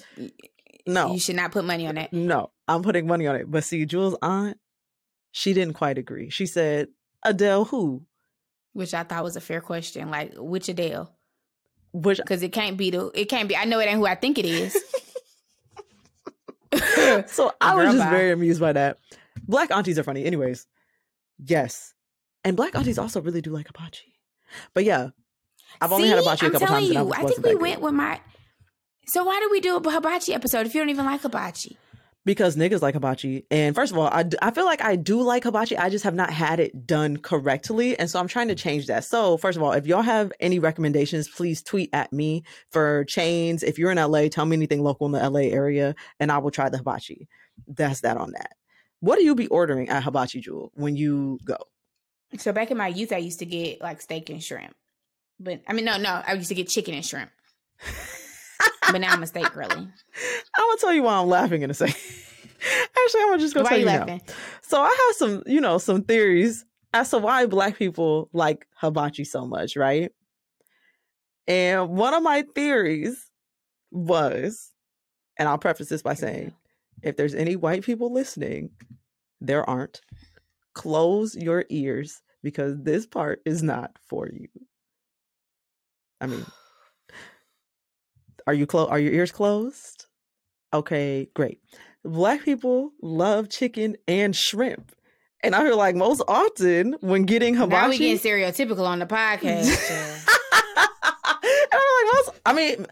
no, 0.87 1.13
you 1.13 1.21
should 1.21 1.37
not 1.37 1.53
put 1.53 1.65
money 1.65 1.87
on 1.87 1.99
it. 1.99 2.13
no, 2.13 2.51
I'm 2.69 2.83
putting 2.83 3.07
money 3.07 3.27
on 3.27 3.37
it. 3.37 3.51
But 3.51 3.65
see, 3.65 3.85
Jewel's 3.85 4.17
aunt, 4.23 4.59
she 5.33 5.53
didn't 5.53 5.75
quite 5.75 5.99
agree. 5.99 6.31
She 6.31 6.47
said, 6.47 6.89
Adele 7.23 7.67
who? 7.67 8.05
Which 8.73 8.95
I 8.95 9.03
thought 9.03 9.25
was 9.25 9.37
a 9.37 9.41
fair 9.41 9.61
question. 9.61 10.11
Like 10.11 10.35
which 10.37 10.69
Adele? 10.69 11.13
Which 11.93 12.19
Because 12.19 12.43
it 12.43 12.53
can't 12.53 12.77
be 12.77 12.91
the. 12.91 13.11
It 13.15 13.27
can't 13.27 13.49
be. 13.49 13.57
I 13.57 13.65
know 13.65 13.81
it 13.81 13.87
ain't 13.87 13.97
who 13.99 14.07
I 14.07 14.15
think 14.15 14.39
it 14.39 14.45
is. 14.45 14.73
so 17.27 17.53
I 17.61 17.75
was 17.75 17.87
just 17.87 17.99
bye. 17.99 18.11
very 18.11 18.31
amused 18.33 18.61
by 18.61 18.73
that. 18.73 18.99
Black 19.47 19.71
aunties 19.71 19.99
are 19.99 20.03
funny. 20.03 20.25
Anyways, 20.25 20.67
yes. 21.39 21.95
And 22.45 22.57
black 22.57 22.75
aunties 22.77 22.99
also 22.99 23.21
really 23.21 23.41
do 23.41 23.51
like 23.51 23.67
hibachi. 23.67 24.13
But 24.75 24.85
yeah, 24.85 25.09
I've 25.81 25.93
only 25.93 26.09
had 26.09 26.19
See? 26.19 26.25
hibachi 26.25 26.47
a 26.47 26.49
I'm 26.49 26.53
couple 26.53 26.69
times. 26.69 26.89
You, 26.89 27.13
I, 27.13 27.21
I 27.21 27.25
think 27.25 27.45
we 27.45 27.55
went 27.55 27.77
good. 27.77 27.85
with 27.85 27.95
my. 27.95 28.21
So 29.07 29.25
why 29.25 29.39
did 29.41 29.51
we 29.51 29.61
do 29.61 29.77
a 29.77 29.91
hibachi 29.91 30.35
episode 30.35 30.67
if 30.67 30.75
you 30.75 30.81
don't 30.81 30.91
even 30.91 31.05
like 31.05 31.23
hibachi? 31.23 31.79
because 32.27 32.57
niggas 32.57 32.83
like 32.83 32.95
hibachi. 32.95 33.47
And 33.51 33.75
first 33.75 33.93
of 33.93 33.99
all, 33.99 34.09
I, 34.09 34.25
I 34.43 34.51
feel 34.51 34.67
like 34.67 34.83
I 34.83 34.97
do 34.97 35.23
like 35.23 35.45
hibachi. 35.45 35.79
I 35.79 35.89
just 35.89 36.05
have 36.05 36.15
not 36.15 36.31
had 36.31 36.59
it 36.59 36.85
done 36.85 37.17
correctly. 37.17 37.97
And 37.97 38.11
so 38.11 38.19
I'm 38.19 38.27
trying 38.27 38.49
to 38.49 38.57
change 38.57 38.89
that. 38.89 39.05
So 39.05 39.37
first 39.37 39.57
of 39.57 39.63
all, 39.63 39.73
if 39.73 39.87
y'all 39.87 40.03
have 40.03 40.33
any 40.41 40.59
recommendations, 40.59 41.29
please 41.29 41.63
tweet 41.63 41.89
at 41.93 42.13
me 42.13 42.43
for 42.71 43.05
chains. 43.05 43.63
If 43.63 43.79
you're 43.79 43.93
in 43.93 43.99
LA, 43.99 44.27
tell 44.29 44.45
me 44.45 44.57
anything 44.57 44.83
local 44.83 45.07
in 45.07 45.13
the 45.13 45.31
LA 45.31 45.43
area 45.43 45.95
and 46.19 46.33
I 46.33 46.39
will 46.39 46.51
try 46.51 46.69
the 46.69 46.79
hibachi. 46.79 47.29
That's 47.69 48.01
that 48.01 48.17
on 48.17 48.33
that. 48.33 48.57
What 48.99 49.19
do 49.19 49.25
you 49.25 49.37
be 49.37 49.47
ordering 49.47 49.89
at 49.89 50.03
Hibachi 50.03 50.41
Jewel 50.41 50.73
when 50.75 50.97
you 50.97 51.39
go? 51.45 51.59
So 52.39 52.53
back 52.53 52.71
in 52.71 52.77
my 52.77 52.89
youth, 52.89 53.13
I 53.13 53.19
used 53.19 53.39
to 53.39 53.47
get 53.47 53.81
like 53.81 54.01
steak 54.01 54.31
and 54.31 54.43
shrimp. 54.43 54.75
But 55.39 55.63
I 55.67 55.73
mean, 55.73 55.85
no, 55.85 55.97
no, 55.97 56.23
I 56.27 56.35
used 56.35 56.49
to 56.49 56.55
get 56.55 56.69
chicken 56.69 56.95
and 56.95 57.05
shrimp. 57.05 57.31
but 58.91 58.99
now 59.01 59.13
I'm 59.13 59.23
a 59.23 59.27
steak 59.27 59.53
girly. 59.53 59.75
I'm 59.77 60.67
gonna 60.69 60.79
tell 60.81 60.93
you 60.93 61.03
why 61.03 61.15
I'm 61.15 61.29
laughing 61.29 61.63
in 61.63 61.71
a 61.71 61.75
second. 61.75 61.97
Actually, 63.05 63.23
I'm 63.23 63.39
just 63.39 63.55
gonna 63.55 63.65
Why 63.65 63.71
tell 63.71 63.79
you 63.79 63.85
you 63.85 63.91
now. 63.91 63.99
laughing? 63.99 64.21
So 64.63 64.81
I 64.81 64.89
have 64.89 65.17
some, 65.17 65.43
you 65.47 65.61
know, 65.61 65.79
some 65.79 66.03
theories 66.03 66.65
as 66.93 67.11
to 67.11 67.19
why 67.19 67.47
black 67.47 67.77
people 67.77 68.29
like 68.33 68.67
hibachi 68.81 69.25
so 69.25 69.47
much, 69.47 69.77
right? 69.77 70.11
And 71.47 71.91
one 71.91 72.15
of 72.15 72.23
my 72.23 72.45
theories 72.55 73.31
was, 73.93 74.73
and 75.39 75.49
I'll 75.49 75.59
preface 75.59 75.89
this 75.89 76.03
by 76.03 76.15
saying, 76.15 76.55
if 77.03 77.17
there's 77.17 77.35
any 77.35 77.55
white 77.57 77.83
people 77.83 78.13
listening, 78.13 78.71
there 79.41 79.69
aren't. 79.69 80.01
Close 80.77 81.35
your 81.35 81.65
ears 81.71 82.21
because 82.43 82.77
this 82.83 83.07
part 83.07 83.41
is 83.47 83.63
not 83.63 83.93
for 84.07 84.29
you. 84.29 84.49
I 86.21 86.27
mean, 86.27 86.45
are 88.47 88.53
you 88.53 88.67
close? 88.67 88.89
Are 88.91 88.99
your 88.99 89.15
ears 89.15 89.33
closed? 89.33 90.05
Okay, 90.75 91.29
great. 91.35 91.61
Black 92.05 92.43
people 92.43 92.91
love 93.01 93.49
chicken 93.49 93.97
and 94.07 94.37
shrimp, 94.37 94.93
and 95.43 95.55
I 95.55 95.63
feel 95.63 95.79
like 95.79 95.97
most 95.97 96.23
often 96.29 96.95
when 97.01 97.23
getting 97.23 97.55
hibachi. 97.55 97.75
Now 97.83 97.89
we 97.89 97.97
getting 97.97 98.19
stereotypical 98.19 98.87
on 98.87 98.99
the 98.99 99.07
podcast. 99.17 99.91
and 99.91 100.23
I'm 101.73 101.81
like, 101.81 102.15
most, 102.15 102.31
I 102.45 102.53
mean, 102.55 102.87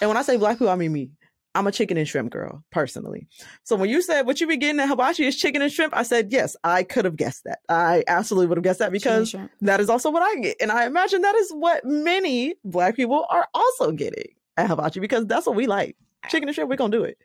and 0.00 0.08
when 0.08 0.16
I 0.16 0.22
say 0.22 0.38
black 0.38 0.54
people, 0.56 0.70
I 0.70 0.76
mean 0.76 0.92
me. 0.94 1.10
I'm 1.56 1.66
a 1.66 1.72
chicken 1.72 1.96
and 1.96 2.06
shrimp 2.06 2.30
girl, 2.30 2.62
personally. 2.70 3.26
So 3.64 3.76
when 3.76 3.90
you 3.90 4.02
said 4.02 4.26
what 4.26 4.40
you 4.40 4.46
be 4.46 4.56
getting 4.56 4.78
at 4.80 4.88
hibachi 4.88 5.26
is 5.26 5.36
chicken 5.36 5.62
and 5.62 5.72
shrimp, 5.72 5.96
I 5.96 6.02
said, 6.02 6.30
yes, 6.30 6.56
I 6.62 6.82
could 6.82 7.04
have 7.04 7.16
guessed 7.16 7.44
that. 7.44 7.60
I 7.68 8.04
absolutely 8.06 8.46
would 8.48 8.58
have 8.58 8.64
guessed 8.64 8.78
that 8.80 8.92
because 8.92 9.34
that 9.62 9.80
is 9.80 9.88
also 9.88 10.10
what 10.10 10.22
I 10.22 10.40
get. 10.40 10.56
And 10.60 10.70
I 10.70 10.86
imagine 10.86 11.22
that 11.22 11.34
is 11.34 11.50
what 11.50 11.84
many 11.84 12.54
black 12.64 12.94
people 12.94 13.26
are 13.30 13.48
also 13.54 13.92
getting 13.92 14.34
at 14.56 14.68
hibachi 14.68 15.00
because 15.00 15.26
that's 15.26 15.46
what 15.46 15.56
we 15.56 15.66
like. 15.66 15.96
Chicken 16.28 16.48
and 16.48 16.54
shrimp, 16.54 16.68
we're 16.70 16.76
going 16.76 16.92
to 16.92 16.98
do 16.98 17.04
it. 17.04 17.18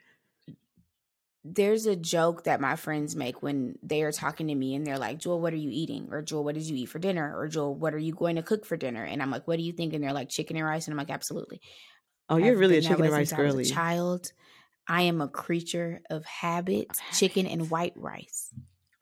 there's 1.44 1.88
a 1.88 1.96
joke 1.96 2.44
that 2.44 2.62
my 2.62 2.76
friends 2.76 3.15
make 3.15 3.41
when 3.41 3.76
they 3.82 4.04
are 4.04 4.12
talking 4.12 4.48
to 4.48 4.54
me 4.56 4.76
and 4.76 4.86
they're 4.86 5.00
like, 5.00 5.17
Joel, 5.17 5.41
what 5.41 5.54
are 5.54 5.58
you 5.58 5.72
eating? 5.72 6.08
Or 6.12 6.22
Joel, 6.22 6.44
what 6.44 6.54
did 6.54 6.63
you 6.65 6.76
eat 6.76 6.86
for 6.86 7.00
dinner? 7.00 7.36
Or 7.36 7.48
Joel, 7.48 7.74
what 7.74 7.96
are 7.96 8.00
you 8.00 8.13
going 8.13 8.36
to 8.36 8.44
cook 8.44 8.63
for 8.63 8.78
dinner? 8.78 9.04
And 9.04 9.24
I'm 9.24 9.32
like, 9.32 9.48
what 9.48 9.58
do 9.58 9.63
you 9.63 9.74
think? 9.74 9.94
And 9.94 10.04
they're 10.04 10.13
like, 10.13 10.30
chicken 10.30 10.56
and 10.56 10.65
rice. 10.65 10.86
And 10.86 10.94
I'm 10.94 11.00
like, 11.00 11.10
absolutely. 11.10 11.60
Oh, 12.32 12.38
you're 12.38 12.56
really 12.58 12.78
a 12.78 12.82
chicken 12.82 13.04
and 13.06 13.13
rice 13.13 13.30
since 13.30 13.39
I 13.39 13.44
was 13.44 13.54
a 13.54 13.58
girly. 13.58 13.65
child. 13.65 14.32
I 14.88 15.04
am 15.04 15.22
a 15.22 15.28
creature 15.28 16.02
of 16.10 16.26
habit, 16.26 16.88
chicken 17.13 17.46
and 17.46 17.70
white 17.70 17.94
rice. 17.96 18.52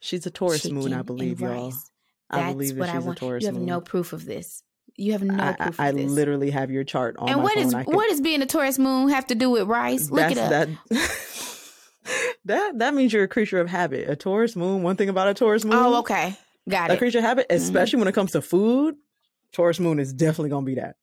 She's 0.00 0.26
a 0.26 0.30
Taurus 0.30 0.62
Chicken 0.62 0.78
moon, 0.78 0.92
I 0.92 1.02
believe, 1.02 1.40
y'all. 1.40 1.66
rice. 1.66 1.90
I 2.30 2.52
believe 2.52 2.76
that 2.76 3.02
what 3.02 3.02
she's 3.02 3.06
a. 3.06 3.14
Taurus 3.14 3.42
You 3.42 3.46
have 3.48 3.56
moon. 3.56 3.66
no 3.66 3.80
proof 3.80 4.12
of 4.12 4.24
this. 4.24 4.62
You 4.96 5.12
have 5.12 5.22
no 5.22 5.42
I, 5.42 5.52
proof 5.52 5.80
I, 5.80 5.86
I 5.86 5.88
of 5.90 5.96
this. 5.96 6.10
literally 6.10 6.50
have 6.50 6.70
your 6.70 6.84
chart 6.84 7.16
on 7.18 7.28
and 7.28 7.38
my 7.38 7.42
what 7.44 7.54
phone. 7.54 7.62
is 7.66 7.74
could- 7.74 7.86
what 7.94 8.08
does 8.10 8.20
being 8.20 8.42
a 8.42 8.46
Taurus 8.46 8.78
moon 8.78 9.08
have 9.10 9.26
to 9.28 9.34
do 9.34 9.50
with 9.50 9.66
rice? 9.68 10.10
Look 10.10 10.30
it 10.30 10.38
up. 10.38 10.50
That, 10.50 10.68
that 12.46 12.78
that 12.78 12.94
means 12.94 13.12
you're 13.12 13.24
a 13.24 13.28
creature 13.28 13.60
of 13.60 13.68
habit. 13.68 14.08
A 14.08 14.16
Taurus 14.16 14.56
moon. 14.56 14.82
One 14.82 14.96
thing 14.96 15.08
about 15.08 15.28
a 15.28 15.34
Taurus 15.34 15.64
moon. 15.64 15.74
oh, 15.74 15.98
okay. 16.00 16.36
Got 16.68 16.90
A 16.90 16.92
it. 16.92 16.96
A 16.96 16.98
creature 16.98 17.18
of 17.18 17.24
habit, 17.24 17.48
Mhm. 17.48 17.54
especially 17.56 17.98
when 17.98 18.08
it 18.08 18.12
comes 18.14 18.32
to 18.32 18.42
food. 18.42 18.96
Taurus 19.52 19.80
moon 19.80 19.98
is 19.98 20.12
definitely 20.12 20.50
gonna 20.50 20.66
be 20.66 20.74
that. 20.76 20.96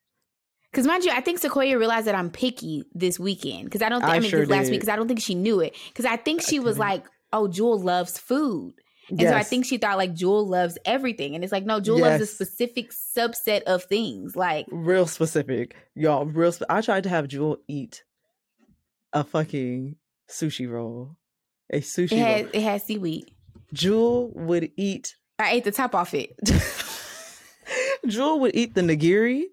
Because 0.72 0.86
mind 0.86 1.04
you, 1.06 1.12
I 1.12 1.22
think 1.22 1.40
Sequoia 1.40 1.78
realized 1.78 2.08
that 2.08 2.16
I'm 2.16 2.30
picky 2.30 2.84
this 2.94 3.20
weekend. 3.20 3.66
Because 3.66 3.82
I 3.82 3.90
don't 3.90 4.02
think 4.02 4.12
I, 4.12 4.16
I 4.18 4.20
mean 4.20 4.30
sure 4.30 4.42
this 4.42 4.50
last 4.50 4.66
did. 4.66 4.72
week. 4.72 4.80
Because 4.82 4.94
I 4.94 4.96
don't 4.96 5.08
think 5.08 5.22
she 5.22 5.34
knew 5.36 5.60
it. 5.62 5.76
Because 5.88 6.06
I 6.06 6.18
think 6.18 6.42
she 6.42 6.60
was 6.60 6.76
couldn't. 6.78 6.90
like, 6.90 7.06
"Oh, 7.34 7.48
Jewel 7.48 7.80
loves 7.80 8.18
food," 8.20 8.74
and 9.10 9.22
so 9.22 9.34
I 9.34 9.44
think 9.44 9.66
she 9.66 9.78
thought 9.78 9.98
like 9.98 10.14
Jewel 10.14 10.46
loves 10.48 10.78
everything. 10.86 11.36
And 11.36 11.44
it's 11.44 11.54
like, 11.54 11.66
no, 11.66 11.80
Jewel 11.80 12.00
loves 12.00 12.22
a 12.22 12.26
specific 12.26 12.92
subset 12.92 13.64
of 13.64 13.84
things. 13.86 14.36
Like, 14.36 14.66
real 14.70 15.08
specific, 15.08 15.76
y'all. 15.96 16.26
Real. 16.26 16.54
I 16.70 16.82
tried 16.82 17.04
to 17.04 17.10
have 17.10 17.28
Jewel 17.28 17.58
eat 17.68 18.04
a 19.14 19.24
fucking 19.24 19.96
sushi 20.30 20.70
roll. 20.70 21.16
A 21.72 21.80
sushi 21.80 22.12
it 22.14 22.18
has 22.20 22.42
roll. 22.44 22.52
it 22.54 22.62
has 22.64 22.84
seaweed. 22.84 23.32
Jewel 23.74 24.32
would 24.36 24.72
eat. 24.78 25.16
I 25.40 25.52
ate 25.52 25.64
the 25.64 25.72
top 25.72 25.96
off 25.96 26.14
it. 26.14 26.36
Jewel 28.08 28.40
would 28.40 28.56
eat 28.56 28.74
the 28.74 28.82
nigiri, 28.82 29.44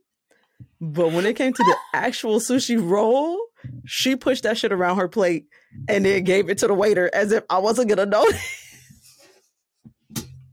but 0.80 1.12
when 1.12 1.26
it 1.26 1.34
came 1.36 1.52
to 1.52 1.62
the 1.62 1.76
actual 1.92 2.38
sushi 2.40 2.78
roll, 2.80 3.38
she 3.86 4.16
pushed 4.16 4.42
that 4.42 4.58
shit 4.58 4.72
around 4.72 4.96
her 4.98 5.08
plate 5.08 5.46
and 5.88 6.04
then 6.04 6.24
gave 6.24 6.48
it 6.50 6.58
to 6.58 6.66
the 6.66 6.74
waiter 6.74 7.10
as 7.14 7.32
if 7.32 7.44
I 7.48 7.58
wasn't 7.58 7.88
gonna 7.88 8.06
know. 8.06 8.24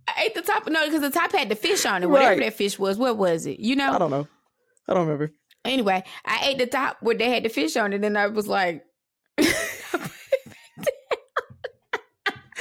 I 0.07 0.23
ate 0.25 0.35
the 0.35 0.41
top. 0.41 0.67
No, 0.67 0.85
because 0.85 1.01
the 1.01 1.09
top 1.09 1.31
had 1.31 1.49
the 1.49 1.55
fish 1.55 1.85
on 1.85 2.03
it. 2.03 2.09
Whatever 2.09 2.31
Right. 2.31 2.39
that 2.41 2.53
fish 2.53 2.77
was, 2.77 2.97
what 2.97 3.17
was 3.17 3.45
it? 3.45 3.59
You 3.59 3.75
know. 3.75 3.91
I 3.93 3.97
don't 3.97 4.11
know. 4.11 4.27
I 4.87 4.93
don't 4.93 5.07
remember. 5.07 5.31
Anyway, 5.63 6.03
I 6.25 6.47
ate 6.49 6.57
the 6.57 6.65
top 6.67 6.97
where 7.01 7.15
they 7.15 7.29
had 7.29 7.43
the 7.43 7.49
fish 7.49 7.75
on 7.77 7.93
it, 7.93 8.03
and 8.03 8.17
I 8.17 8.27
was 8.27 8.47
like. 8.47 8.83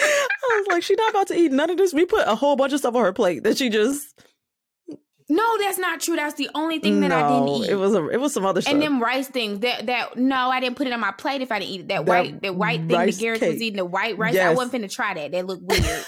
I 0.03 0.59
was 0.59 0.66
like, 0.68 0.82
she's 0.82 0.97
not 0.99 1.11
about 1.11 1.28
to 1.28 1.35
eat 1.39 1.53
none 1.53 1.70
of 1.70 1.76
this. 1.76 1.93
We 1.95 2.07
put 2.07 2.26
a 2.26 2.35
whole 2.35 2.57
bunch 2.57 2.72
of 2.72 2.78
stuff 2.80 2.95
on 2.95 3.05
her 3.05 3.12
plate 3.12 3.45
that 3.45 3.59
she 3.59 3.68
just 3.68 4.10
No, 5.31 5.37
No, 5.43 5.59
that's 5.64 5.78
not 5.78 6.01
true. 6.01 6.16
That's 6.16 6.35
the 6.35 6.51
only 6.55 6.78
thing 6.81 7.01
that 7.01 7.12
I 7.12 7.28
didn't 7.28 7.49
eat. 7.49 7.70
It 7.70 7.76
was 7.76 7.95
a, 7.95 8.09
it 8.09 8.20
was 8.20 8.35
some 8.35 8.45
other 8.45 8.61
stuff. 8.61 8.74
and 8.74 8.83
them 8.83 9.01
rice 9.03 9.28
things 9.28 9.61
that 9.61 9.87
that 9.87 10.16
no, 10.16 10.51
I 10.51 10.61
didn't 10.61 10.76
put 10.76 10.87
it 10.87 10.93
on 10.93 11.01
my 11.01 11.12
plate 11.12 11.41
if 11.41 11.51
I 11.53 11.59
didn't 11.61 11.70
eat 11.70 11.81
it. 11.83 11.89
That, 11.89 12.05
That 12.05 12.07
white 12.07 12.43
that 12.43 12.55
white 12.57 12.81
thing 12.81 12.89
that 12.89 13.18
Garrett 13.18 13.41
cake. 13.41 13.53
was 13.53 13.62
eating, 13.62 13.76
the 13.78 13.85
white 13.85 14.18
rice. 14.18 14.37
I 14.37 14.53
wasn't 14.53 14.83
finna 14.85 14.93
try 14.93 15.14
that. 15.14 15.33
That 15.33 15.47
looked 15.47 15.62
weird. 15.62 15.83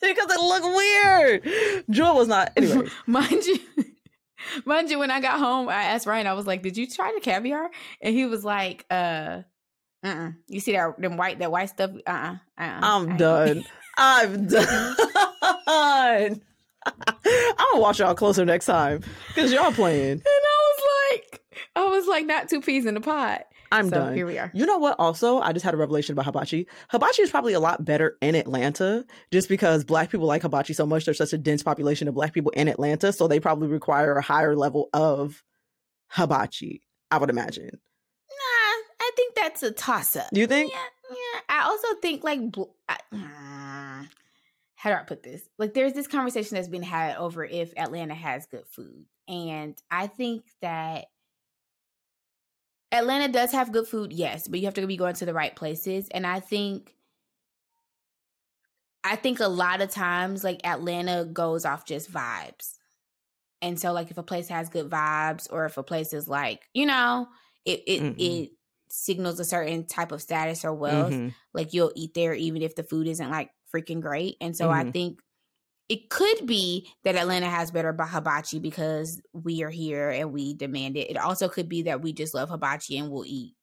because 0.00 0.30
it 0.30 0.40
looked 0.40 0.66
weird. 0.66 1.84
Jewel 1.90 2.14
was 2.14 2.28
not. 2.28 2.52
Anyway, 2.56 2.88
mind 3.06 3.44
you, 3.44 3.58
mind 4.64 4.90
you, 4.90 4.98
when 4.98 5.10
I 5.10 5.20
got 5.20 5.38
home, 5.38 5.68
I 5.68 5.84
asked 5.84 6.06
Ryan. 6.06 6.26
I 6.26 6.34
was 6.34 6.46
like, 6.46 6.62
"Did 6.62 6.76
you 6.76 6.86
try 6.88 7.12
the 7.14 7.20
caviar?" 7.20 7.70
And 8.00 8.14
he 8.14 8.26
was 8.26 8.44
like, 8.44 8.84
"Uh, 8.90 9.42
uh, 10.02 10.30
you 10.48 10.60
see 10.60 10.72
that 10.72 11.00
them 11.00 11.16
white 11.16 11.38
that 11.38 11.50
white 11.50 11.70
stuff? 11.70 11.90
Uh, 12.06 12.10
uh-uh, 12.10 12.36
uh, 12.58 12.80
I'm 12.82 13.16
done. 13.16 13.64
I'm 13.96 14.46
done. 14.46 14.96
I'm 17.58 17.66
gonna 17.72 17.82
watch 17.82 17.98
y'all 17.98 18.14
closer 18.14 18.44
next 18.44 18.66
time 18.66 19.02
because 19.28 19.52
y'all 19.52 19.72
playing. 19.72 20.22
And 20.34 20.44
I 20.46 20.72
was 20.76 21.20
like, 21.30 21.42
I 21.76 21.84
was 21.84 22.06
like, 22.06 22.26
not 22.26 22.48
two 22.48 22.60
peas 22.60 22.86
in 22.86 22.96
a 22.96 23.00
pot. 23.00 23.42
I'm 23.72 23.88
so 23.88 23.96
done. 23.96 24.14
Here 24.14 24.26
we 24.26 24.38
are. 24.38 24.50
You 24.54 24.66
know 24.66 24.78
what? 24.78 24.96
Also, 24.98 25.40
I 25.40 25.52
just 25.52 25.64
had 25.64 25.74
a 25.74 25.76
revelation 25.76 26.12
about 26.12 26.26
hibachi. 26.26 26.66
Hibachi 26.90 27.22
is 27.22 27.30
probably 27.30 27.52
a 27.54 27.60
lot 27.60 27.84
better 27.84 28.16
in 28.20 28.34
Atlanta 28.34 29.04
just 29.32 29.48
because 29.48 29.84
black 29.84 30.10
people 30.10 30.26
like 30.26 30.42
hibachi 30.42 30.74
so 30.74 30.86
much. 30.86 31.04
There's 31.04 31.18
such 31.18 31.32
a 31.32 31.38
dense 31.38 31.62
population 31.62 32.06
of 32.08 32.14
black 32.14 32.32
people 32.32 32.50
in 32.52 32.68
Atlanta. 32.68 33.12
So 33.12 33.26
they 33.28 33.40
probably 33.40 33.68
require 33.68 34.14
a 34.16 34.22
higher 34.22 34.54
level 34.56 34.90
of 34.92 35.42
hibachi, 36.08 36.82
I 37.10 37.18
would 37.18 37.30
imagine. 37.30 37.70
Nah, 37.70 38.76
I 39.00 39.10
think 39.16 39.34
that's 39.34 39.62
a 39.62 39.72
toss 39.72 40.16
up. 40.16 40.28
Do 40.32 40.40
you 40.40 40.46
think? 40.46 40.72
Yeah, 40.72 40.78
yeah. 41.10 41.40
I 41.48 41.64
also 41.64 41.88
think 42.00 42.22
like, 42.24 42.50
bl- 42.50 42.62
I, 42.88 42.98
mm, 43.12 44.08
how 44.84 44.90
do 44.90 44.96
I 44.96 45.04
put 45.04 45.22
this? 45.22 45.48
Like, 45.58 45.72
there's 45.72 45.94
this 45.94 46.06
conversation 46.06 46.56
that's 46.56 46.68
been 46.68 46.82
had 46.82 47.16
over 47.16 47.42
if 47.42 47.72
Atlanta 47.78 48.14
has 48.14 48.46
good 48.46 48.66
food, 48.68 49.06
and 49.26 49.80
I 49.90 50.06
think 50.08 50.44
that 50.60 51.06
Atlanta 52.92 53.30
does 53.32 53.52
have 53.52 53.72
good 53.72 53.86
food, 53.88 54.12
yes, 54.12 54.46
but 54.48 54.60
you 54.60 54.66
have 54.66 54.74
to 54.74 54.86
be 54.86 54.96
going 54.96 55.14
to 55.16 55.26
the 55.26 55.34
right 55.34 55.54
places, 55.54 56.08
and 56.10 56.26
I 56.26 56.40
think. 56.40 56.96
I 59.02 59.16
think 59.16 59.40
a 59.40 59.48
lot 59.48 59.80
of 59.82 59.90
times, 59.90 60.42
like 60.42 60.64
Atlanta 60.66 61.24
goes 61.26 61.64
off 61.64 61.84
just 61.84 62.10
vibes. 62.10 62.78
And 63.62 63.80
so, 63.80 63.92
like, 63.92 64.10
if 64.10 64.18
a 64.18 64.22
place 64.24 64.48
has 64.48 64.68
good 64.70 64.90
vibes, 64.90 65.48
or 65.52 65.66
if 65.66 65.78
a 65.78 65.82
place 65.82 66.12
is 66.12 66.28
like, 66.28 66.68
you 66.74 66.86
know, 66.86 67.28
it 67.64 67.82
it, 67.86 68.04
Mhm. 68.04 68.14
it 68.18 68.52
signals 68.88 69.40
a 69.40 69.44
certain 69.44 69.86
type 69.86 70.12
of 70.12 70.22
status 70.22 70.64
or 70.64 70.74
wealth, 70.74 71.20
Mhm. 71.20 71.34
like 71.54 71.74
you'll 71.74 71.92
eat 71.96 72.14
there 72.14 72.34
even 72.34 72.62
if 72.62 72.74
the 72.76 72.84
food 72.84 73.08
isn't 73.08 73.30
like 73.30 73.50
freaking 73.74 74.00
great. 74.00 74.36
And 74.40 74.56
so 74.56 74.70
I 74.70 74.84
Mhm. 74.84 74.92
think 74.92 75.20
it 75.88 76.08
could 76.08 76.46
be 76.46 76.88
that 77.04 77.14
Atlanta 77.16 77.46
has 77.50 77.70
better 77.70 77.92
ba- 77.92 78.06
hibachi 78.06 78.58
because 78.58 79.20
we 79.32 79.62
are 79.62 79.70
here 79.70 80.10
and 80.10 80.32
we 80.32 80.54
demand 80.54 80.96
it. 80.96 81.10
It 81.10 81.16
also 81.18 81.48
could 81.48 81.68
be 81.68 81.82
that 81.82 82.00
we 82.00 82.12
just 82.12 82.32
love 82.34 82.48
hibachi 82.50 82.96
and 82.98 83.10
we'll 83.10 83.26
eat 83.26 83.54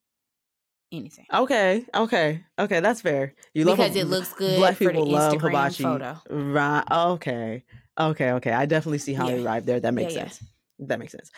anything 0.91 1.25
Okay, 1.33 1.85
okay, 1.95 2.43
okay. 2.59 2.79
That's 2.81 2.99
fair. 3.01 3.33
You 3.53 3.63
love 3.63 3.77
because 3.77 3.95
it 3.95 4.07
looks 4.07 4.33
good 4.33 4.57
Black 4.57 4.75
for 4.75 4.83
the 4.85 4.89
people 4.91 5.05
love 5.07 5.33
Instagram 5.33 5.49
hibachi. 5.49 5.83
photo. 5.83 6.21
Right. 6.29 6.83
Okay. 6.91 7.63
Okay. 7.97 8.31
Okay. 8.33 8.51
I 8.51 8.65
definitely 8.65 8.97
see 8.97 9.13
how 9.13 9.29
Yeah. 9.29 9.35
you 9.35 9.45
arrived 9.45 9.65
there. 9.67 9.79
That 9.79 9.93
makes 9.93 10.13
Yeah, 10.13 10.23
yeah. 10.23 10.27
sense. 10.29 10.43
That 10.79 10.99
makes 10.99 11.13
sense. 11.13 11.31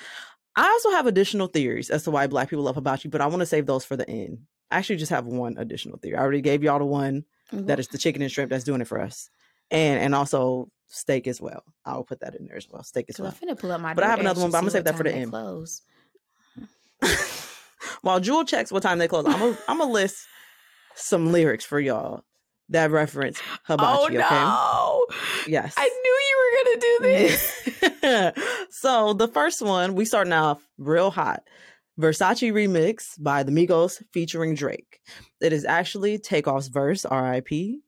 I 0.55 0.67
also 0.67 0.89
have 0.91 1.05
additional 1.07 1.47
theories 1.47 1.89
as 1.91 2.03
to 2.03 2.11
why 2.11 2.25
black 2.27 2.49
people 2.49 2.63
love 2.63 2.75
hibachi, 2.75 3.09
but 3.09 3.21
I 3.21 3.27
want 3.27 3.41
to 3.41 3.45
save 3.45 3.65
those 3.67 3.85
for 3.85 3.95
the 3.95 4.09
end. 4.09 4.39
I 4.71 4.77
actually 4.77 4.95
just 4.97 5.11
have 5.11 5.27
one 5.27 5.55
additional 5.57 5.97
theory. 5.99 6.15
I 6.17 6.21
already 6.21 6.41
gave 6.41 6.63
y'all 6.63 6.79
the 6.79 6.85
one 6.85 7.23
that 7.53 7.79
is 7.79 7.87
the 7.87 7.97
chicken 7.97 8.21
and 8.21 8.31
shrimp 8.31 8.49
that's 8.49 8.63
doing 8.63 8.81
it 8.81 8.87
for 8.87 8.99
us. 8.99 9.29
And 9.71 9.99
and 10.01 10.13
also 10.15 10.69
steak 10.87 11.27
as 11.27 11.41
well. 11.41 11.63
I'll 11.85 12.03
put 12.03 12.19
that 12.21 12.35
in 12.35 12.45
there 12.45 12.57
as 12.57 12.67
well. 12.69 12.83
Steak 12.83 13.05
as 13.09 13.15
So 13.15 13.23
I'm 13.25 13.33
well. 13.41 13.55
finna 13.55 13.59
pull 13.59 13.71
up 13.71 13.81
my. 13.81 13.93
But 13.93 14.03
I 14.03 14.07
have 14.09 14.19
another 14.19 14.41
one. 14.41 14.51
But 14.51 14.57
I'm 14.57 14.63
gonna 14.63 14.71
save 14.71 14.83
that 14.85 14.97
for 14.97 15.03
the 15.03 15.13
end. 15.13 15.31
Close. 15.31 15.81
While 18.01 18.19
Jewel 18.19 18.45
checks 18.45 18.71
what 18.71 18.83
time 18.83 18.97
they 18.97 19.07
close, 19.07 19.25
I'm 19.25 19.39
gonna 19.39 19.57
I'm 19.67 19.77
gonna 19.77 19.91
list 19.91 20.27
some 20.95 21.31
lyrics 21.31 21.65
for 21.65 21.79
y'all 21.79 22.23
that 22.69 22.91
reference 22.91 23.39
oh, 23.69 23.75
hibachi. 23.75 24.17
oh 24.17 25.07
no! 25.09 25.15
Okay. 25.15 25.51
Yes. 25.51 25.73
I 25.77 25.83
knew 25.87 26.17
you 26.29 26.37
were 26.39 26.51
gonna 26.63 26.79
do 26.81 26.97
this. 28.61 28.77
so 28.79 29.13
the 29.13 29.27
first 29.27 29.61
one, 29.61 29.95
we 29.95 30.05
starting 30.05 30.33
off 30.33 30.65
real 30.77 31.11
hot. 31.11 31.43
Versace 31.99 32.51
remix 32.51 33.21
by 33.21 33.43
the 33.43 33.51
Migos 33.51 34.01
featuring 34.11 34.55
Drake. 34.55 34.99
It 35.39 35.53
is 35.53 35.63
actually 35.63 36.17
Takeoff's 36.17 36.67
verse, 36.67 37.05
R.I.P. 37.05 37.81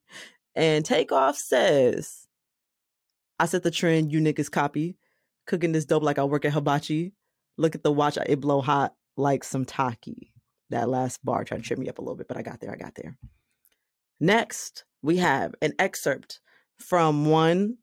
And 0.53 0.85
Takeoff 0.85 1.37
says, 1.37 2.27
I 3.39 3.47
set 3.47 3.63
the 3.63 3.71
trend, 3.71 4.11
you 4.11 4.19
niggas 4.21 4.51
copy. 4.51 4.97
Cooking 5.47 5.71
this 5.71 5.85
dope 5.85 6.03
like 6.03 6.19
I 6.19 6.23
work 6.23 6.45
at 6.45 6.53
Hibachi. 6.53 7.13
Look 7.57 7.75
at 7.75 7.83
the 7.83 7.91
watch, 7.91 8.17
it 8.17 8.39
blow 8.39 8.61
hot 8.61 8.93
like 9.17 9.43
some 9.43 9.65
taki. 9.65 10.33
That 10.69 10.89
last 10.89 11.23
bar 11.23 11.43
tried 11.43 11.57
to 11.57 11.63
trip 11.63 11.79
me 11.79 11.89
up 11.89 11.99
a 11.99 12.01
little 12.01 12.15
bit, 12.15 12.27
but 12.27 12.37
I 12.37 12.41
got 12.41 12.59
there, 12.59 12.71
I 12.71 12.75
got 12.75 12.95
there. 12.95 13.17
Next, 14.19 14.85
we 15.01 15.17
have 15.17 15.55
an 15.61 15.73
excerpt 15.79 16.39
from 16.77 17.25
one 17.25 17.77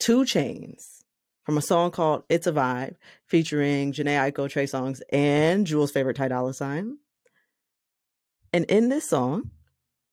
2 0.00 0.22
Chainz 0.22 1.03
from 1.44 1.58
a 1.58 1.62
song 1.62 1.90
called 1.90 2.24
It's 2.28 2.46
a 2.46 2.52
Vibe 2.52 2.96
featuring 3.26 3.92
Jhené 3.92 4.32
Aiko, 4.32 4.48
Trey 4.48 4.64
Songz, 4.64 5.00
and 5.12 5.66
Jewel's 5.66 5.92
favorite 5.92 6.16
Ty 6.16 6.28
Dolla 6.28 6.54
Sign. 6.54 6.98
And 8.52 8.64
in 8.66 8.88
this 8.88 9.08
song, 9.08 9.50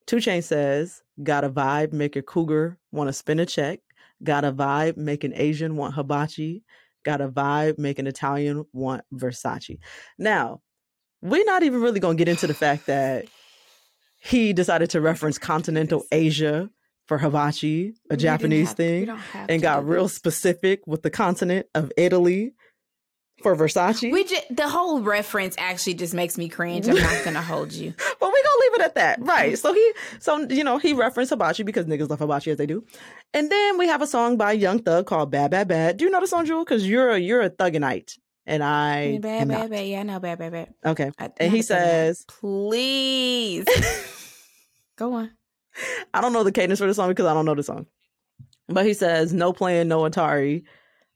2 0.08 0.18
Chainz 0.18 0.44
says, 0.44 1.02
Got 1.24 1.44
a 1.44 1.50
vibe, 1.50 1.94
make 1.94 2.16
a 2.16 2.22
cougar 2.22 2.78
want 2.92 3.08
to 3.08 3.14
spin 3.14 3.40
a 3.40 3.46
check. 3.46 3.80
Got 4.24 4.44
a 4.44 4.52
vibe, 4.52 4.98
make 4.98 5.24
an 5.24 5.34
Asian 5.36 5.76
want 5.76 5.96
hibachi. 5.96 6.64
Got 7.04 7.22
a 7.22 7.30
vibe, 7.30 7.80
make 7.80 7.98
an 7.98 8.08
Italian 8.08 8.66
want 8.74 9.04
Versace. 9.14 9.80
Now, 10.18 10.62
we're 11.22 11.46
not 11.46 11.64
even 11.64 11.82
really 11.82 12.00
going 12.00 12.18
to 12.18 12.22
get 12.22 12.30
into 12.30 12.48
the 12.48 12.54
fact 12.54 12.88
that 12.88 13.26
he 14.20 14.54
decided 14.54 14.90
to 14.92 15.02
reference 15.02 15.38
continental 15.38 16.04
Asia 16.12 16.70
for 17.08 17.18
hibachi, 17.18 17.94
a 18.10 18.14
We 18.14 18.18
Japanese 18.18 18.70
have- 18.70 18.78
thing 18.78 19.10
and 19.50 19.62
got 19.62 19.88
real 19.88 20.04
this. 20.04 20.14
specific 20.16 20.86
with 20.88 21.02
the 21.02 21.10
continent 21.10 21.68
of 21.76 21.92
Italy 21.98 22.54
for 23.44 23.56
Versace. 23.56 24.12
We 24.12 24.24
just, 24.24 24.56
the 24.56 24.70
whole 24.70 25.02
reference 25.02 25.56
actually 25.58 25.96
just 25.96 26.14
makes 26.14 26.38
me 26.38 26.48
cringe. 26.48 26.88
I'm 26.88 26.96
not 26.96 27.26
gonna 27.26 27.42
hold 27.42 27.74
you. 27.74 27.92
but 28.20 28.32
we 28.34 28.44
gonna 28.44 28.62
leave 28.62 28.74
it 28.76 28.82
at 28.82 28.96
that, 28.96 29.20
right? 29.26 29.58
So 29.58 29.74
he, 29.74 29.94
so 30.20 30.48
you 30.48 30.64
know, 30.64 30.78
he 30.78 30.94
referenced 30.94 31.32
hibachi 31.32 31.64
because 31.64 31.86
niggas 31.88 32.08
love 32.10 32.20
hibachi 32.20 32.52
as 32.52 32.58
they 32.58 32.68
do. 32.68 32.86
And 33.34 33.52
then 33.52 33.78
we 33.80 33.88
have 33.88 34.02
a 34.04 34.08
song 34.08 34.38
by 34.38 34.52
Young 34.52 34.80
Thug 34.80 35.08
called 35.08 35.32
"Bad 35.32 35.50
Bad 35.52 35.68
Bad." 35.68 35.98
Do 35.98 36.06
you 36.06 36.12
know 36.12 36.20
the 36.22 36.28
song, 36.28 36.46
Jewel? 36.46 36.64
Because 36.64 36.88
you're 36.88 37.10
a 37.10 37.18
you're 37.18 37.42
a 37.42 37.50
Thuganite, 37.50 38.18
and 38.46 38.64
I 38.64 39.16
mm, 39.18 39.22
bad, 39.22 39.42
am 39.42 39.48
bad, 39.48 39.58
not. 39.62 39.70
bad. 39.72 39.88
Yeah, 39.88 40.00
I 40.02 40.04
know, 40.04 40.20
bad, 40.20 40.38
bad, 40.38 40.52
bad. 40.52 40.74
Okay, 40.86 41.12
I- 41.18 41.32
and 41.38 41.52
he 41.52 41.64
says, 41.64 42.24
"Please, 42.28 43.66
go 44.98 45.14
on." 45.14 45.32
I 46.14 46.22
don't 46.22 46.34
know 46.34 46.44
the 46.44 46.52
cadence 46.52 46.80
for 46.80 46.88
the 46.88 46.94
song 46.94 47.10
because 47.10 47.26
I 47.26 47.34
don't 47.34 47.46
know 47.46 47.56
the 47.56 47.64
song, 47.64 47.88
but 48.68 48.86
he 48.86 48.94
says, 48.94 49.34
"No 49.34 49.54
playing, 49.54 49.88
no 49.88 50.02
Atari. 50.02 50.64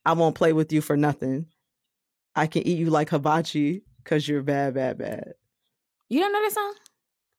I 0.04 0.12
won't 0.12 0.36
play 0.36 0.52
with 0.52 0.72
you 0.72 0.80
for 0.80 0.96
nothing. 0.96 1.46
I 2.34 2.46
can 2.46 2.66
eat 2.66 2.78
you 2.78 2.90
like 2.90 3.10
hibachi 3.10 3.82
because 4.02 4.28
you're 4.28 4.42
bad, 4.42 4.74
bad, 4.74 4.98
bad." 4.98 5.34
You 6.08 6.20
don't 6.20 6.32
know 6.32 6.42
that 6.42 6.52
song? 6.52 6.74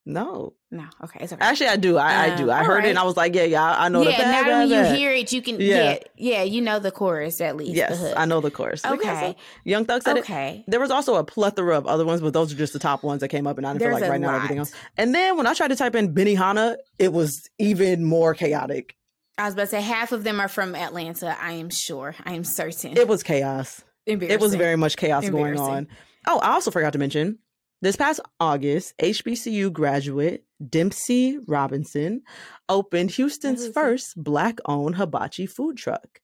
No. 0.08 0.53
No. 0.72 0.86
Okay, 1.03 1.20
it's 1.22 1.34
okay. 1.34 1.43
Actually, 1.43 1.68
I 1.68 1.76
do. 1.76 1.97
I, 1.97 2.32
I 2.32 2.36
do. 2.38 2.49
I 2.49 2.62
uh, 2.62 2.64
heard 2.64 2.86
it 2.86 2.89
and. 2.89 2.97
I 2.97 3.03
was 3.03 3.18
like, 3.18 3.36
yeah, 3.36 3.43
yeah, 3.43 3.76
I 3.78 3.89
know 3.89 4.05
the 4.05 4.12
yeah, 4.12 4.18
bad, 4.18 4.47
now 4.47 4.60
when 4.60 4.70
you 4.70 4.95
hear 4.95 5.12
it, 5.12 5.34
you 5.34 5.41
can. 5.41 5.60
Yeah. 5.60 5.91
Yeah, 5.91 5.97
yeah, 6.16 6.43
you 6.43 6.62
know 6.62 6.80
the 6.80 6.91
chorus 6.91 7.41
at 7.41 7.58
least. 7.58 7.74
the 7.74 7.78
Yes. 7.78 8.14
I 8.16 8.24
know 8.24 8.39
the 8.39 8.49
chorus. 8.49 8.82
Yeah, 8.86 8.91
so 8.91 8.95
Okay. 8.95 9.36
Young 9.66 9.84
Thug 9.84 10.03
said 10.03 10.16
it. 10.16 10.22
Okay. 10.22 10.64
There 10.66 10.80
was 10.80 10.91
also 10.91 11.16
a 11.16 11.26
plethora 11.26 11.78
of 11.78 11.88
other 11.88 12.05
ones, 12.05 12.22
but 12.22 12.32
those 12.32 12.53
are 12.53 12.55
just 12.55 12.72
the 12.72 12.80
top 12.80 13.03
ones 13.03 13.20
that 13.20 13.28
came 13.28 13.47
up, 13.47 13.58
and 13.58 13.68
I 13.68 13.74
didn't 13.74 13.82
There's 13.82 13.95
feel 13.95 14.01
like 14.01 14.10
right 14.10 14.22
now 14.22 14.34
everything 14.34 14.60
else. 14.60 14.72
And 14.95 15.14
then 15.14 15.36
when 15.36 15.45
I 15.45 15.53
tried 15.53 15.70
to 15.70 15.76
type 15.76 15.93
in 15.93 16.14
Benny 16.14 16.38
Benihana, 16.38 16.78
it 16.97 17.12
was 17.12 17.49
even 17.60 18.05
more 18.05 18.34
chaotic. 18.34 18.95
I 19.38 19.43
was 19.43 19.55
about 19.55 19.64
to 19.64 19.68
say 19.68 19.82
half 19.82 20.14
of 20.14 20.24
them 20.24 20.39
are 20.39 20.47
from 20.47 20.74
Atlanta. 20.74 21.38
I 21.39 21.51
am 21.51 21.70
sure. 21.70 22.16
I 22.24 22.34
am 22.34 22.45
certain. 22.45 22.95
It 22.95 23.10
was 23.10 23.24
chaos. 23.24 23.84
It 24.05 24.39
was 24.39 24.55
very 24.55 24.78
much 24.78 24.95
chaos 24.95 25.30
going 25.30 25.60
on. 25.60 25.89
Oh, 26.26 26.39
I 26.39 26.51
also 26.51 26.72
forgot 26.72 26.93
to 26.93 26.99
mention 26.99 27.39
this 27.82 27.95
past 27.95 28.19
August, 28.39 28.93
HBCU 28.99 29.71
graduate 29.71 30.43
Dempsey 30.69 31.38
Robinson 31.47 32.21
opened 32.69 33.11
Houston's 33.11 33.67
first 33.67 34.21
black 34.21 34.57
owned 34.65 34.95
hibachi 34.95 35.45
food 35.45 35.78
truck 35.78 36.19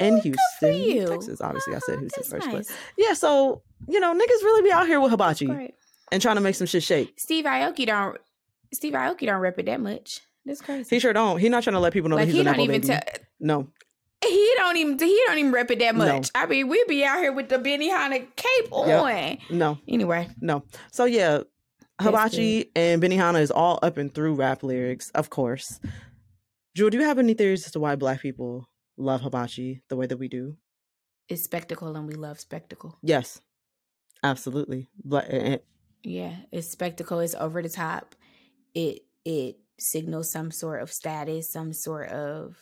oh, 0.00 0.04
in 0.04 0.14
Oh, 0.14 0.20
for 0.60 0.70
Houston. 0.72 1.08
Texas. 1.08 1.40
Obviously, 1.40 1.74
I 1.74 1.78
said 1.78 1.96
Oh, 1.96 2.00
Houston 2.00 2.24
first, 2.24 2.46
nice. 2.48 2.66
but 2.68 2.76
yeah, 2.98 3.14
so 3.14 3.62
you 3.88 4.00
know, 4.00 4.12
niggas 4.12 4.42
really 4.42 4.62
be 4.62 4.72
out 4.72 4.86
here 4.86 5.00
with 5.00 5.10
hibachi 5.10 5.48
and 6.12 6.20
trying 6.22 6.36
to 6.36 6.40
make 6.42 6.54
some 6.54 6.66
shit 6.66 6.82
shake. 6.82 7.14
Steve 7.18 7.44
Aoki 7.46 7.86
don't. 7.86 8.18
Steve 8.74 8.92
Aoki 8.92 9.26
don't 9.26 9.40
rep 9.40 9.58
it 9.58 9.66
that 9.66 9.80
much. 9.80 10.20
That's 10.44 10.60
crazy. 10.60 10.94
He 10.96 10.98
sure 11.00 11.12
don't. 11.12 11.38
He 11.38 11.48
not 11.48 11.62
trying 11.62 11.74
to 11.74 11.80
let 11.80 11.92
people 11.92 12.08
know 12.10 12.16
like 12.16 12.26
that 12.26 12.32
he's 12.32 12.36
he 12.36 12.40
a 12.40 12.44
don't 12.44 12.60
even 12.60 12.80
baby. 12.80 12.86
tell. 12.86 13.00
no, 13.40 13.68
He 14.24 14.52
don't 14.56 14.76
even. 14.76 14.98
He 14.98 15.22
don't 15.26 15.38
even 15.38 15.52
rep 15.52 15.70
it 15.70 15.78
that 15.78 15.94
No. 15.94 16.16
much. 16.16 16.30
I 16.34 16.46
mean, 16.46 16.68
we 16.68 16.84
be 16.88 17.04
out 17.04 17.18
here 17.18 17.32
with 17.32 17.48
the 17.48 17.56
Benihana 17.58 18.26
cape 18.36 18.68
Yep. 18.72 19.02
on. 19.02 19.38
no, 19.50 19.78
Anyway, 19.86 20.28
no. 20.40 20.64
So 20.90 21.04
yeah, 21.04 21.42
hibachi 22.00 22.70
and 22.74 23.02
Benihana 23.02 23.40
is 23.40 23.50
all 23.50 23.78
up 23.82 23.96
and 23.96 24.12
through 24.12 24.34
rap 24.34 24.62
lyrics, 24.62 25.10
of 25.10 25.30
course. 25.30 25.78
Jewel, 26.74 26.90
do 26.90 26.98
you 26.98 27.04
have 27.04 27.18
any 27.18 27.34
theories 27.34 27.64
as 27.66 27.72
to 27.72 27.80
why 27.80 27.96
black 27.96 28.20
people 28.20 28.68
love 28.96 29.20
hibachi 29.22 29.82
the 29.88 29.96
way 29.96 30.06
that 30.06 30.16
we 30.18 30.28
do? 30.28 30.56
It's 31.28 31.42
spectacle, 31.44 31.94
and 31.96 32.06
we 32.06 32.14
love 32.14 32.40
spectacle. 32.40 32.98
Yes, 33.02 33.40
absolutely. 34.22 34.88
But 35.04 35.26
eh, 35.28 35.58
Yeah, 36.02 36.34
it's 36.52 36.68
spectacle. 36.70 37.20
It's 37.20 37.34
over 37.34 37.62
the 37.62 37.68
top. 37.68 38.14
It 38.74 39.02
it 39.24 39.58
signals 39.78 40.30
some 40.32 40.50
sort 40.50 40.82
of 40.82 40.90
status, 40.92 41.50
some 41.52 41.72
sort 41.72 42.08
of 42.10 42.56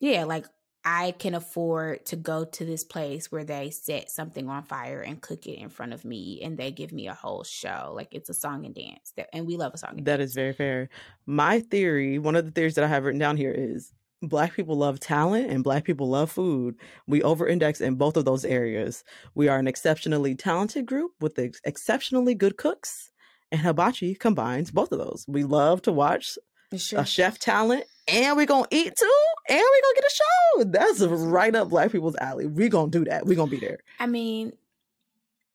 yeah, 0.00 0.24
like 0.24 0.46
I 0.84 1.12
can 1.12 1.34
afford 1.34 2.04
to 2.06 2.16
go 2.16 2.44
to 2.44 2.64
this 2.64 2.84
place 2.84 3.32
where 3.32 3.44
they 3.44 3.70
set 3.70 4.10
something 4.10 4.48
on 4.48 4.64
fire 4.64 5.00
and 5.00 5.20
cook 5.20 5.46
it 5.46 5.58
in 5.58 5.70
front 5.70 5.92
of 5.94 6.04
me, 6.04 6.40
and 6.42 6.58
they 6.58 6.70
give 6.70 6.92
me 6.92 7.08
a 7.08 7.14
whole 7.14 7.42
show. 7.44 7.92
Like 7.94 8.08
it's 8.12 8.28
a 8.28 8.34
song 8.34 8.66
and 8.66 8.74
dance, 8.74 9.12
that, 9.16 9.28
and 9.32 9.46
we 9.46 9.56
love 9.56 9.72
a 9.74 9.78
song. 9.78 9.94
And 9.96 10.06
that 10.06 10.18
dance. 10.18 10.30
is 10.30 10.34
very 10.34 10.52
fair. 10.52 10.90
My 11.26 11.60
theory, 11.60 12.18
one 12.18 12.36
of 12.36 12.44
the 12.44 12.50
theories 12.50 12.74
that 12.74 12.84
I 12.84 12.88
have 12.88 13.04
written 13.04 13.18
down 13.18 13.36
here 13.38 13.52
is 13.56 13.92
black 14.20 14.54
people 14.54 14.76
love 14.76 15.00
talent 15.00 15.50
and 15.50 15.64
black 15.64 15.84
people 15.84 16.08
love 16.08 16.30
food. 16.30 16.76
We 17.06 17.22
over 17.22 17.46
index 17.46 17.80
in 17.80 17.94
both 17.94 18.16
of 18.16 18.24
those 18.26 18.44
areas. 18.44 19.04
We 19.34 19.48
are 19.48 19.58
an 19.58 19.66
exceptionally 19.68 20.34
talented 20.34 20.86
group 20.86 21.12
with 21.20 21.38
ex- 21.38 21.60
exceptionally 21.64 22.34
good 22.34 22.56
cooks. 22.56 23.10
And 23.52 23.60
hibachi 23.60 24.14
combines 24.14 24.70
both 24.70 24.92
of 24.92 24.98
those. 24.98 25.24
We 25.28 25.44
love 25.44 25.80
to 25.82 25.92
watch 25.92 26.36
Sure. 26.76 27.00
a 27.00 27.06
chef 27.06 27.38
talent 27.38 27.84
and 28.08 28.36
we're 28.36 28.46
gonna 28.46 28.66
eat 28.70 28.92
too 28.98 29.14
and 29.48 29.58
we're 29.58 29.82
gonna 29.82 29.94
get 29.94 30.04
a 30.04 30.14
show 30.14 30.64
that's 30.64 31.00
right 31.22 31.54
up 31.54 31.68
black 31.68 31.90
people's 31.92 32.16
alley 32.16 32.46
We're 32.46 32.68
gonna 32.68 32.90
do 32.90 33.04
that 33.06 33.24
We're 33.26 33.36
gonna 33.36 33.50
be 33.50 33.58
there 33.60 33.78
I 33.98 34.06
mean, 34.06 34.52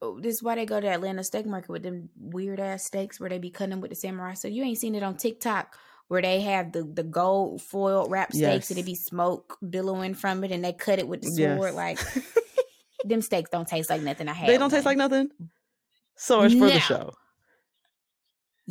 oh, 0.01 0.19
this 0.19 0.35
is 0.35 0.43
why 0.43 0.55
they 0.55 0.65
go 0.65 0.79
to 0.79 0.87
Atlanta 0.87 1.23
steak 1.23 1.45
market 1.45 1.69
with 1.69 1.83
them 1.83 2.09
weird 2.17 2.59
ass 2.59 2.83
steaks 2.85 3.19
where 3.19 3.29
they 3.29 3.37
be 3.39 3.49
cutting 3.51 3.71
them 3.71 3.81
with 3.81 3.89
the 3.91 3.95
samurai. 3.95 4.33
So 4.33 4.47
you 4.47 4.63
ain't 4.63 4.77
seen 4.77 4.95
it 4.95 5.03
on 5.03 5.15
TikTok 5.17 5.75
where 6.07 6.21
they 6.21 6.41
have 6.41 6.71
the 6.71 6.83
the 6.83 7.03
gold 7.03 7.61
foil 7.61 8.07
wrap 8.09 8.33
steaks 8.33 8.69
and 8.71 8.79
it 8.79 8.85
be 8.85 8.95
smoke 8.95 9.57
billowing 9.69 10.15
from 10.15 10.43
it 10.43 10.51
and 10.51 10.63
they 10.65 10.73
cut 10.73 10.97
it 10.99 11.07
with 11.07 11.21
the 11.21 11.29
Yes. 11.29 11.55
sword. 11.57 11.73
Like 11.75 11.99
them 13.05 13.21
steaks 13.21 13.49
don't 13.51 13.67
taste 13.67 13.89
like 13.89 14.01
nothing 14.01 14.27
I 14.27 14.33
had. 14.33 14.49
they 14.49 14.57
don't 14.57 14.69
taste 14.71 14.85
like 14.85 14.97
nothing 14.97 15.29
so 16.15 16.41
it's 16.41 16.55
for 16.55 16.69
the 16.69 16.79
show 16.79 17.13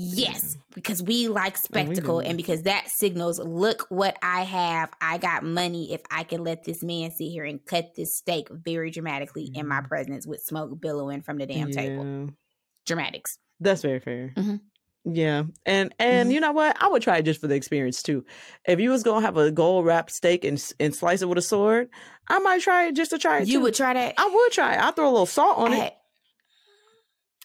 Yes, 0.00 0.56
because 0.74 1.02
we 1.02 1.26
like 1.26 1.54
And 1.54 1.62
spectacle 1.64 2.20
do. 2.20 2.26
and 2.26 2.36
because 2.36 2.62
that 2.62 2.88
signals, 2.88 3.40
look 3.40 3.86
what 3.88 4.16
I 4.22 4.42
have. 4.44 4.90
I 5.00 5.18
got 5.18 5.42
money 5.42 5.92
if 5.92 6.02
I 6.08 6.22
can 6.22 6.44
let 6.44 6.62
this 6.62 6.84
man 6.84 7.10
sit 7.10 7.24
here 7.30 7.44
and 7.44 7.58
cut 7.66 7.96
this 7.96 8.14
steak 8.16 8.48
very 8.48 8.92
dramatically 8.92 9.50
in 9.52 9.66
my 9.66 9.80
Mhm. 9.80 9.88
presence 9.88 10.24
with 10.24 10.40
smoke 10.40 10.80
billowing 10.80 11.22
from 11.22 11.38
the 11.38 11.46
damn 11.46 11.72
table. 11.72 12.30
Dramatics. 12.86 13.38
That's 13.58 13.82
very 13.82 13.98
fair. 13.98 14.32
Mhm. 14.36 14.60
Yeah, 15.04 15.44
and 15.66 15.92
and 15.98 16.30
Mhm. 16.30 16.34
you 16.34 16.40
know 16.40 16.52
what? 16.52 16.76
I 16.80 16.86
would 16.88 17.02
try 17.02 17.16
it 17.18 17.22
just 17.22 17.40
for 17.40 17.46
the 17.48 17.54
experience 17.56 18.02
too. 18.02 18.24
If 18.66 18.78
you 18.78 18.90
was 18.90 19.02
gonna 19.02 19.24
have 19.26 19.36
a 19.36 19.50
gold 19.50 19.84
wrapped 19.84 20.12
steak 20.12 20.44
and 20.44 20.62
and 20.78 20.94
slice 20.94 21.22
it 21.22 21.28
with 21.28 21.38
a 21.38 21.42
sword, 21.42 21.88
I 22.28 22.38
might 22.40 22.60
try 22.60 22.86
it 22.86 22.92
just 22.94 23.10
to 23.10 23.18
try 23.18 23.40
it. 23.40 23.48
You 23.48 23.58
too. 23.58 23.62
would 23.64 23.74
try 23.74 23.94
that? 23.94 24.14
I 24.16 24.28
would 24.28 24.52
try. 24.52 24.74
it. 24.74 24.80
I 24.80 24.90
throw 24.92 25.08
a 25.08 25.10
little 25.10 25.26
salt 25.26 25.58
on 25.58 25.72
I 25.72 25.86
it. 25.86 25.94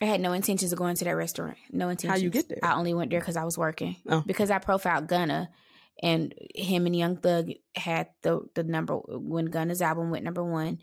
I 0.04 0.06
had 0.06 0.20
no 0.20 0.34
intentions 0.34 0.74
of 0.74 0.78
going 0.78 0.96
to 0.96 1.06
that 1.06 1.16
restaurant. 1.16 1.58
No 1.72 1.88
intentions. 1.88 2.20
How 2.20 2.24
you 2.24 2.30
get 2.30 2.50
there? 2.50 2.60
I 2.62 2.76
only 2.76 2.94
went 2.94 3.10
there 3.10 3.22
because 3.22 3.38
I 3.38 3.46
was 3.46 3.58
working. 3.58 3.96
Oh. 4.10 4.22
Because 4.28 4.52
I 4.52 4.60
profiled 4.60 5.08
Gunna, 5.08 5.50
and 6.02 6.34
him 6.54 6.86
and 6.86 6.96
Young 6.96 7.16
Thug 7.16 7.52
had 7.76 8.10
the 8.22 8.42
the 8.54 8.64
number 8.64 8.96
when 8.98 9.46
Gunna's 9.46 9.82
album 9.82 10.12
went 10.12 10.26
number 10.26 10.44
one. 10.44 10.80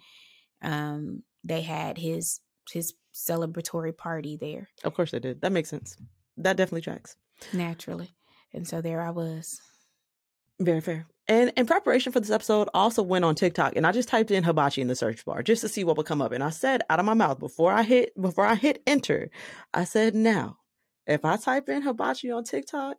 Um, 0.62 1.22
they 1.44 1.60
had 1.60 1.98
his 1.98 2.40
his 2.72 2.94
celebratory 3.14 3.94
party 3.96 4.38
there 4.40 4.68
Of 4.84 4.94
course, 4.94 5.10
they 5.10 5.18
did. 5.18 5.42
That 5.42 5.52
makes 5.52 5.68
sense. 5.68 5.96
That 6.38 6.56
definitely 6.56 6.82
tracks. 6.82 7.16
naturally, 7.52 8.14
and 8.54 8.66
so 8.66 8.80
there 8.80 9.02
I 9.02 9.10
was. 9.10 9.60
Very 10.58 10.80
fair. 10.80 11.06
And 11.30 11.52
in 11.56 11.64
preparation 11.64 12.10
for 12.10 12.18
this 12.18 12.32
episode, 12.32 12.68
I 12.74 12.80
also 12.80 13.04
went 13.04 13.24
on 13.24 13.36
TikTok 13.36 13.76
and 13.76 13.86
I 13.86 13.92
just 13.92 14.08
typed 14.08 14.32
in 14.32 14.42
hibachi 14.42 14.80
in 14.80 14.88
the 14.88 14.96
search 14.96 15.24
bar 15.24 15.44
just 15.44 15.60
to 15.60 15.68
see 15.68 15.84
what 15.84 15.96
would 15.96 16.06
come 16.06 16.20
up. 16.20 16.32
And 16.32 16.42
I 16.42 16.50
said 16.50 16.82
out 16.90 16.98
of 16.98 17.04
my 17.04 17.14
mouth 17.14 17.38
before 17.38 17.70
I 17.70 17.84
hit 17.84 18.20
before 18.20 18.44
I 18.44 18.56
hit 18.56 18.82
enter, 18.84 19.30
I 19.72 19.84
said 19.84 20.16
now, 20.16 20.58
if 21.06 21.24
I 21.24 21.36
type 21.36 21.68
in 21.68 21.82
hibachi 21.82 22.32
on 22.32 22.42
TikTok 22.42 22.96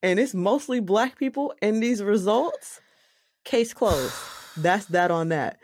and 0.00 0.20
it's 0.20 0.32
mostly 0.32 0.78
black 0.78 1.18
people 1.18 1.52
in 1.60 1.80
these 1.80 2.04
results, 2.04 2.80
case 3.44 3.74
closed. 3.74 4.14
That's 4.56 4.84
that 4.86 5.10
on 5.10 5.30
that. 5.30 5.58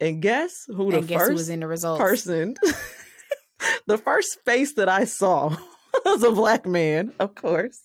And 0.00 0.22
guess 0.22 0.64
who 0.68 0.90
the 0.90 0.98
and 0.98 1.08
guess 1.08 1.20
first 1.20 1.32
was 1.34 1.48
in 1.50 1.60
the 1.60 1.66
results? 1.66 2.00
person 2.00 2.54
the 3.86 3.98
first 3.98 4.38
face 4.46 4.72
that 4.74 4.88
I 4.88 5.04
saw 5.04 5.54
was 6.06 6.22
a 6.22 6.32
black 6.32 6.64
man, 6.64 7.12
of 7.20 7.34
course. 7.34 7.82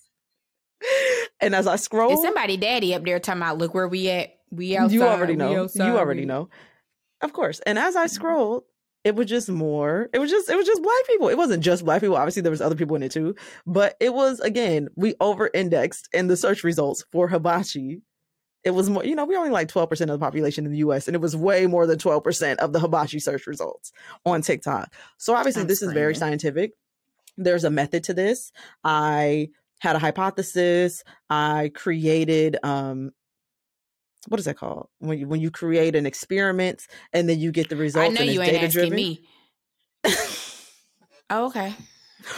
And 1.41 1.55
as 1.55 1.67
I 1.67 1.75
scroll, 1.75 2.13
Is 2.13 2.21
somebody 2.21 2.57
daddy 2.57 2.93
up 2.93 3.03
there 3.03 3.19
talking 3.19 3.41
about 3.41 3.57
look 3.57 3.73
where 3.73 3.87
we 3.87 4.09
at? 4.09 4.37
We 4.51 4.77
outside. 4.77 4.93
you 4.93 5.03
already 5.03 5.35
know. 5.35 5.63
outside, 5.63 5.87
You 5.87 5.97
already 5.97 6.21
we-" 6.21 6.25
know. 6.27 6.49
Of 7.21 7.33
course. 7.33 7.59
And 7.65 7.79
as 7.79 7.95
I 7.95 8.05
mm-hmm. 8.05 8.13
scrolled, 8.13 8.63
it 9.03 9.15
was 9.15 9.27
just 9.27 9.49
more. 9.49 10.09
It 10.13 10.19
was 10.19 10.29
just 10.29 10.49
it 10.49 10.55
was 10.55 10.67
just 10.67 10.83
black 10.83 11.07
people. 11.07 11.29
It 11.29 11.37
wasn't 11.37 11.63
just 11.63 11.83
black 11.83 12.01
people. 12.01 12.15
Obviously, 12.15 12.41
there 12.43 12.51
was 12.51 12.61
other 12.61 12.75
people 12.75 12.95
in 12.95 13.03
it 13.03 13.11
too. 13.11 13.35
But 13.65 13.95
it 13.99 14.13
was 14.13 14.39
again, 14.39 14.89
we 14.95 15.15
over 15.19 15.49
indexed 15.53 16.09
in 16.13 16.27
the 16.27 16.37
search 16.37 16.63
results 16.63 17.03
for 17.11 17.27
hibachi. 17.27 18.01
It 18.63 18.71
was 18.71 18.91
more, 18.91 19.03
you 19.03 19.15
know, 19.15 19.25
we're 19.25 19.39
only 19.39 19.49
like 19.49 19.69
12% 19.69 19.89
of 20.01 20.07
the 20.07 20.19
population 20.19 20.67
in 20.67 20.71
the 20.71 20.77
US, 20.79 21.07
and 21.07 21.15
it 21.15 21.19
was 21.19 21.35
way 21.35 21.65
more 21.65 21.87
than 21.87 21.97
12% 21.97 22.57
of 22.57 22.73
the 22.73 22.79
hibachi 22.79 23.19
search 23.19 23.47
results 23.47 23.91
on 24.23 24.43
TikTok. 24.43 24.93
So 25.17 25.33
obviously, 25.33 25.63
I'm 25.63 25.67
this 25.67 25.81
is 25.81 25.91
very 25.93 26.13
scientific. 26.13 26.73
There's 27.37 27.63
a 27.63 27.71
method 27.71 28.03
to 28.03 28.13
this. 28.13 28.51
I 28.83 29.49
had 29.81 29.95
a 29.95 29.99
hypothesis. 29.99 31.03
I 31.29 31.71
created 31.73 32.57
um 32.63 33.11
what 34.27 34.39
is 34.39 34.45
that 34.45 34.57
called? 34.57 34.87
When 34.99 35.17
you 35.17 35.27
when 35.27 35.41
you 35.41 35.49
create 35.49 35.95
an 35.95 36.05
experiment 36.05 36.85
and 37.11 37.27
then 37.27 37.39
you 37.39 37.51
get 37.51 37.69
the 37.69 37.75
results 37.75 38.11
I 38.11 38.13
know 38.13 38.21
you 38.31 38.41
ain't 38.41 38.63
asking 38.63 38.93
me. 38.93 39.21
Oh, 41.29 41.47
okay. 41.47 41.75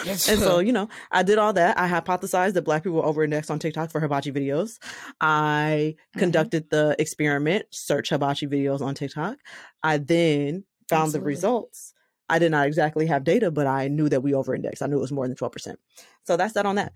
And 0.05 0.39
so, 0.39 0.59
you 0.67 0.71
know, 0.71 0.87
I 1.11 1.23
did 1.23 1.37
all 1.37 1.51
that. 1.53 1.77
I 1.77 1.89
hypothesized 1.89 2.53
that 2.53 2.61
black 2.61 2.83
people 2.83 2.99
were 2.99 3.05
over 3.05 3.21
indexed 3.21 3.51
on 3.51 3.59
TikTok 3.59 3.91
for 3.91 3.99
hibachi 3.99 4.31
videos. 4.31 4.77
I 5.19 5.95
Mhm. 6.15 6.19
conducted 6.19 6.69
the 6.69 6.95
experiment, 6.97 7.65
search 7.71 8.07
hibachi 8.09 8.47
videos 8.47 8.79
on 8.79 8.95
TikTok. 8.95 9.39
I 9.83 9.97
then 9.97 10.63
found 10.87 11.11
the 11.11 11.19
results. 11.25 11.93
I 12.29 12.39
did 12.39 12.51
not 12.51 12.67
exactly 12.67 13.07
have 13.07 13.25
data, 13.25 13.51
but 13.51 13.67
I 13.67 13.89
knew 13.89 14.07
that 14.07 14.21
we 14.21 14.33
over 14.33 14.55
indexed. 14.55 14.81
I 14.81 14.87
knew 14.87 14.97
it 14.97 15.01
was 15.01 15.11
more 15.11 15.27
than 15.27 15.35
12%. 15.35 15.75
So 16.23 16.37
that's 16.37 16.53
that 16.53 16.65
on 16.65 16.75
that. 16.75 16.93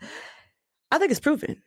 I 0.91 0.97
think 0.99 1.11
it's 1.11 1.19
proven. 1.19 1.61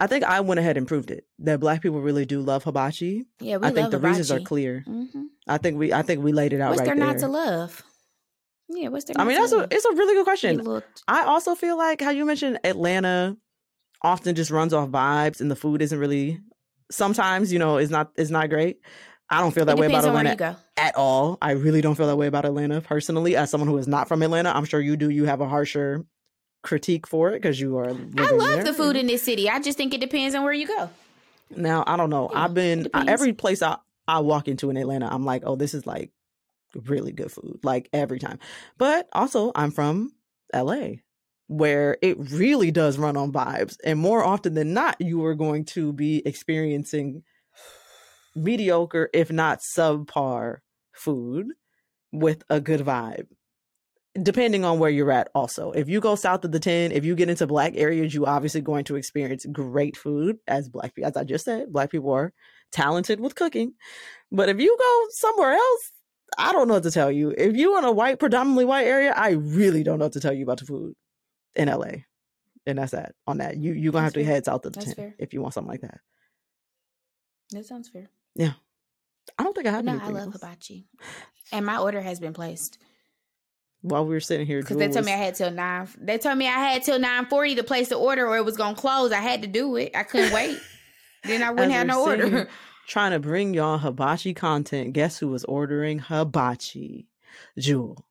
I 0.00 0.06
think 0.08 0.24
I 0.24 0.40
went 0.40 0.58
ahead 0.58 0.76
and 0.76 0.88
proved 0.88 1.10
it 1.10 1.24
that 1.40 1.60
black 1.60 1.80
people 1.82 2.00
really 2.00 2.24
do 2.24 2.40
love 2.40 2.64
hibachi. 2.64 3.26
yeah, 3.40 3.58
we 3.58 3.68
I 3.68 3.70
think 3.70 3.90
the 3.90 3.98
reasons 3.98 4.30
are 4.30 4.34
hibachi. 4.34 4.44
clear. 4.46 4.84
Mhm. 4.88 5.26
I 5.46 5.58
think 5.58 5.78
we 5.78 5.92
I 5.92 6.02
think 6.02 6.22
we 6.24 6.32
laid 6.32 6.52
it 6.52 6.60
out 6.60 6.70
What's 6.70 6.80
right 6.80 6.86
there 6.86 6.96
there. 6.96 7.06
not 7.06 7.18
to 7.18 7.28
love? 7.28 7.82
Yeah, 8.68 8.88
what's 8.88 9.04
there? 9.04 9.14
I 9.18 9.22
not 9.22 9.28
mean, 9.28 9.36
to 9.36 9.42
that's 9.42 9.52
a 9.52 9.56
love? 9.58 9.68
it's 9.70 9.84
a 9.84 9.92
really 9.92 10.14
good 10.14 10.24
question. 10.24 10.56
little- 10.58 10.82
I 11.06 11.24
also 11.24 11.54
feel 11.54 11.76
like 11.78 12.00
how 12.00 12.10
you 12.10 12.24
mentioned 12.24 12.58
Atlanta 12.64 13.36
often 14.02 14.34
just 14.34 14.50
runs 14.50 14.72
off 14.74 14.88
vibes 14.88 15.40
and 15.40 15.50
the 15.50 15.56
food 15.56 15.80
isn't 15.82 15.98
really 15.98 16.40
sometimes, 16.90 17.52
you 17.52 17.58
know, 17.58 17.78
is 17.78 17.90
not 17.90 18.10
is 18.16 18.30
not 18.30 18.50
great. 18.50 18.78
I 19.30 19.40
don't 19.40 19.52
feel 19.52 19.64
that 19.66 19.78
way 19.78 19.86
about 19.86 20.02
depends 20.02 20.06
on 20.06 20.14
where 20.14 20.24
you 20.24 20.30
Atlanta 20.30 20.58
at 20.76 20.96
all. 20.96 21.38
I 21.40 21.52
really 21.52 21.80
don't 21.80 21.94
feel 21.94 22.06
that 22.08 22.16
way 22.16 22.26
about 22.26 22.44
Atlanta 22.44 22.80
personally. 22.80 23.36
As 23.36 23.48
someone 23.50 23.68
who 23.68 23.78
is 23.78 23.86
not 23.88 24.08
from 24.08 24.22
Atlanta, 24.22 24.50
I'm 24.54 24.64
sure 24.64 24.80
you 24.80 24.96
do. 24.96 25.08
You 25.08 25.24
have 25.24 25.40
a 25.40 25.48
harsher 25.48 26.04
critique 26.64 27.06
for 27.06 27.30
it 27.30 27.40
because 27.40 27.60
you 27.60 27.78
are. 27.78 27.90
I 27.90 28.30
love 28.30 28.54
there, 28.54 28.64
the 28.64 28.74
food 28.74 28.96
in 28.96 29.06
this 29.06 29.22
city. 29.22 29.48
I 29.48 29.60
just 29.60 29.78
think 29.78 29.94
it 29.94 30.00
depends 30.00 30.34
on 30.34 30.42
where 30.42 30.52
you 30.52 30.66
go. 30.66 30.90
Now 31.54 31.84
I 31.86 31.96
don't 31.96 32.10
know. 32.10 32.30
Yeah, 32.32 32.44
I've 32.44 32.54
been 32.54 32.88
I, 32.92 33.04
every 33.06 33.32
place 33.32 33.62
I 33.62 33.76
I 34.08 34.20
walk 34.20 34.48
into 34.48 34.70
in 34.70 34.76
Atlanta. 34.76 35.08
I'm 35.08 35.24
like, 35.24 35.42
oh, 35.46 35.54
this 35.54 35.74
is 35.74 35.86
like 35.86 36.10
really 36.74 37.12
good 37.12 37.30
food, 37.30 37.60
like 37.62 37.88
every 37.92 38.18
time. 38.18 38.38
But 38.78 39.08
also, 39.12 39.52
I'm 39.54 39.70
from 39.70 40.12
LA, 40.52 40.96
where 41.46 41.96
it 42.02 42.16
really 42.32 42.70
does 42.70 42.98
run 42.98 43.16
on 43.16 43.32
vibes, 43.32 43.76
and 43.84 43.98
more 43.98 44.24
often 44.24 44.54
than 44.54 44.74
not, 44.74 44.96
you 45.00 45.24
are 45.24 45.34
going 45.34 45.64
to 45.66 45.92
be 45.92 46.22
experiencing 46.26 47.22
mediocre, 48.34 49.10
if 49.12 49.30
not 49.30 49.60
subpar, 49.60 50.58
food 50.92 51.48
with 52.12 52.42
a 52.48 52.60
good 52.60 52.80
vibe. 52.80 53.26
Depending 54.22 54.64
on 54.64 54.78
where 54.78 54.90
you're 54.90 55.10
at, 55.10 55.28
also. 55.34 55.72
If 55.72 55.88
you 55.88 56.00
go 56.00 56.14
south 56.14 56.44
of 56.44 56.52
the 56.52 56.60
10, 56.60 56.92
if 56.92 57.04
you 57.04 57.16
get 57.16 57.28
into 57.28 57.48
black 57.48 57.72
areas, 57.76 58.14
you 58.14 58.26
obviously 58.26 58.60
going 58.60 58.84
to 58.84 58.94
experience 58.96 59.44
great 59.50 59.96
food 59.96 60.38
as 60.46 60.68
black 60.68 60.94
people. 60.94 61.08
As 61.08 61.16
I 61.16 61.24
just 61.24 61.44
said, 61.44 61.72
black 61.72 61.90
people 61.90 62.12
are 62.12 62.32
talented 62.70 63.18
with 63.18 63.34
cooking. 63.34 63.74
But 64.30 64.48
if 64.48 64.60
you 64.60 64.76
go 64.78 65.06
somewhere 65.10 65.54
else, 65.54 65.90
I 66.38 66.52
don't 66.52 66.68
know 66.68 66.74
what 66.74 66.84
to 66.84 66.92
tell 66.92 67.10
you. 67.10 67.30
If 67.36 67.56
you 67.56 67.76
in 67.76 67.84
a 67.84 67.90
white, 67.90 68.20
predominantly 68.20 68.64
white 68.64 68.86
area, 68.86 69.12
I 69.16 69.30
really 69.30 69.82
don't 69.82 69.98
know 69.98 70.04
what 70.04 70.12
to 70.12 70.20
tell 70.20 70.32
you 70.32 70.44
about 70.44 70.58
the 70.60 70.66
food 70.66 70.94
in 71.56 71.68
LA. 71.68 72.04
And 72.66 72.78
that's 72.78 72.92
that 72.92 73.14
on 73.26 73.38
that. 73.38 73.56
You 73.56 73.72
you're 73.72 73.92
gonna 73.92 74.04
That's 74.04 74.14
have 74.14 74.22
to 74.22 74.24
fair. 74.24 74.34
head 74.34 74.44
south 74.44 74.64
of 74.64 74.72
the 74.74 74.78
That's 74.78 74.94
10 74.94 74.94
fair. 74.94 75.14
if 75.18 75.34
you 75.34 75.42
want 75.42 75.54
something 75.54 75.70
like 75.70 75.80
that. 75.82 76.00
That 77.50 77.66
sounds 77.66 77.88
fair. 77.88 78.08
Yeah. 78.34 78.52
I 79.38 79.42
don't 79.42 79.54
think 79.54 79.66
I 79.66 79.72
have 79.72 79.84
no, 79.84 79.92
I 80.00 80.08
love 80.08 80.16
else. 80.28 80.34
hibachi, 80.34 80.86
and 81.52 81.64
my 81.66 81.78
order 81.78 82.00
has 82.00 82.20
been 82.20 82.32
placed 82.32 82.78
While 83.84 84.06
we 84.06 84.14
were 84.14 84.20
sitting 84.20 84.46
here, 84.46 84.60
because 84.62 84.78
they 84.78 84.88
told 84.88 85.04
me 85.04 85.12
I 85.12 85.16
had 85.16 85.34
till 85.34 85.50
nine. 85.50 85.86
They 86.00 86.16
told 86.16 86.38
me 86.38 86.46
I 86.46 86.58
had 86.58 86.82
till 86.82 86.98
nine 86.98 87.26
forty 87.26 87.54
to 87.56 87.62
place 87.62 87.90
the 87.90 87.96
order, 87.96 88.26
or 88.26 88.38
it 88.38 88.44
was 88.44 88.56
gonna 88.56 88.74
close. 88.74 89.12
I 89.12 89.20
had 89.20 89.42
to 89.42 89.48
do 89.48 89.76
it. 89.76 89.92
I 89.94 90.04
couldn't 90.04 90.32
wait. 90.40 90.58
then 91.24 91.42
I 91.42 91.50
wouldn't 91.50 91.70
As 91.72 91.76
have 91.78 91.86
no 91.86 92.02
order. 92.02 92.48
trying 92.88 93.12
to 93.12 93.18
bring 93.18 93.52
y'all 93.52 93.76
hibachi 93.76 94.32
content. 94.32 94.94
Guess 94.94 95.18
who 95.18 95.28
was 95.28 95.44
ordering 95.44 95.98
hibachi? 95.98 97.08
Jewel. 97.58 98.06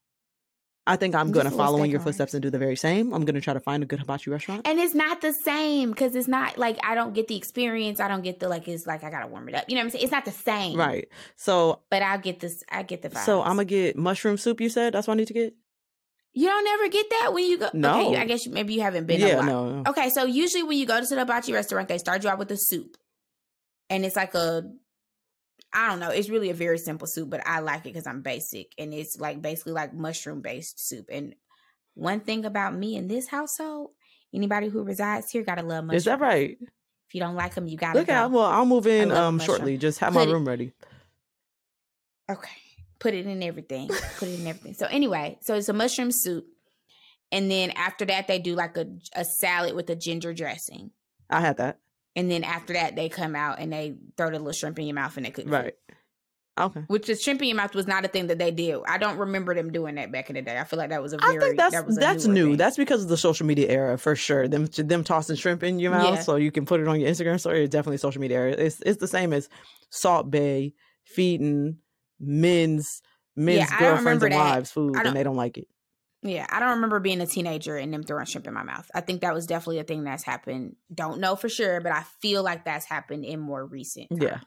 I 0.85 0.97
think 0.97 1.15
I'm 1.15 1.31
going 1.31 1.45
to 1.45 1.51
follow 1.51 1.81
in 1.81 1.89
your 1.89 2.01
on 2.01 2.03
footsteps 2.03 2.33
and 2.33 2.43
do 2.43 2.49
the 2.49 2.59
very 2.59 2.75
same. 2.75 3.13
I'm 3.13 3.23
going 3.23 3.35
to 3.35 3.41
try 3.41 3.53
to 3.53 3.61
find 3.61 3.83
a 3.83 3.85
good 3.85 3.99
hibachi 3.99 4.29
restaurant. 4.29 4.67
And 4.67 4.79
it's 4.79 4.93
not 4.93 5.21
the 5.21 5.31
same 5.31 5.91
because 5.91 6.13
it's 6.13 6.27
not 6.27 6.57
like 6.57 6.77
I 6.83 6.93
don't 6.93 7.13
get 7.13 7.29
the 7.29 7.37
experience. 7.37 8.01
I 8.01 8.09
don't 8.09 8.21
get 8.21 8.41
the 8.41 8.49
like 8.49 8.67
it's 8.67 8.85
like 8.85 9.01
I 9.01 9.09
gotta 9.09 9.27
warm 9.27 9.47
it 9.47 9.55
up. 9.55 9.63
You 9.69 9.75
know 9.75 9.79
what 9.79 9.85
I'm 9.85 9.89
saying? 9.91 10.03
It's 10.03 10.11
not 10.11 10.25
the 10.25 10.31
same. 10.31 10.77
Right. 10.77 11.07
So, 11.37 11.79
But 11.89 12.01
I'll 12.03 12.19
get 12.19 12.41
this. 12.41 12.65
I 12.69 12.83
get 12.83 13.01
the 13.01 13.09
vibe. 13.09 13.23
so 13.23 13.41
I'm 13.41 13.51
gonna 13.55 13.65
get 13.65 13.95
mushroom 13.95 14.35
soup. 14.37 14.59
You 14.59 14.67
said 14.67 14.93
that's 14.93 15.07
what 15.07 15.13
I 15.13 15.17
need 15.17 15.27
to 15.27 15.33
get. 15.33 15.55
You 16.35 16.47
don't 16.47 16.67
ever 16.67 16.89
get 16.89 17.09
that 17.11 17.31
when 17.33 17.45
you 17.45 17.59
go. 17.59 17.69
No. 17.73 18.09
Okay, 18.09 18.19
I 18.19 18.25
guess 18.25 18.47
maybe 18.47 18.73
you 18.73 18.81
haven't 18.81 19.05
been. 19.05 19.21
a 19.21 19.27
yeah, 19.27 19.41
no, 19.41 19.69
no. 19.81 19.89
Okay, 19.91 20.09
so 20.09 20.25
usually 20.25 20.63
when 20.63 20.77
you 20.77 20.85
go 20.87 20.99
to 20.99 21.05
the 21.05 21.15
hibachi 21.15 21.53
restaurant, 21.53 21.87
they 21.87 21.99
start 21.99 22.23
you 22.23 22.29
out 22.29 22.39
with 22.39 22.51
a 22.51 22.57
soup, 22.57 22.97
and 23.89 24.03
it's 24.03 24.15
like 24.15 24.33
a, 24.33 24.63
I 25.71 25.89
don't 25.89 25.99
know, 25.99 26.09
it's 26.09 26.29
really 26.29 26.49
a 26.49 26.55
very 26.55 26.79
simple 26.79 27.05
soup, 27.07 27.29
but 27.29 27.45
I 27.45 27.59
like 27.59 27.81
it 27.81 27.93
because 27.93 28.07
I'm 28.07 28.21
basic, 28.21 28.71
and 28.79 28.93
it's 28.93 29.17
like 29.19 29.41
basically 29.43 29.73
like 29.73 29.93
mushroom 29.93 30.41
based 30.41 30.87
soup. 30.87 31.05
And 31.11 31.35
one 31.93 32.19
thing 32.21 32.45
about 32.45 32.73
me 32.75 32.95
in 32.95 33.07
this 33.07 33.27
household, 33.27 33.91
anybody 34.33 34.69
who 34.69 34.81
resides 34.83 35.29
here 35.29 35.43
gotta 35.43 35.61
love 35.61 35.85
mushrooms. 35.85 36.01
Is 36.01 36.05
that 36.05 36.19
right? 36.19 36.57
If 36.59 37.13
you 37.13 37.19
don't 37.21 37.35
like 37.35 37.53
them, 37.53 37.67
you 37.67 37.77
gotta 37.77 37.99
Look 37.99 38.07
go. 38.07 38.13
at 38.13 38.31
well, 38.31 38.45
I'll 38.45 38.65
move 38.65 38.87
in 38.87 39.11
um 39.11 39.37
mushroom. 39.37 39.57
shortly. 39.57 39.77
Just 39.77 39.99
have 39.99 40.13
my 40.15 40.21
Put 40.21 40.29
it- 40.29 40.33
room 40.33 40.47
ready. 40.47 40.73
Okay. 42.31 42.49
Put 42.99 43.13
it 43.13 43.25
in 43.25 43.43
everything. 43.43 43.89
Put 44.17 44.29
it 44.29 44.39
in 44.39 44.47
everything. 44.47 44.73
So 44.73 44.85
anyway, 44.85 45.37
so 45.41 45.55
it's 45.55 45.69
a 45.69 45.73
mushroom 45.73 46.11
soup. 46.11 46.45
And 47.31 47.49
then 47.49 47.71
after 47.71 48.05
that, 48.05 48.27
they 48.27 48.39
do 48.39 48.55
like 48.55 48.77
a, 48.77 48.85
a 49.15 49.25
salad 49.25 49.75
with 49.75 49.89
a 49.89 49.95
ginger 49.95 50.33
dressing. 50.33 50.91
I 51.29 51.41
had 51.41 51.57
that. 51.57 51.79
And 52.15 52.29
then 52.29 52.43
after 52.43 52.73
that, 52.73 52.95
they 52.95 53.09
come 53.09 53.35
out 53.35 53.59
and 53.59 53.73
they 53.73 53.95
throw 54.17 54.29
the 54.29 54.37
little 54.37 54.51
shrimp 54.53 54.77
in 54.77 54.85
your 54.85 54.93
mouth 54.95 55.17
and 55.17 55.25
they 55.25 55.31
cook. 55.31 55.45
Right. 55.47 55.63
Right. 55.63 55.73
Okay. 56.55 56.81
Which 56.85 57.07
the 57.07 57.15
shrimp 57.15 57.41
in 57.41 57.47
your 57.47 57.57
mouth 57.57 57.73
was 57.73 57.87
not 57.87 58.05
a 58.05 58.07
thing 58.07 58.27
that 58.27 58.37
they 58.37 58.51
did. 58.51 58.77
I 58.87 58.99
don't 58.99 59.17
remember 59.17 59.55
them 59.55 59.71
doing 59.71 59.95
that 59.95 60.11
back 60.11 60.29
in 60.29 60.35
the 60.35 60.43
day. 60.43 60.59
I 60.59 60.63
feel 60.65 60.77
like 60.77 60.91
that 60.91 61.01
was 61.01 61.13
a 61.13 61.17
very 61.17 61.37
I 61.37 61.39
think 61.39 61.57
that's 61.57 61.73
that 61.73 61.95
that's 61.99 62.27
new. 62.27 62.49
thing. 62.49 62.57
That's 62.57 62.77
because 62.77 63.01
of 63.01 63.09
the 63.09 63.17
social 63.17 63.47
media 63.47 63.67
era 63.69 63.97
for 63.97 64.15
sure. 64.15 64.47
Them 64.47 64.67
them 64.67 65.03
tossing 65.03 65.35
shrimp 65.35 65.63
in 65.63 65.79
your 65.79 65.89
mouth 65.89 66.13
Yeah. 66.13 66.21
so 66.21 66.35
you 66.35 66.51
can 66.51 66.67
put 66.67 66.79
it 66.79 66.87
on 66.87 66.99
your 66.99 67.09
Instagram 67.09 67.39
story. 67.39 67.63
It's 67.63 67.71
definitely 67.71 67.97
social 67.97 68.21
media 68.21 68.37
era. 68.37 68.51
It's 68.51 68.79
it's 68.85 68.99
the 68.99 69.07
same 69.07 69.33
as 69.33 69.49
Salt 69.89 70.29
Bae 70.29 70.73
feeding 71.05 71.79
men's 72.25 73.01
men's 73.35 73.71
Yeah, 73.71 73.75
girlfriends 73.75 74.23
and 74.23 74.33
wives 74.33 74.71
food 74.71 75.05
and 75.05 75.15
they 75.15 75.23
don't 75.23 75.35
like 75.35 75.57
it. 75.57 75.67
Yeah, 76.21 76.45
I 76.49 76.61
don't 76.61 76.75
remember 76.75 77.01
being 77.01 77.19
a 77.19 77.27
teenager 77.27 77.75
and 77.75 77.93
them 77.93 78.03
throwing 78.03 78.25
shrimp 78.25 78.47
in 78.47 78.53
my 78.53 78.63
mouth. 78.63 78.89
I 78.95 79.01
think 79.01 79.21
that 79.21 79.33
was 79.33 79.45
definitely 79.45 79.79
a 79.79 79.83
thing 79.83 80.05
that's 80.05 80.23
happened. 80.23 80.77
Don't 80.93 81.19
know 81.19 81.35
for 81.35 81.49
sure, 81.49 81.81
but 81.81 81.91
I 81.91 82.03
feel 82.03 82.43
like 82.43 82.63
that's 82.63 82.85
happened 82.85 83.25
in 83.25 83.41
more 83.41 83.65
recent 83.65 84.15
times. 84.15 84.21
Yeah. 84.21 84.39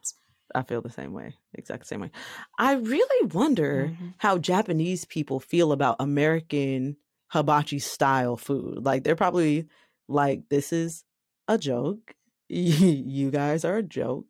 I 0.55 0.62
feel 0.62 0.81
the 0.81 0.91
same 0.91 1.12
way, 1.12 1.35
exact 1.55 1.87
same 1.87 2.01
way. 2.01 2.11
I 2.59 2.74
really 2.74 3.27
wonder 3.29 3.91
Mhm. 3.91 4.14
how 4.18 4.39
Japanese 4.39 5.05
people 5.05 5.41
feel 5.41 5.72
about 5.72 5.97
American 5.99 6.97
hibachi 7.33 7.81
style 7.81 8.37
food. 8.37 8.85
Like 8.85 9.03
they're 9.05 9.16
probably 9.16 9.68
like, 10.09 10.49
"This 10.49 10.72
is 10.72 11.05
a 11.49 11.59
joke. 11.59 12.14
you 12.49 13.31
guys 13.33 13.64
are 13.64 13.79
a 13.79 13.83
joke," 13.83 14.29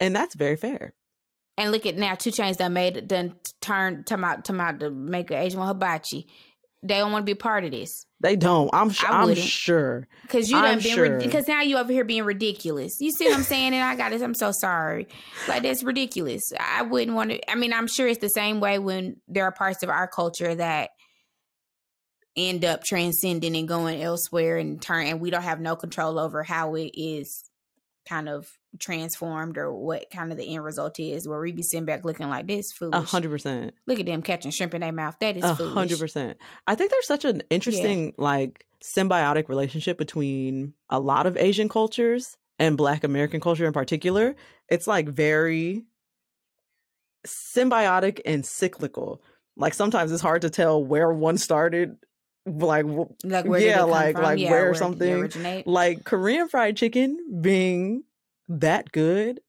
and 0.00 0.16
that's 0.16 0.34
very 0.36 0.56
fair. 0.56 0.95
And 1.58 1.72
look 1.72 1.86
at 1.86 1.96
now, 1.96 2.14
2 2.14 2.30
Chainz 2.30 2.56
done 2.56 2.74
made 2.74 3.08
done 3.08 3.34
turn 3.60 4.04
come 4.04 4.24
out 4.24 4.44
come 4.44 4.60
out 4.60 4.80
to 4.80 4.90
make 4.90 5.30
an 5.30 5.38
Asian 5.38 5.60
hibachi. 5.60 6.26
They 6.82 6.98
don't 6.98 7.10
want 7.10 7.26
to 7.26 7.30
be 7.30 7.34
part 7.34 7.64
of 7.64 7.70
this 7.72 8.06
They 8.20 8.36
don't. 8.36 8.70
I'm. 8.72 8.90
I 8.90 9.22
I'm 9.22 9.34
sure. 9.34 10.06
because 10.22 10.50
you 10.50 10.56
I'm 10.56 10.64
done 10.64 10.82
been 10.82 10.94
sure. 10.94 11.18
because 11.18 11.48
now 11.48 11.62
you 11.62 11.78
over 11.78 11.92
here 11.92 12.04
being 12.04 12.24
ridiculous. 12.24 13.00
You 13.00 13.10
see 13.10 13.26
what 13.26 13.36
I'm 13.36 13.42
saying? 13.42 13.74
And 13.74 13.82
I 13.82 13.96
got 13.96 14.10
this. 14.10 14.22
I'm 14.22 14.34
so 14.34 14.52
sorry. 14.52 15.08
Like 15.48 15.62
that's 15.62 15.82
ridiculous. 15.82 16.52
I 16.60 16.82
wouldn't 16.82 17.16
want 17.16 17.30
to. 17.30 17.50
I 17.50 17.54
mean, 17.54 17.72
I'm 17.72 17.88
sure 17.88 18.06
it's 18.06 18.20
the 18.20 18.28
same 18.28 18.60
way 18.60 18.78
when 18.78 19.16
there 19.26 19.44
are 19.44 19.52
parts 19.52 19.82
of 19.82 19.88
our 19.88 20.06
culture 20.06 20.54
that 20.54 20.90
end 22.36 22.64
up 22.64 22.84
transcending 22.84 23.56
and 23.56 23.66
going 23.66 24.02
elsewhere 24.02 24.58
and 24.58 24.80
turn, 24.80 25.06
and 25.06 25.20
we 25.20 25.30
don't 25.30 25.42
have 25.42 25.60
no 25.60 25.74
control 25.74 26.18
over 26.18 26.42
how 26.42 26.74
it 26.74 26.90
is 26.94 27.42
kind 28.06 28.28
of 28.28 28.46
transformed 28.78 29.58
or 29.58 29.72
what 29.72 30.10
kind 30.10 30.32
of 30.32 30.38
the 30.38 30.54
end 30.54 30.64
result 30.64 30.98
is. 31.00 31.26
Where 31.28 31.40
we 31.40 31.52
be 31.52 31.62
sitting 31.62 31.84
back 31.86 32.04
looking 32.04 32.28
like 32.28 32.46
this 32.46 32.72
foolish. 32.72 32.94
A 32.96 33.00
hundred 33.02 33.30
percent. 33.30 33.74
Look 33.86 34.00
at 34.00 34.06
them 34.06 34.22
catching 34.22 34.50
shrimp 34.50 34.74
in 34.74 34.80
their 34.80 34.92
mouth. 34.92 35.16
That 35.20 35.36
is 35.36 35.44
A 35.44 35.54
hundred 35.54 35.98
percent. 35.98 36.38
I 36.66 36.74
think 36.74 36.90
there's 36.90 37.06
such 37.06 37.24
an 37.24 37.42
interesting, 37.50 38.14
like, 38.16 38.64
symbiotic 38.82 39.48
relationship 39.48 39.98
between 39.98 40.74
a 40.90 41.00
lot 41.00 41.26
of 41.26 41.36
Asian 41.36 41.68
cultures 41.68 42.36
and 42.58 42.76
Black 42.76 43.04
American 43.04 43.40
culture 43.40 43.66
in 43.66 43.72
particular. 43.72 44.36
It's 44.68 44.86
like 44.86 45.08
very 45.08 45.84
symbiotic 47.26 48.20
and 48.24 48.44
cyclical. 48.44 49.22
Like 49.56 49.74
sometimes 49.74 50.12
it's 50.12 50.22
hard 50.22 50.42
to 50.42 50.50
tell 50.50 50.82
where 50.84 51.12
one 51.12 51.38
started. 51.38 51.96
Like, 52.46 52.86
Like 53.24 53.44
where 53.44 53.60
yeah, 53.60 53.82
like 53.82 54.16
like 54.16 54.38
Yeah, 54.38 54.50
where 54.52 54.70
it 54.70 54.76
something 54.76 55.14
originate? 55.14 55.66
like 55.66 56.04
Korean 56.04 56.48
fried 56.48 56.76
chicken 56.76 57.18
being 57.40 58.04
that 58.48 58.90
good 58.92 59.40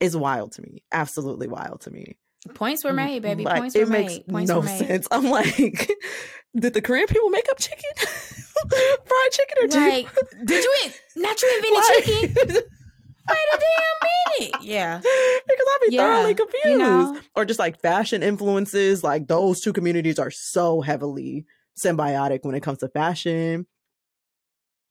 is 0.00 0.16
wild 0.16 0.52
to 0.52 0.62
me. 0.62 0.82
Absolutely 0.92 1.46
wild 1.48 1.82
to 1.82 1.90
me. 1.90 2.16
Points 2.54 2.84
were 2.84 2.92
mm, 2.92 2.96
made, 2.96 3.22
baby. 3.22 3.44
Like, 3.44 3.60
Points 3.60 3.76
were 3.76 3.86
made. 3.86 4.26
Points 4.26 4.48
no 4.48 4.60
were 4.60 4.64
made. 4.66 4.78
sense. 4.86 5.06
I'm 5.10 5.24
like, 5.30 5.90
did 6.58 6.72
the 6.72 6.80
Korean 6.80 7.06
people 7.06 7.28
make 7.28 7.48
up 7.50 7.58
chicken, 7.58 7.90
fried 7.96 9.30
chicken, 9.32 9.58
or 9.62 9.68
Like, 9.68 10.08
did 10.44 10.64
you 10.64 10.74
in- 10.84 11.22
not 11.22 11.42
you 11.42 11.52
invented 11.56 11.84
Like- 11.84 12.04
chicken? 12.44 12.62
Wait 13.28 13.38
a 13.54 13.58
damn 13.58 14.48
minute. 14.50 14.62
Yeah. 14.64 14.98
because 14.98 15.06
I'd 15.48 15.78
be 15.88 15.94
Yeah, 15.94 16.02
thoroughly 16.16 16.30
you 16.30 16.34
confused. 16.34 16.78
know. 16.78 17.20
Or 17.36 17.44
just 17.44 17.60
like 17.60 17.80
fashion 17.80 18.22
influences, 18.24 19.04
like 19.04 19.28
those 19.28 19.60
two 19.60 19.72
communities 19.72 20.18
are 20.18 20.30
so 20.32 20.80
heavily 20.80 21.44
symbiotic 21.78 22.40
when 22.42 22.54
it 22.56 22.60
comes 22.62 22.78
to 22.78 22.88
fashion. 22.88 23.66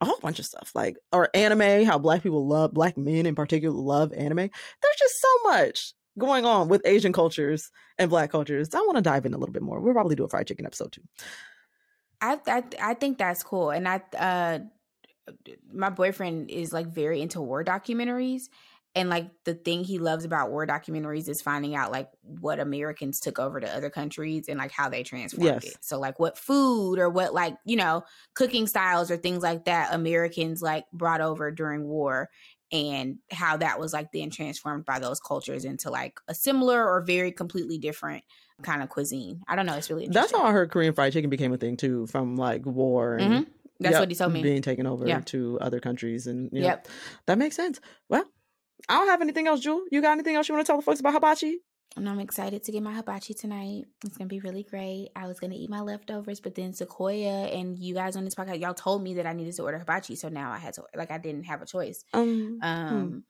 A 0.02 0.06
whole 0.06 0.20
bunch 0.22 0.40
of 0.40 0.46
stuff, 0.46 0.72
like 0.76 0.98
or 1.12 1.30
anime, 1.34 1.86
how 1.86 1.98
black 1.98 2.24
people 2.24 2.48
love 2.48 2.74
black 2.74 2.98
men 2.98 3.26
in 3.26 3.36
particular 3.36 3.76
love 3.76 4.14
anime. 4.14 4.38
There's 4.38 4.98
just 4.98 5.22
so 5.22 5.50
much 5.50 5.94
going 6.18 6.46
on 6.46 6.70
with 6.70 6.82
Asian 6.86 7.12
cultures 7.12 7.70
and 7.98 8.10
black 8.10 8.32
cultures. 8.32 8.74
I 8.74 8.80
want 8.80 8.96
to 8.96 9.02
dive 9.02 9.26
in 9.26 9.34
a 9.34 9.38
little 9.38 9.54
bit 9.54 9.62
more. 9.62 9.80
We'll 9.80 9.94
probably 9.94 10.16
do 10.16 10.24
a 10.24 10.30
fried 10.30 10.48
chicken 10.48 10.66
episode 10.66 10.94
too. 10.94 11.02
I, 12.22 12.40
I 12.48 12.64
I 12.82 12.94
think 12.94 13.18
that's 13.18 13.44
cool. 13.44 13.72
And 13.72 13.88
I 13.88 14.02
uh 14.18 14.60
my 15.72 15.90
boyfriend 15.90 16.50
is 16.50 16.74
like 16.74 16.88
very 16.88 17.22
into 17.22 17.42
war 17.42 17.64
documentaries. 17.64 18.44
And 18.96 19.10
like 19.10 19.30
the 19.46 19.54
thing 19.54 19.84
he 19.84 20.00
loves 20.00 20.26
about 20.26 20.50
war 20.50 20.66
documentaries 20.66 21.30
is 21.30 21.42
finding 21.42 21.76
out 21.76 21.92
like 21.92 22.10
what 22.22 22.60
Americans 22.60 23.20
took 23.20 23.38
over 23.38 23.60
to 23.60 23.70
other 23.70 23.90
countries 23.90 24.48
and 24.50 24.58
like 24.58 24.72
how 24.72 24.90
they 24.90 25.04
transformed 25.04 25.64
Yes. 25.64 25.64
it. 25.64 25.78
So 25.82 26.00
like 26.00 26.20
what 26.20 26.38
food 26.38 26.98
or 26.98 27.10
what 27.10 27.34
like, 27.34 27.56
you 27.66 27.76
know, 27.78 28.04
cooking 28.34 28.66
styles 28.68 29.12
or 29.12 29.18
things 29.18 29.44
like 29.44 29.66
that 29.66 29.94
Americans 29.94 30.62
like 30.62 30.86
brought 30.92 31.22
over 31.22 31.52
during 31.52 31.86
war 31.86 32.30
and 32.72 33.20
how 33.32 33.58
that 33.58 33.80
was 33.80 33.94
like 33.94 34.12
then 34.12 34.30
transformed 34.32 34.86
by 34.86 35.00
those 35.00 35.20
cultures 35.20 35.66
into 35.66 35.90
like 35.92 36.20
a 36.28 36.34
similar 36.36 36.84
or 36.88 37.02
very 37.04 37.32
completely 37.32 37.78
different 37.78 38.24
kind 38.64 38.84
of 38.84 38.90
cuisine. 38.90 39.42
I 39.48 39.56
don't 39.56 39.66
know. 39.66 39.76
It's 39.76 39.90
really 39.90 40.06
interesting. 40.06 40.40
That's 40.40 40.42
how 40.44 40.48
I 40.50 40.52
heard 40.52 40.72
Korean 40.72 40.94
fried 40.94 41.14
chicken 41.14 41.30
became 41.30 41.54
a 41.54 41.58
thing 41.58 41.78
too, 41.78 42.08
from 42.08 42.36
like 42.36 42.66
war 42.66 43.18
and 43.18 43.32
Mhm. 43.32 43.48
That's 43.82 43.94
Yep, 43.94 44.00
what 44.00 44.10
he 44.10 44.16
told 44.16 44.34
me. 44.34 44.42
Being 44.42 44.62
taken 44.62 44.86
over 44.86 45.22
to 45.22 45.58
other 45.62 45.80
countries 45.80 46.28
and 46.28 46.50
yeah, 46.52 46.66
Yep. 46.66 46.88
that 47.28 47.38
makes 47.38 47.56
sense. 47.56 47.80
Well, 48.10 48.26
I 48.88 48.96
don't 48.96 49.08
have 49.08 49.22
anything 49.22 49.48
else, 49.48 49.60
Jewel. 49.60 49.84
You 49.92 50.02
got 50.02 50.12
anything 50.12 50.36
else 50.36 50.48
you 50.48 50.56
want 50.56 50.66
to 50.66 50.70
tell 50.70 50.78
the 50.78 50.84
folks 50.84 51.00
about 51.00 51.14
hibachi? 51.14 51.60
And 51.98 52.08
I'm 52.08 52.20
excited 52.20 52.64
to 52.64 52.72
get 52.72 52.84
my 52.84 52.94
hibachi 52.94 53.34
tonight. 53.34 53.86
It's 54.06 54.16
gonna 54.18 54.28
be 54.28 54.40
really 54.40 54.64
great. 54.64 55.10
I 55.16 55.26
was 55.28 55.40
gonna 55.40 55.56
eat 55.56 55.70
my 55.72 55.82
leftovers, 55.82 56.40
but 56.40 56.54
then 56.54 56.72
Sequoia 56.74 57.48
and 57.48 57.78
you 57.80 57.96
guys 57.96 58.16
on 58.16 58.24
this 58.26 58.36
podcast, 58.36 58.62
y'all 58.62 58.76
told 58.76 59.02
me 59.04 59.16
that 59.16 59.26
I 59.26 59.34
needed 59.34 59.56
to 59.56 59.64
order 59.64 59.80
hibachi, 59.80 60.16
so 60.16 60.30
now 60.30 60.52
I 60.52 60.60
had 60.60 60.76
to 60.76 60.84
like 60.96 61.10
I 61.10 61.18
didn't 61.18 61.46
have 61.46 61.62
a 61.64 61.66
choice. 61.66 62.06
Um, 62.14 62.60
Um, 62.62 63.24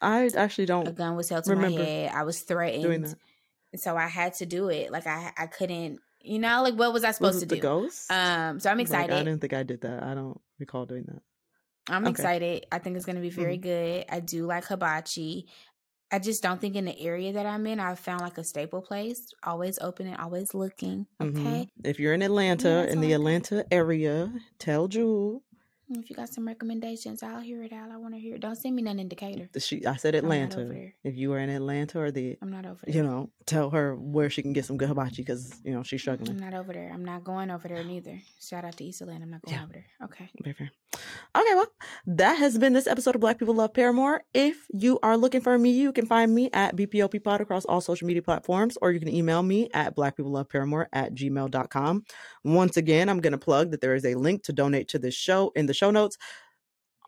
I 0.00 0.28
actually 0.36 0.66
don't 0.66 0.88
A 0.88 0.92
gun 0.92 1.16
was 1.16 1.28
held 1.28 1.44
to 1.44 1.54
my 1.54 1.70
head. 1.70 2.10
I 2.12 2.24
was 2.24 2.40
threatened, 2.40 3.14
so 3.76 3.96
I 3.96 4.08
had 4.08 4.34
to 4.34 4.46
do 4.46 4.68
it. 4.68 4.90
Like 4.90 5.06
I 5.06 5.32
I 5.38 5.46
couldn't, 5.46 6.00
you 6.20 6.40
know, 6.40 6.62
like 6.64 6.74
what 6.74 6.92
was 6.92 7.04
I 7.04 7.08
Was 7.08 7.16
supposed 7.16 7.42
it 7.44 7.48
to 7.50 7.54
do? 7.54 7.60
ghost? 7.62 8.10
Um, 8.10 8.58
so 8.58 8.68
I'm 8.68 8.78
Like, 8.78 8.86
excited. 8.88 9.14
I 9.14 9.22
didn't 9.22 9.40
think 9.40 9.52
I 9.52 9.62
did 9.62 9.82
that. 9.82 10.02
I 10.02 10.14
don't 10.14 10.40
recall 10.58 10.86
doing 10.86 11.04
that. 11.04 11.22
I'm 11.88 12.06
Okay. 12.06 12.10
excited. 12.10 12.66
I 12.72 12.78
think 12.78 12.96
it's 12.96 13.06
going 13.06 13.16
to 13.16 13.22
be 13.22 13.30
very 13.30 13.58
good. 13.58 14.04
I 14.08 14.20
do 14.20 14.46
like 14.46 14.64
hibachi. 14.64 15.46
I 16.12 16.18
just 16.20 16.42
don't 16.42 16.60
think 16.60 16.76
in 16.76 16.84
the 16.84 16.98
area 17.00 17.32
that 17.32 17.46
I'm 17.46 17.66
in, 17.66 17.80
I've 17.80 17.98
found 17.98 18.20
like 18.22 18.38
a 18.38 18.44
staple 18.44 18.82
place, 18.82 19.26
always 19.44 19.78
open 19.80 20.06
and 20.08 20.16
always 20.18 20.54
looking. 20.54 21.06
Mhm. 21.20 21.38
Okay. 21.38 21.68
If 21.84 21.98
you're 22.00 22.14
in 22.14 22.22
Atlanta, 22.22 22.68
that's 22.68 22.92
in 22.92 23.00
the. 23.00 23.12
Atlanta 23.12 23.66
area, 23.72 24.32
tell 24.58 24.88
Jewel 24.88 25.42
If 25.88 26.10
you 26.10 26.16
got 26.16 26.28
some 26.28 26.46
recommendations, 26.48 27.22
I'll 27.22 27.40
hear 27.40 27.62
it 27.62 27.72
out. 27.72 27.90
I 27.92 27.96
want 27.96 28.14
to 28.14 28.20
hear 28.20 28.34
it. 28.34 28.40
Don't 28.40 28.56
send 28.56 28.74
me 28.74 28.82
none 28.82 28.98
indicator. 28.98 29.48
She, 29.58 29.86
I 29.86 29.96
said 29.96 30.16
Atlanta. 30.16 30.68
If 31.04 31.16
you 31.16 31.30
were 31.30 31.38
in 31.38 31.48
Atlanta 31.48 32.00
or 32.00 32.10
the, 32.10 32.36
I'm 32.42 32.50
not 32.50 32.66
over 32.66 32.80
there. 32.84 32.94
you 32.94 33.02
know, 33.04 33.30
tell 33.46 33.70
her 33.70 33.94
where 33.94 34.28
she 34.28 34.42
can 34.42 34.52
get 34.52 34.64
some 34.64 34.76
good 34.78 34.88
hibachi 34.88 35.22
because 35.22 35.60
you 35.64 35.72
know 35.72 35.84
she's 35.84 36.00
struggling. 36.00 36.30
I'm 36.30 36.38
not 36.38 36.54
over 36.54 36.72
there. 36.72 36.90
I'm 36.92 37.04
not 37.04 37.22
going 37.22 37.50
over 37.52 37.68
there 37.68 37.84
neither. 37.84 38.20
Shout 38.40 38.64
out 38.64 38.76
to 38.78 38.84
East 38.84 39.00
Atlanta. 39.00 39.24
I'm 39.24 39.30
not 39.30 39.42
going 39.42 39.56
Yeah. 39.56 39.62
over 39.62 39.72
there. 39.74 39.86
Okay. 40.04 40.28
Very 40.42 40.54
fair. 40.54 40.70
Okay, 41.36 41.54
well, 41.54 41.66
that 42.06 42.34
has 42.38 42.56
been 42.56 42.72
this 42.72 42.86
episode 42.86 43.14
of 43.14 43.20
Black 43.20 43.38
People 43.38 43.54
Love 43.54 43.74
Paramore. 43.74 44.22
If 44.32 44.66
you 44.72 44.98
are 45.02 45.16
looking 45.18 45.42
for 45.42 45.58
me, 45.58 45.70
you 45.70 45.92
can 45.92 46.06
find 46.06 46.34
me 46.34 46.48
at 46.54 46.74
BPOP 46.74 47.22
Pod 47.22 47.42
across 47.42 47.66
all 47.66 47.82
social 47.82 48.06
media 48.06 48.22
platforms, 48.22 48.78
or 48.80 48.92
you 48.92 48.98
can 48.98 49.08
email 49.08 49.42
me 49.42 49.68
at 49.74 49.94
blackpeopleloveparamore 49.94 50.86
at 50.94 51.14
gmail.com. 51.14 52.04
Once 52.44 52.76
again, 52.78 53.08
I'm 53.10 53.20
going 53.20 53.32
to 53.32 53.38
plug 53.38 53.72
that 53.72 53.82
there 53.82 53.94
is 53.94 54.06
a 54.06 54.14
link 54.14 54.42
to 54.44 54.52
donate 54.54 54.88
to 54.88 54.98
this 54.98 55.14
show 55.14 55.52
in 55.54 55.66
the 55.66 55.74
show 55.76 55.90
notes. 55.90 56.16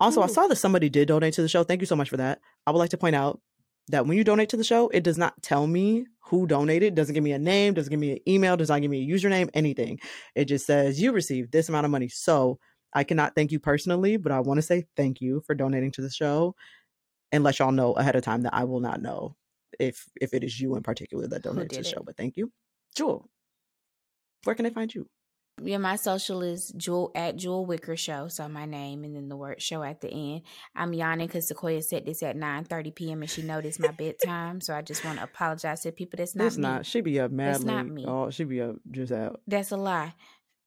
Also, 0.00 0.20
I 0.20 0.24
oh. 0.24 0.28
saw 0.28 0.46
that 0.46 0.56
somebody 0.56 0.88
did 0.88 1.08
donate 1.08 1.34
to 1.34 1.42
the 1.42 1.48
show. 1.48 1.64
Thank 1.64 1.80
you 1.80 1.86
so 1.86 1.96
much 1.96 2.08
for 2.08 2.18
that. 2.18 2.40
I 2.66 2.70
would 2.70 2.78
like 2.78 2.90
to 2.90 2.98
point 2.98 3.16
out 3.16 3.40
that 3.88 4.06
when 4.06 4.16
you 4.16 4.24
donate 4.24 4.50
to 4.50 4.56
the 4.56 4.64
show, 4.64 4.88
it 4.88 5.02
does 5.02 5.18
not 5.18 5.42
tell 5.42 5.66
me 5.66 6.06
who 6.26 6.46
donated, 6.46 6.94
doesn't 6.94 7.14
give 7.14 7.24
me 7.24 7.32
a 7.32 7.38
name, 7.38 7.74
doesn't 7.74 7.90
give 7.90 7.98
me 7.98 8.12
an 8.12 8.18
email, 8.28 8.56
does 8.56 8.68
not 8.68 8.82
give 8.82 8.90
me 8.90 9.02
a 9.02 9.14
username, 9.14 9.48
anything. 9.54 9.98
It 10.34 10.44
just 10.44 10.66
says 10.66 11.00
you 11.00 11.12
received 11.12 11.52
this 11.52 11.68
amount 11.68 11.86
of 11.86 11.90
money. 11.90 12.08
So 12.08 12.58
I 12.94 13.04
cannot 13.04 13.34
thank 13.34 13.50
you 13.50 13.58
personally, 13.58 14.16
but 14.16 14.32
I 14.32 14.40
want 14.40 14.58
to 14.58 14.62
say 14.62 14.86
thank 14.96 15.20
you 15.20 15.42
for 15.46 15.54
donating 15.54 15.90
to 15.92 16.02
the 16.02 16.10
show 16.10 16.54
and 17.32 17.44
let 17.44 17.58
y'all 17.58 17.72
know 17.72 17.92
ahead 17.92 18.16
of 18.16 18.22
time 18.22 18.42
that 18.42 18.54
I 18.54 18.64
will 18.64 18.80
not 18.80 19.02
know 19.02 19.36
if 19.78 20.04
if 20.20 20.34
it 20.34 20.44
is 20.44 20.58
you 20.60 20.76
in 20.76 20.82
particular 20.82 21.26
that 21.28 21.42
donated 21.42 21.70
to 21.70 21.76
the 21.76 21.80
it? 21.80 21.86
show. 21.86 22.02
But 22.04 22.16
thank 22.16 22.36
you. 22.36 22.52
Jewel, 22.94 23.28
where 24.44 24.54
can 24.54 24.66
I 24.66 24.70
find 24.70 24.94
you? 24.94 25.08
Yeah, 25.62 25.78
my 25.78 25.96
social 25.96 26.42
is 26.42 26.70
Jewel 26.76 27.10
at 27.14 27.36
Jewel 27.36 27.66
Wicker 27.66 27.96
Show. 27.96 28.28
So 28.28 28.48
my 28.48 28.64
name 28.66 29.04
and 29.04 29.14
then 29.16 29.28
the 29.28 29.36
word 29.36 29.60
show 29.62 29.82
at 29.82 30.00
the 30.00 30.08
end. 30.10 30.42
I'm 30.74 30.92
yawning 30.92 31.26
because 31.26 31.48
Sequoia 31.48 31.82
said 31.82 32.06
this 32.06 32.22
at 32.22 32.36
9:30 32.36 32.94
p.m. 32.94 33.22
and 33.22 33.30
she 33.30 33.42
noticed 33.42 33.80
my 33.80 33.88
bedtime. 33.90 34.60
So 34.60 34.74
I 34.74 34.82
just 34.82 35.04
want 35.04 35.18
to 35.18 35.24
apologize 35.24 35.82
to 35.82 35.92
people. 35.92 36.16
That's 36.18 36.34
not 36.34 36.46
it's 36.46 36.56
me. 36.56 36.62
not. 36.62 36.86
She 36.86 37.00
be 37.00 37.18
up 37.20 37.30
That's 37.34 37.64
madly. 37.64 37.74
not 37.74 37.86
me. 37.94 38.04
Oh, 38.06 38.30
she 38.30 38.44
be 38.44 38.60
up 38.60 38.76
just 38.90 39.12
out. 39.12 39.40
That's 39.46 39.70
a 39.72 39.76
lie. 39.76 40.14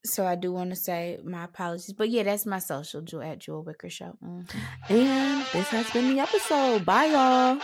So 0.03 0.25
I 0.25 0.35
do 0.35 0.51
want 0.51 0.71
to 0.71 0.75
say 0.75 1.19
my 1.23 1.43
apologies. 1.43 1.93
But 1.93 2.09
yeah, 2.09 2.23
that's 2.23 2.45
my 2.45 2.57
social, 2.59 3.01
Jewel 3.01 3.21
at 3.23 3.39
Jewel 3.39 3.63
Wicker 3.63 3.89
Show. 3.89 4.17
Mhm. 4.23 4.49
And 4.89 5.45
this 5.53 5.67
has 5.67 5.89
been 5.91 6.13
the 6.15 6.19
episode. 6.21 6.85
Bye, 6.85 7.05
y'all. 7.05 7.59